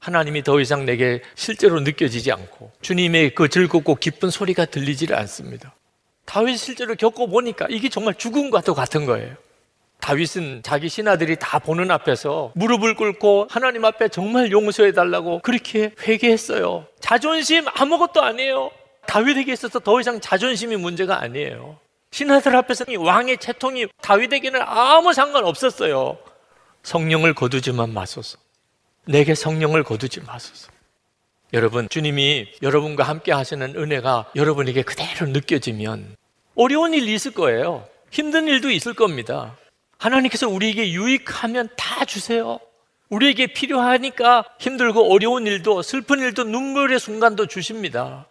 하나님이 0.00 0.42
더 0.42 0.58
이상 0.58 0.84
내게 0.84 1.22
실제로 1.36 1.78
느껴지지 1.78 2.32
않고 2.32 2.72
주님의 2.82 3.36
그 3.36 3.48
즐겁고 3.48 3.94
기쁜 3.94 4.30
소리가 4.30 4.64
들리지를 4.64 5.16
않습니다. 5.16 5.76
다윗 6.24 6.56
실제로 6.56 6.96
겪어보니까 6.96 7.68
이게 7.70 7.88
정말 7.88 8.14
죽음과도 8.16 8.74
같은 8.74 9.06
거예요. 9.06 9.36
다윗은 10.00 10.62
자기 10.64 10.88
신하들이 10.88 11.36
다 11.36 11.60
보는 11.60 11.88
앞에서 11.92 12.50
무릎을 12.56 12.96
꿇고 12.96 13.46
하나님 13.48 13.84
앞에 13.84 14.08
정말 14.08 14.50
용서해 14.50 14.90
달라고 14.90 15.38
그렇게 15.38 15.92
회개했어요. 16.02 16.88
자존심 16.98 17.66
아무것도 17.74 18.22
아니에요. 18.22 18.72
다윗에게 19.06 19.52
있어서 19.52 19.78
더 19.78 20.00
이상 20.00 20.18
자존심이 20.20 20.76
문제가 20.76 21.22
아니에요. 21.22 21.78
신하들 22.10 22.56
앞에서 22.56 22.86
왕의 22.98 23.38
채통이 23.38 23.86
다윗에게는 24.02 24.62
아무 24.62 25.12
상관 25.12 25.44
없었어요. 25.44 26.18
성령을 26.82 27.34
거두지만 27.34 27.92
마소서. 27.92 28.38
내게 29.04 29.34
성령을 29.34 29.84
거두지 29.84 30.20
마소서. 30.20 30.70
여러분, 31.54 31.88
주님이 31.88 32.46
여러분과 32.62 33.04
함께 33.04 33.32
하시는 33.32 33.74
은혜가 33.74 34.32
여러분에게 34.36 34.82
그대로 34.82 35.26
느껴지면 35.28 36.14
어려운 36.54 36.92
일이 36.92 37.14
있을 37.14 37.32
거예요. 37.32 37.88
힘든 38.10 38.48
일도 38.48 38.70
있을 38.70 38.92
겁니다. 38.92 39.56
하나님께서 39.98 40.48
우리에게 40.48 40.92
유익하면 40.92 41.70
다 41.76 42.04
주세요. 42.04 42.60
우리에게 43.08 43.48
필요하니까 43.48 44.44
힘들고 44.58 45.12
어려운 45.12 45.46
일도 45.46 45.80
슬픈 45.80 46.20
일도 46.20 46.44
눈물의 46.44 47.00
순간도 47.00 47.46
주십니다. 47.46 48.26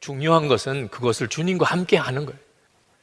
중요한 0.00 0.48
것은 0.48 0.88
그것을 0.88 1.28
주님과 1.28 1.66
함께 1.66 1.96
하는 1.96 2.24
거예요. 2.24 2.40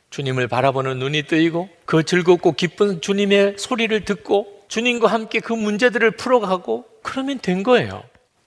주님을 0.09 0.47
바라보는 0.47 0.97
눈이 0.97 1.23
뜨이고 1.23 1.69
그 1.85 2.03
즐겁고 2.03 2.53
기쁜 2.53 2.99
주님의 2.99 3.55
소리를 3.59 4.03
듣고 4.05 4.58
주님과 4.69 5.07
함께 5.07 5.39
그 5.39 5.51
문제들을 5.51 6.11
풀어가고 6.11 6.85
그러면 7.03 7.39
된 7.39 7.63
거예요. 7.63 8.03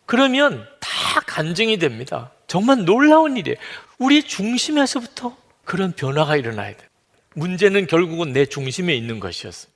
그러면 0.07 0.67
다 0.81 1.21
간증이 1.27 1.79
됩니다. 1.79 2.31
정말 2.47 2.85
놀라운 2.85 3.37
일이에요. 3.37 3.57
우리 3.99 4.23
중심에서부터 4.23 5.37
그런 5.65 5.93
변화가 5.93 6.37
일어나야 6.37 6.77
돼요. 6.77 6.89
문제는 7.35 7.87
결국은 7.87 8.33
내 8.33 8.47
중심에 8.47 8.95
있는 8.95 9.21
것이었어요. 9.21 9.73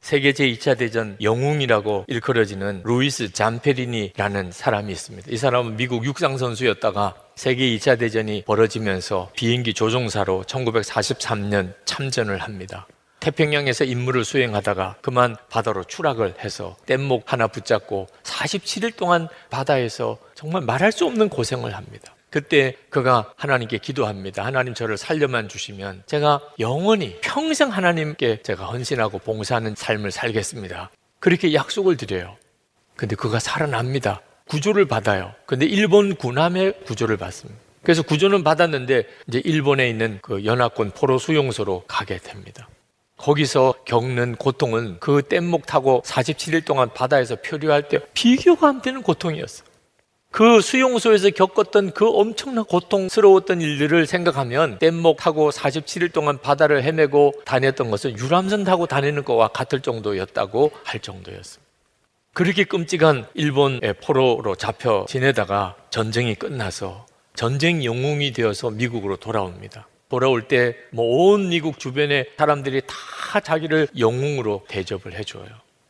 세계 0.00 0.32
제2차 0.32 0.76
대전 0.76 1.16
영웅이라고 1.22 2.04
일컬어지는 2.08 2.82
루이스 2.84 3.32
잠페리니라는 3.32 4.52
사람이 4.52 4.92
있습니다. 4.92 5.30
이 5.30 5.38
사람은 5.38 5.76
미국 5.76 6.04
육상 6.04 6.36
선수였다가 6.36 7.14
세계 7.36 7.74
2차 7.74 7.98
대전이 7.98 8.44
벌어지면서 8.44 9.30
비행기 9.34 9.72
조종사로 9.72 10.44
1943년 10.46 11.72
참전을 11.86 12.36
합니다. 12.36 12.86
태평양에서 13.24 13.84
임무를 13.84 14.22
수행하다가 14.22 14.96
그만 15.00 15.34
바다로 15.48 15.84
추락을 15.84 16.34
해서 16.44 16.76
뗏목 16.84 17.32
하나 17.32 17.46
붙잡고 17.46 18.06
47일 18.22 18.96
동안 18.96 19.28
바다에서 19.48 20.18
정말 20.34 20.60
말할 20.60 20.92
수 20.92 21.06
없는 21.06 21.30
고생을 21.30 21.74
합니다. 21.74 22.14
그때 22.28 22.76
그가 22.90 23.32
하나님께 23.36 23.78
기도합니다. 23.78 24.44
하나님 24.44 24.74
저를 24.74 24.98
살려만 24.98 25.48
주시면 25.48 26.02
제가 26.04 26.40
영원히 26.58 27.18
평생 27.22 27.70
하나님께 27.70 28.42
제가 28.42 28.66
헌신하고 28.66 29.20
봉사하는 29.20 29.74
삶을 29.74 30.10
살겠습니다. 30.10 30.90
그렇게 31.18 31.54
약속을 31.54 31.96
드려요. 31.96 32.36
근데 32.94 33.16
그가 33.16 33.38
살아납니다. 33.38 34.20
구조를 34.48 34.86
받아요. 34.86 35.32
근데 35.46 35.64
일본 35.64 36.14
군함의 36.14 36.80
구조를 36.84 37.16
받습니다. 37.16 37.58
그래서 37.82 38.02
구조는 38.02 38.44
받았는데 38.44 39.04
이제 39.28 39.40
일본에 39.44 39.88
있는 39.88 40.18
그 40.20 40.44
연합군 40.44 40.90
포로 40.90 41.16
수용소로 41.18 41.84
가게 41.86 42.18
됩니다. 42.18 42.68
거기서 43.24 43.72
겪는 43.86 44.36
고통은 44.36 44.98
그 45.00 45.22
뗏목 45.22 45.64
타고 45.64 46.02
47일 46.04 46.66
동안 46.66 46.90
바다에서 46.92 47.36
표류할 47.36 47.88
때 47.88 47.98
비교가 48.12 48.68
안 48.68 48.82
되는 48.82 49.02
고통이었어요. 49.02 49.66
그 50.30 50.60
수용소에서 50.60 51.30
겪었던 51.30 51.92
그 51.92 52.06
엄청난 52.06 52.66
고통스러웠던 52.66 53.62
일들을 53.62 54.06
생각하면 54.06 54.78
뗏목 54.78 55.16
타고 55.16 55.48
47일 55.50 56.12
동안 56.12 56.38
바다를 56.38 56.82
헤매고 56.82 57.32
다녔던 57.46 57.90
것은 57.90 58.18
유람선 58.18 58.64
타고 58.64 58.84
다니는 58.84 59.24
것과 59.24 59.48
같을 59.48 59.80
정도였다고 59.80 60.72
할 60.82 61.00
정도였습니다. 61.00 61.64
그렇게 62.34 62.64
끔찍한 62.64 63.26
일본의 63.32 63.94
포로로 64.02 64.54
잡혀 64.56 65.06
지내다가 65.08 65.76
전쟁이 65.88 66.34
끝나서 66.34 67.06
전쟁 67.34 67.82
영웅이 67.84 68.32
되어서 68.32 68.68
미국으로 68.70 69.16
돌아옵니다. 69.16 69.86
돌아올 70.14 70.46
때 70.46 70.76
뭐 70.92 71.32
온 71.34 71.48
미국 71.48 71.80
주변의 71.80 72.26
사람들이 72.38 72.82
다 72.86 73.40
자기를 73.40 73.88
영웅으로 73.98 74.64
대접을 74.68 75.12
해줘요. 75.14 75.48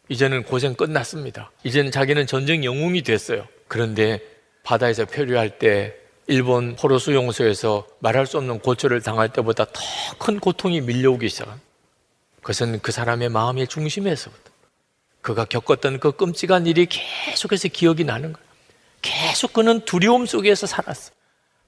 이제는 0.09 0.45
고생 0.45 0.75
끝났습니다. 0.75 1.51
이제는 1.63 1.91
자기는 1.91 2.27
전쟁 2.27 2.65
영웅이 2.65 3.03
됐어요. 3.03 3.47
그런데 3.69 4.21
바다에서 4.63 5.05
표류할 5.05 5.59
때 5.59 5.95
일본 6.27 6.75
포로 6.75 6.99
수용소에서 6.99 7.87
말할 7.99 8.27
수 8.27 8.39
없는 8.39 8.61
고초를 8.61 9.03
당할 9.03 9.29
때보다 9.31 9.67
더 9.67 9.83
큰 10.19 10.41
고통이 10.41 10.81
밀려오기 10.81 11.29
시작합니다. 11.29 11.67
그것은 12.41 12.81
그 12.81 12.93
사람의 12.93 13.29
마음의 13.29 13.67
중심에서부터 13.69 14.51
그가 15.21 15.45
겪었던 15.45 16.01
그 16.01 16.13
끔찍한 16.13 16.67
일이 16.67 16.87
계속해서 16.87 17.69
기억이 17.69 18.05
나는 18.05 18.33
거예요. 18.33 18.47
계속 19.03 19.53
그는 19.53 19.85
두려움 19.85 20.25
속에서 20.25 20.67
살았어. 20.67 21.13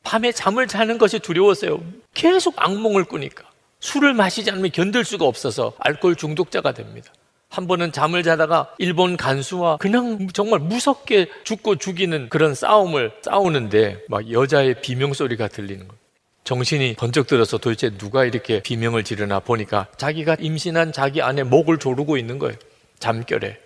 밤에 0.06 0.30
잠을 0.30 0.68
자는 0.68 0.98
것이 0.98 1.18
두려웠어요. 1.18 1.82
계속 2.14 2.54
악몽을 2.58 3.04
꾸니까. 3.06 3.42
술을 3.80 4.14
마시지 4.14 4.52
않으면 4.52 4.70
견딜 4.70 5.04
수가 5.04 5.24
없어서 5.24 5.72
알코올 5.80 6.14
중독자가 6.14 6.72
됩니다. 6.72 7.12
한 7.48 7.66
번은 7.66 7.90
잠을 7.90 8.22
자다가 8.22 8.72
일본 8.78 9.16
간수와 9.16 9.78
그냥 9.78 10.28
정말 10.32 10.60
무섭게 10.60 11.26
죽고 11.42 11.76
죽이는 11.76 12.28
그런 12.28 12.54
싸움을 12.54 13.14
싸우는데 13.22 14.04
막 14.08 14.30
여자의 14.30 14.80
비명 14.80 15.12
소리가 15.12 15.48
들리는 15.48 15.88
거예요. 15.88 16.00
정신이 16.44 16.94
번쩍 16.94 17.26
들어서 17.26 17.58
도대체 17.58 17.90
누가 17.90 18.24
이렇게 18.24 18.62
비명을 18.62 19.02
지르나 19.02 19.40
보니까 19.40 19.88
자기가 19.96 20.36
임신한 20.38 20.92
자기 20.92 21.20
아내 21.20 21.42
목을 21.42 21.78
조르고 21.78 22.16
있는 22.16 22.38
거예요. 22.38 22.56
잠결에. 23.00 23.58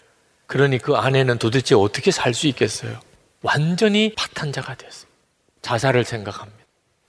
그러니 0.47 0.79
그 0.79 0.97
아내는 0.97 1.37
도대체 1.37 1.75
어떻게 1.75 2.11
살 2.11 2.33
수 2.33 2.47
있겠어요? 2.47 2.99
완전히 3.43 4.15
파탄자가 4.17 4.77
됐어요. 4.77 5.10
자살을 5.63 6.05
생각합니다. 6.05 6.59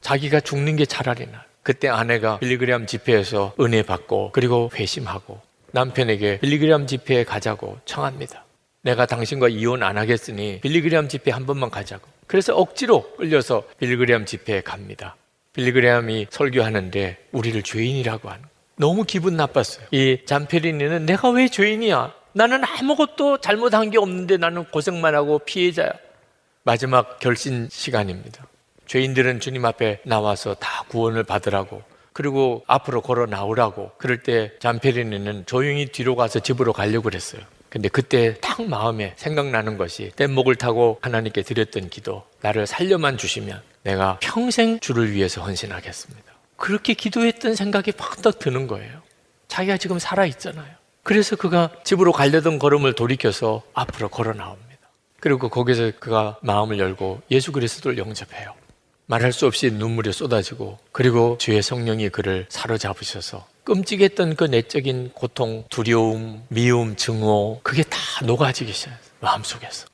자기가 0.01 0.39
죽는 0.39 0.75
게 0.75 0.85
차라리 0.85 1.27
나. 1.27 1.45
그때 1.63 1.87
아내가 1.89 2.39
빌리그리암 2.39 2.87
집회에서 2.87 3.53
은혜 3.59 3.83
받고 3.83 4.31
그리고 4.33 4.71
회심하고 4.73 5.39
남편에게 5.73 6.39
빌리그리암 6.39 6.87
집회에 6.87 7.23
가자고 7.23 7.77
청합니다. 7.85 8.45
내가 8.81 9.05
당신과 9.05 9.49
이혼 9.49 9.83
안 9.83 9.97
하겠으니 9.97 10.59
빌리그리암 10.61 11.07
집회 11.07 11.31
한 11.31 11.45
번만 11.45 11.69
가자고. 11.69 12.07
그래서 12.25 12.55
억지로 12.55 13.15
끌려서 13.15 13.63
빌리그리암 13.79 14.25
집회에 14.25 14.61
갑니다. 14.61 15.15
빌리그리암이 15.53 16.27
설교하는데 16.29 17.17
우리를 17.31 17.61
죄인이라고 17.61 18.29
하는. 18.29 18.43
너무 18.77 19.03
기분 19.03 19.37
나빴어요. 19.37 19.85
이 19.91 20.19
잠페리니는 20.25 21.05
내가 21.05 21.29
왜 21.29 21.47
죄인이야? 21.47 22.13
나는 22.33 22.63
아무것도 22.63 23.41
잘못한 23.41 23.91
게 23.91 23.97
없는데 23.97 24.37
나는 24.37 24.63
고생만 24.63 25.13
하고 25.13 25.39
피해자야. 25.39 25.91
마지막 26.63 27.19
결신 27.19 27.67
시간입니다. 27.71 28.45
죄인들은 28.85 29.39
주님 29.39 29.65
앞에 29.65 30.01
나와서 30.05 30.53
다 30.55 30.83
구원을 30.89 31.23
받으라고 31.23 31.81
그리고 32.13 32.63
앞으로 32.67 33.01
걸어 33.01 33.25
나오라고 33.25 33.91
그럴 33.97 34.21
때 34.21 34.51
잠페리니는 34.59 35.45
조용히 35.45 35.87
뒤로 35.87 36.15
가서 36.15 36.39
집으로 36.39 36.73
가려고 36.73 37.03
그랬어요. 37.03 37.41
근데 37.69 37.87
그때 37.87 38.35
딱 38.41 38.61
마음에 38.63 39.13
생각나는 39.15 39.77
것이 39.77 40.11
뗏목을 40.17 40.55
타고 40.55 40.99
하나님께 41.01 41.41
드렸던 41.41 41.89
기도 41.89 42.23
나를 42.41 42.67
살려만 42.67 43.17
주시면 43.17 43.61
내가 43.83 44.19
평생 44.21 44.79
주를 44.81 45.13
위해서 45.13 45.41
헌신하겠습니다. 45.41 46.31
그렇게 46.57 46.93
기도했던 46.93 47.55
생각이 47.55 47.93
팍떡 47.93 48.39
드는 48.39 48.67
거예요. 48.67 49.01
자기가 49.47 49.77
지금 49.77 49.99
살아있잖아요. 49.99 50.75
그래서 51.01 51.35
그가 51.35 51.71
집으로 51.83 52.11
가려던 52.11 52.59
걸음을 52.59 52.93
돌이켜서 52.93 53.63
앞으로 53.73 54.09
걸어 54.09 54.33
나옵니다. 54.33 54.70
그리고 55.21 55.47
거기서 55.47 55.91
그가 55.99 56.37
마음을 56.41 56.79
열고 56.79 57.21
예수 57.31 57.53
그리스도를 57.53 57.97
영접해요. 57.97 58.53
말할 59.05 59.31
수 59.31 59.45
없이 59.45 59.71
눈물이 59.71 60.11
쏟아지고 60.11 60.79
그리고 60.91 61.37
주의 61.39 61.61
성령이 61.61 62.09
그를 62.09 62.47
사로잡으셔서 62.49 63.45
끔찍했던 63.63 64.35
그 64.35 64.45
내적인 64.45 65.11
고통, 65.13 65.63
두려움, 65.69 66.43
미움, 66.49 66.95
증오, 66.95 67.59
그게 67.61 67.83
다 67.83 67.97
녹아지기 68.25 68.73
시작했어요. 68.73 69.11
마음속에서. 69.19 69.87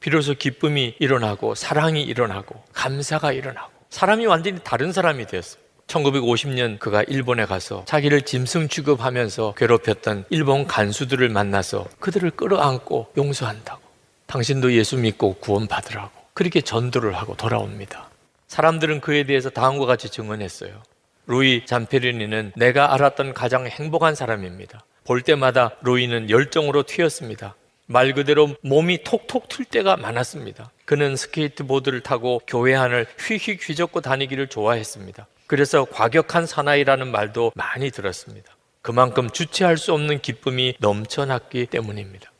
비로소 0.00 0.34
기쁨이 0.34 0.94
일어나고, 1.00 1.56
사랑이 1.56 2.02
일어나고, 2.04 2.62
감사가 2.72 3.32
일어나고, 3.32 3.72
사람이 3.90 4.26
완전히 4.26 4.60
다른 4.62 4.92
사람이 4.92 5.26
되었어요. 5.26 5.60
1950년 5.88 6.78
그가 6.78 7.02
일본에 7.02 7.46
가서 7.46 7.84
자기를 7.86 8.22
짐승 8.22 8.68
취급하면서 8.68 9.54
괴롭혔던 9.56 10.26
일본 10.30 10.66
간수들을 10.66 11.28
만나서 11.30 11.88
그들을 11.98 12.30
끌어안고 12.32 13.12
용서한다고. 13.16 13.87
당신도 14.28 14.74
예수 14.74 14.98
믿고 14.98 15.34
구원받으라고. 15.34 16.10
그렇게 16.34 16.60
전도를 16.60 17.16
하고 17.16 17.34
돌아옵니다. 17.34 18.10
사람들은 18.46 19.00
그에 19.00 19.24
대해서 19.24 19.48
다음과 19.50 19.86
같이 19.86 20.10
증언했어요. 20.10 20.82
루이 21.26 21.64
잔페르니는 21.66 22.52
내가 22.54 22.94
알았던 22.94 23.32
가장 23.34 23.66
행복한 23.66 24.14
사람입니다. 24.14 24.84
볼 25.04 25.22
때마다 25.22 25.72
루이는 25.82 26.28
열정으로 26.28 26.82
튀었습니다. 26.82 27.54
말 27.86 28.12
그대로 28.12 28.54
몸이 28.60 29.02
톡톡 29.02 29.48
튈 29.48 29.64
때가 29.64 29.96
많았습니다. 29.96 30.70
그는 30.84 31.16
스케이트보드를 31.16 32.02
타고 32.02 32.42
교회 32.46 32.74
안을 32.74 33.06
휘휘 33.18 33.58
휘젓고 33.60 34.02
다니기를 34.02 34.48
좋아했습니다. 34.48 35.26
그래서 35.46 35.86
과격한 35.86 36.44
사나이라는 36.44 37.10
말도 37.10 37.52
많이 37.54 37.90
들었습니다. 37.90 38.52
그만큼 38.82 39.30
주체할 39.30 39.78
수 39.78 39.94
없는 39.94 40.20
기쁨이 40.20 40.74
넘쳐났기 40.80 41.66
때문입니다. 41.66 42.30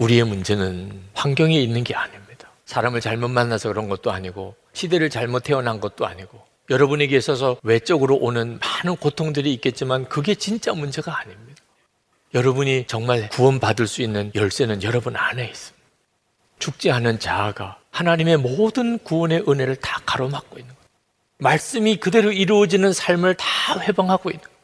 우리의 0.00 0.24
문제는 0.24 1.02
환경에 1.12 1.60
있는 1.60 1.84
게 1.84 1.94
아닙니다. 1.94 2.50
사람을 2.64 3.00
잘못 3.00 3.28
만나서 3.28 3.68
그런 3.68 3.88
것도 3.88 4.10
아니고 4.10 4.56
시대를 4.72 5.10
잘못 5.10 5.42
태어난 5.42 5.78
것도 5.78 6.06
아니고 6.06 6.40
여러분에게 6.70 7.16
있어서 7.16 7.58
외적으로 7.62 8.16
오는 8.16 8.58
많은 8.58 8.96
고통들이 8.96 9.52
있겠지만 9.54 10.08
그게 10.08 10.34
진짜 10.34 10.72
문제가 10.72 11.18
아닙니다. 11.18 11.62
여러분이 12.32 12.86
정말 12.86 13.28
구원받을 13.28 13.86
수 13.86 14.02
있는 14.02 14.30
열쇠는 14.34 14.82
여러분 14.84 15.16
안에 15.16 15.46
있습니다. 15.46 15.86
죽지 16.60 16.90
않은 16.92 17.18
자아가 17.18 17.78
하나님의 17.90 18.38
모든 18.38 18.98
구원의 18.98 19.44
은혜를 19.48 19.76
다 19.76 20.00
가로막고 20.06 20.58
있는 20.58 20.74
거예요. 20.74 20.88
말씀이 21.38 21.96
그대로 21.96 22.32
이루어지는 22.32 22.92
삶을 22.92 23.34
다 23.34 23.80
회방하고 23.80 24.30
있는 24.30 24.42
거예요. 24.42 24.56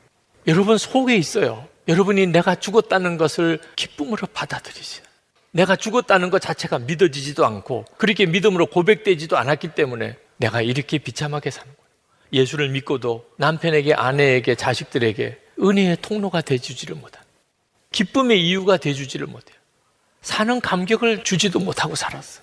여러분 0.47 0.78
속에 0.78 1.16
있어요. 1.16 1.66
여러분이 1.89 2.28
내가 2.28 2.55
죽었다는 2.55 3.16
것을 3.18 3.59
기쁨으로 3.74 4.28
받아들이세요. 4.32 5.07
내가 5.57 5.74
죽었다는 5.74 6.28
것 6.28 6.40
자체가 6.42 6.80
믿어지지도 6.80 7.46
않고 7.46 7.86
그렇게 7.96 8.26
믿음으로 8.26 8.66
고백되지도 8.66 9.38
않았기 9.38 9.68
때문에 9.68 10.16
내가 10.36 10.61
이렇게 10.61 10.98
비참하게 10.98 11.50
사는 11.50 11.66
거예요. 11.66 11.86
예수를 12.32 12.68
믿고도 12.68 13.24
남편에게, 13.38 13.94
아내에게, 13.94 14.54
자식들에게 14.54 15.38
은혜의 15.62 15.96
통로가 16.02 16.42
되주지를 16.42 16.96
못한 16.96 17.22
기쁨의 17.90 18.46
이유가 18.46 18.76
되주지를 18.76 19.26
못해요. 19.26 19.57
사는 20.20 20.61
감격을 20.61 21.24
주지도 21.24 21.59
못하고 21.61 21.94
살았어. 21.94 22.42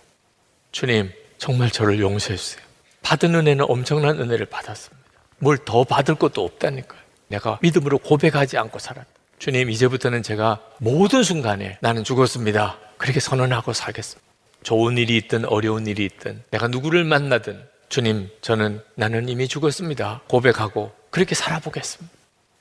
주님, 0.71 1.11
정말 1.37 1.69
저를 1.69 1.99
용서해 1.99 2.35
주세요. 2.35 2.63
받은 3.03 3.35
은혜는 3.35 3.65
엄청난 3.69 4.19
은혜를 4.19 4.47
받았습니다. 4.47 5.03
뭘 5.37 5.57
더 5.57 5.83
받을 5.83 6.15
것도 6.15 6.43
없다니까요. 6.43 6.99
내가 7.27 7.59
믿음으로 7.61 7.99
고백하지 7.99 8.57
않고 8.57 8.79
살았다. 8.79 9.05
주님, 9.37 9.69
이제부터는 9.69 10.23
제가 10.23 10.61
모든 10.79 11.21
순간에 11.21 11.77
나는 11.81 12.03
죽었습니다. 12.03 12.79
그렇게 13.03 13.19
선언하고 13.19 13.73
살겠습니다. 13.73 14.25
좋은 14.63 14.97
일이 14.97 15.17
있든 15.17 15.43
어려운 15.43 15.87
일이 15.87 16.05
있든 16.05 16.41
내가 16.51 16.69
누구를 16.69 17.03
만나든 17.03 17.61
주님, 17.89 18.29
저는 18.39 18.81
나는 18.95 19.27
이미 19.27 19.49
죽었습니다. 19.49 20.21
고백하고 20.29 20.93
그렇게 21.09 21.35
살아보겠습니다. 21.35 22.15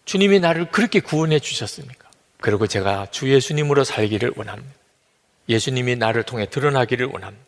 주님이 0.04 0.40
나를 0.40 0.72
그렇게 0.72 0.98
구원해 0.98 1.38
주셨으니까. 1.38 2.10
그리고 2.40 2.66
제가 2.66 3.06
주 3.12 3.32
예수님으로 3.32 3.84
살기를 3.84 4.32
원합니다. 4.34 4.74
예수님이 5.48 5.94
나를 5.94 6.24
통해 6.24 6.46
드러나기를 6.50 7.06
원합니다. 7.06 7.46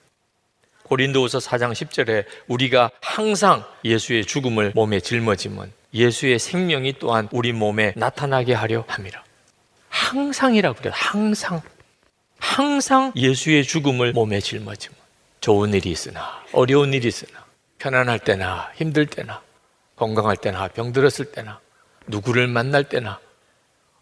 고린도후서 0.85 1.39
4장 1.39 1.73
10절에 1.73 2.27
우리가 2.47 2.93
항상 3.01 3.65
예수의 3.85 4.25
죽음을 4.25 4.71
몸에 4.73 5.01
짊어지면 5.01 5.73
예수의 5.93 6.39
생명이 6.39 7.01
또한 7.01 7.29
우리 7.33 7.53
몸에 7.53 7.93
나타나게 7.97 8.55
하려 8.55 8.85
함이라. 8.87 9.25
항상이라고 9.89 10.79
그래요. 10.79 10.93
항상. 10.95 11.61
항상 12.45 13.11
예수의 13.17 13.65
죽음을 13.65 14.13
몸에 14.13 14.39
짊어지면 14.39 14.97
좋은 15.41 15.73
일이 15.73 15.91
있으나 15.91 16.45
어려운 16.53 16.93
일이 16.93 17.09
있으나 17.09 17.45
편안할 17.79 18.19
때나 18.19 18.71
힘들 18.77 19.07
때나 19.07 19.43
건강할 19.97 20.37
때나 20.37 20.69
병들었을 20.69 21.33
때나 21.33 21.59
누구를 22.07 22.47
만날 22.47 22.85
때나 22.85 23.19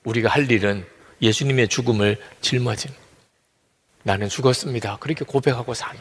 우리가 0.02 0.28
할 0.28 0.50
일은 0.50 0.84
예수님의 1.22 1.68
죽음을 1.68 2.18
짊어진 2.40 2.90
나는 4.02 4.28
죽었습니다. 4.28 4.96
그렇게 4.98 5.24
고백하고 5.24 5.72
사는 5.72 6.00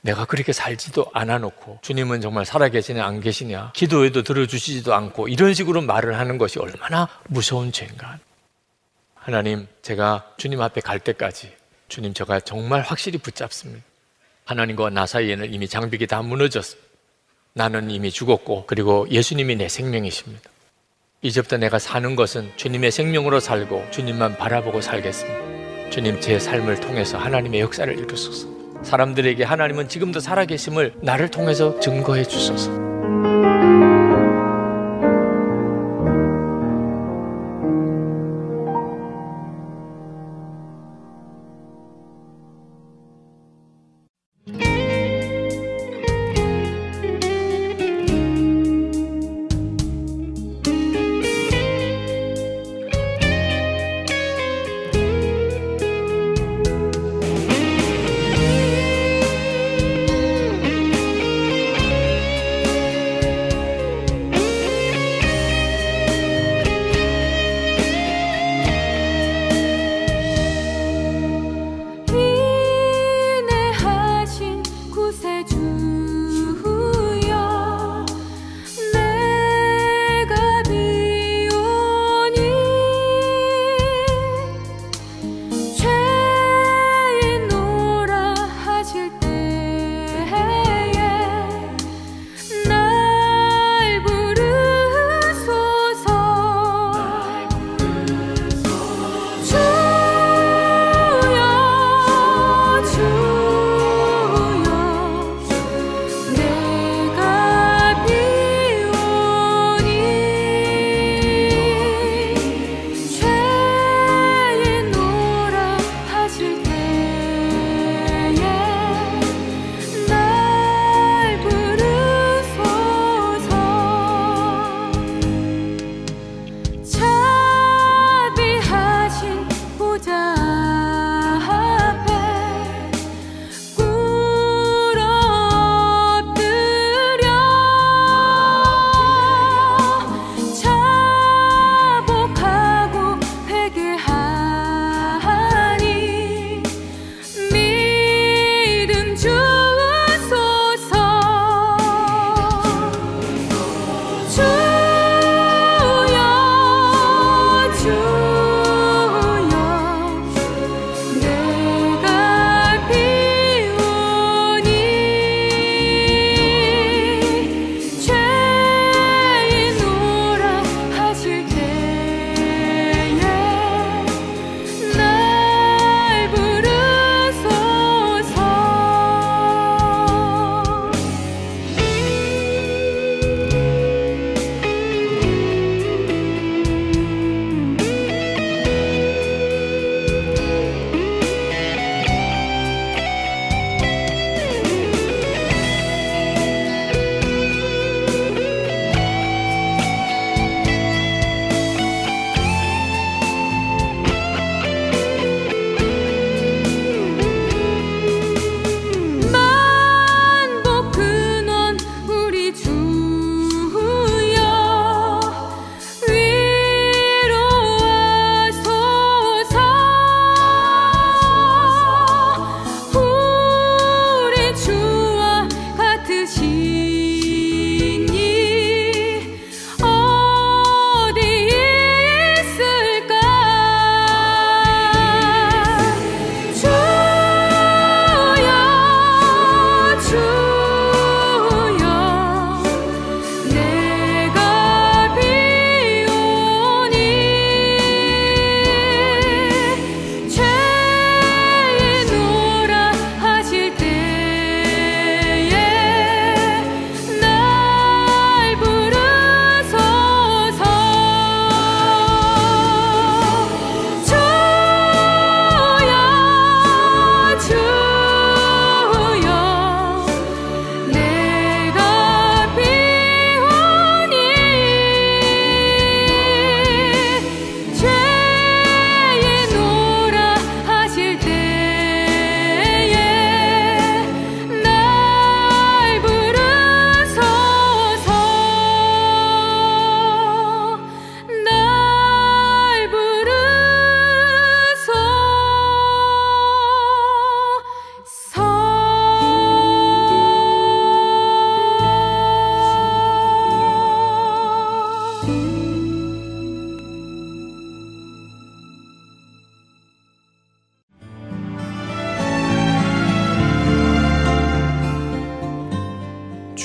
내가 0.00 0.24
그렇게 0.24 0.52
살지도 0.52 1.06
않아 1.12 1.38
놓고 1.38 1.80
주님은 1.82 2.20
정말 2.20 2.46
살아계시냐 2.46 3.04
안 3.04 3.20
계시냐 3.20 3.72
기도해도 3.74 4.22
들어주시지도 4.22 4.94
않고 4.94 5.26
이런 5.26 5.52
식으로 5.52 5.82
말을 5.82 6.18
하는 6.18 6.38
것이 6.38 6.60
얼마나 6.60 7.08
무서운 7.28 7.72
죄인가. 7.72 8.18
하나님 9.16 9.66
제가 9.82 10.32
주님 10.38 10.62
앞에 10.62 10.80
갈 10.80 11.00
때까지 11.00 11.59
주님 11.90 12.14
제가 12.14 12.40
정말 12.40 12.80
확실히 12.80 13.18
붙잡습니다 13.18 13.84
하나님과 14.46 14.88
나 14.88 15.04
사이에는 15.04 15.52
이미 15.52 15.68
장벽이 15.68 16.06
다 16.06 16.22
무너졌습니다 16.22 16.90
나는 17.52 17.90
이미 17.90 18.10
죽었고 18.10 18.64
그리고 18.66 19.08
예수님이 19.10 19.56
내 19.56 19.68
생명이십니다. 19.68 20.50
이제부터 21.22 21.58
내가 21.58 21.78
사는 21.78 22.16
것은 22.16 22.50
주님의 22.56 22.92
생명으로 22.92 23.40
살고 23.40 23.90
주님만 23.90 24.36
바라보고 24.38 24.80
살겠습니다. 24.80 25.90
주님 25.90 26.20
제 26.20 26.38
삶을 26.38 26.80
통해서 26.80 27.18
하나님의 27.18 27.60
역사를 27.60 27.92
이루소서. 27.98 28.48
사람들에게 28.82 29.44
하나님은 29.44 29.88
지금도 29.88 30.20
살아계심을 30.20 30.94
나를 31.02 31.30
통해서 31.30 31.78
증거해 31.80 32.24
주소서. 32.24 32.89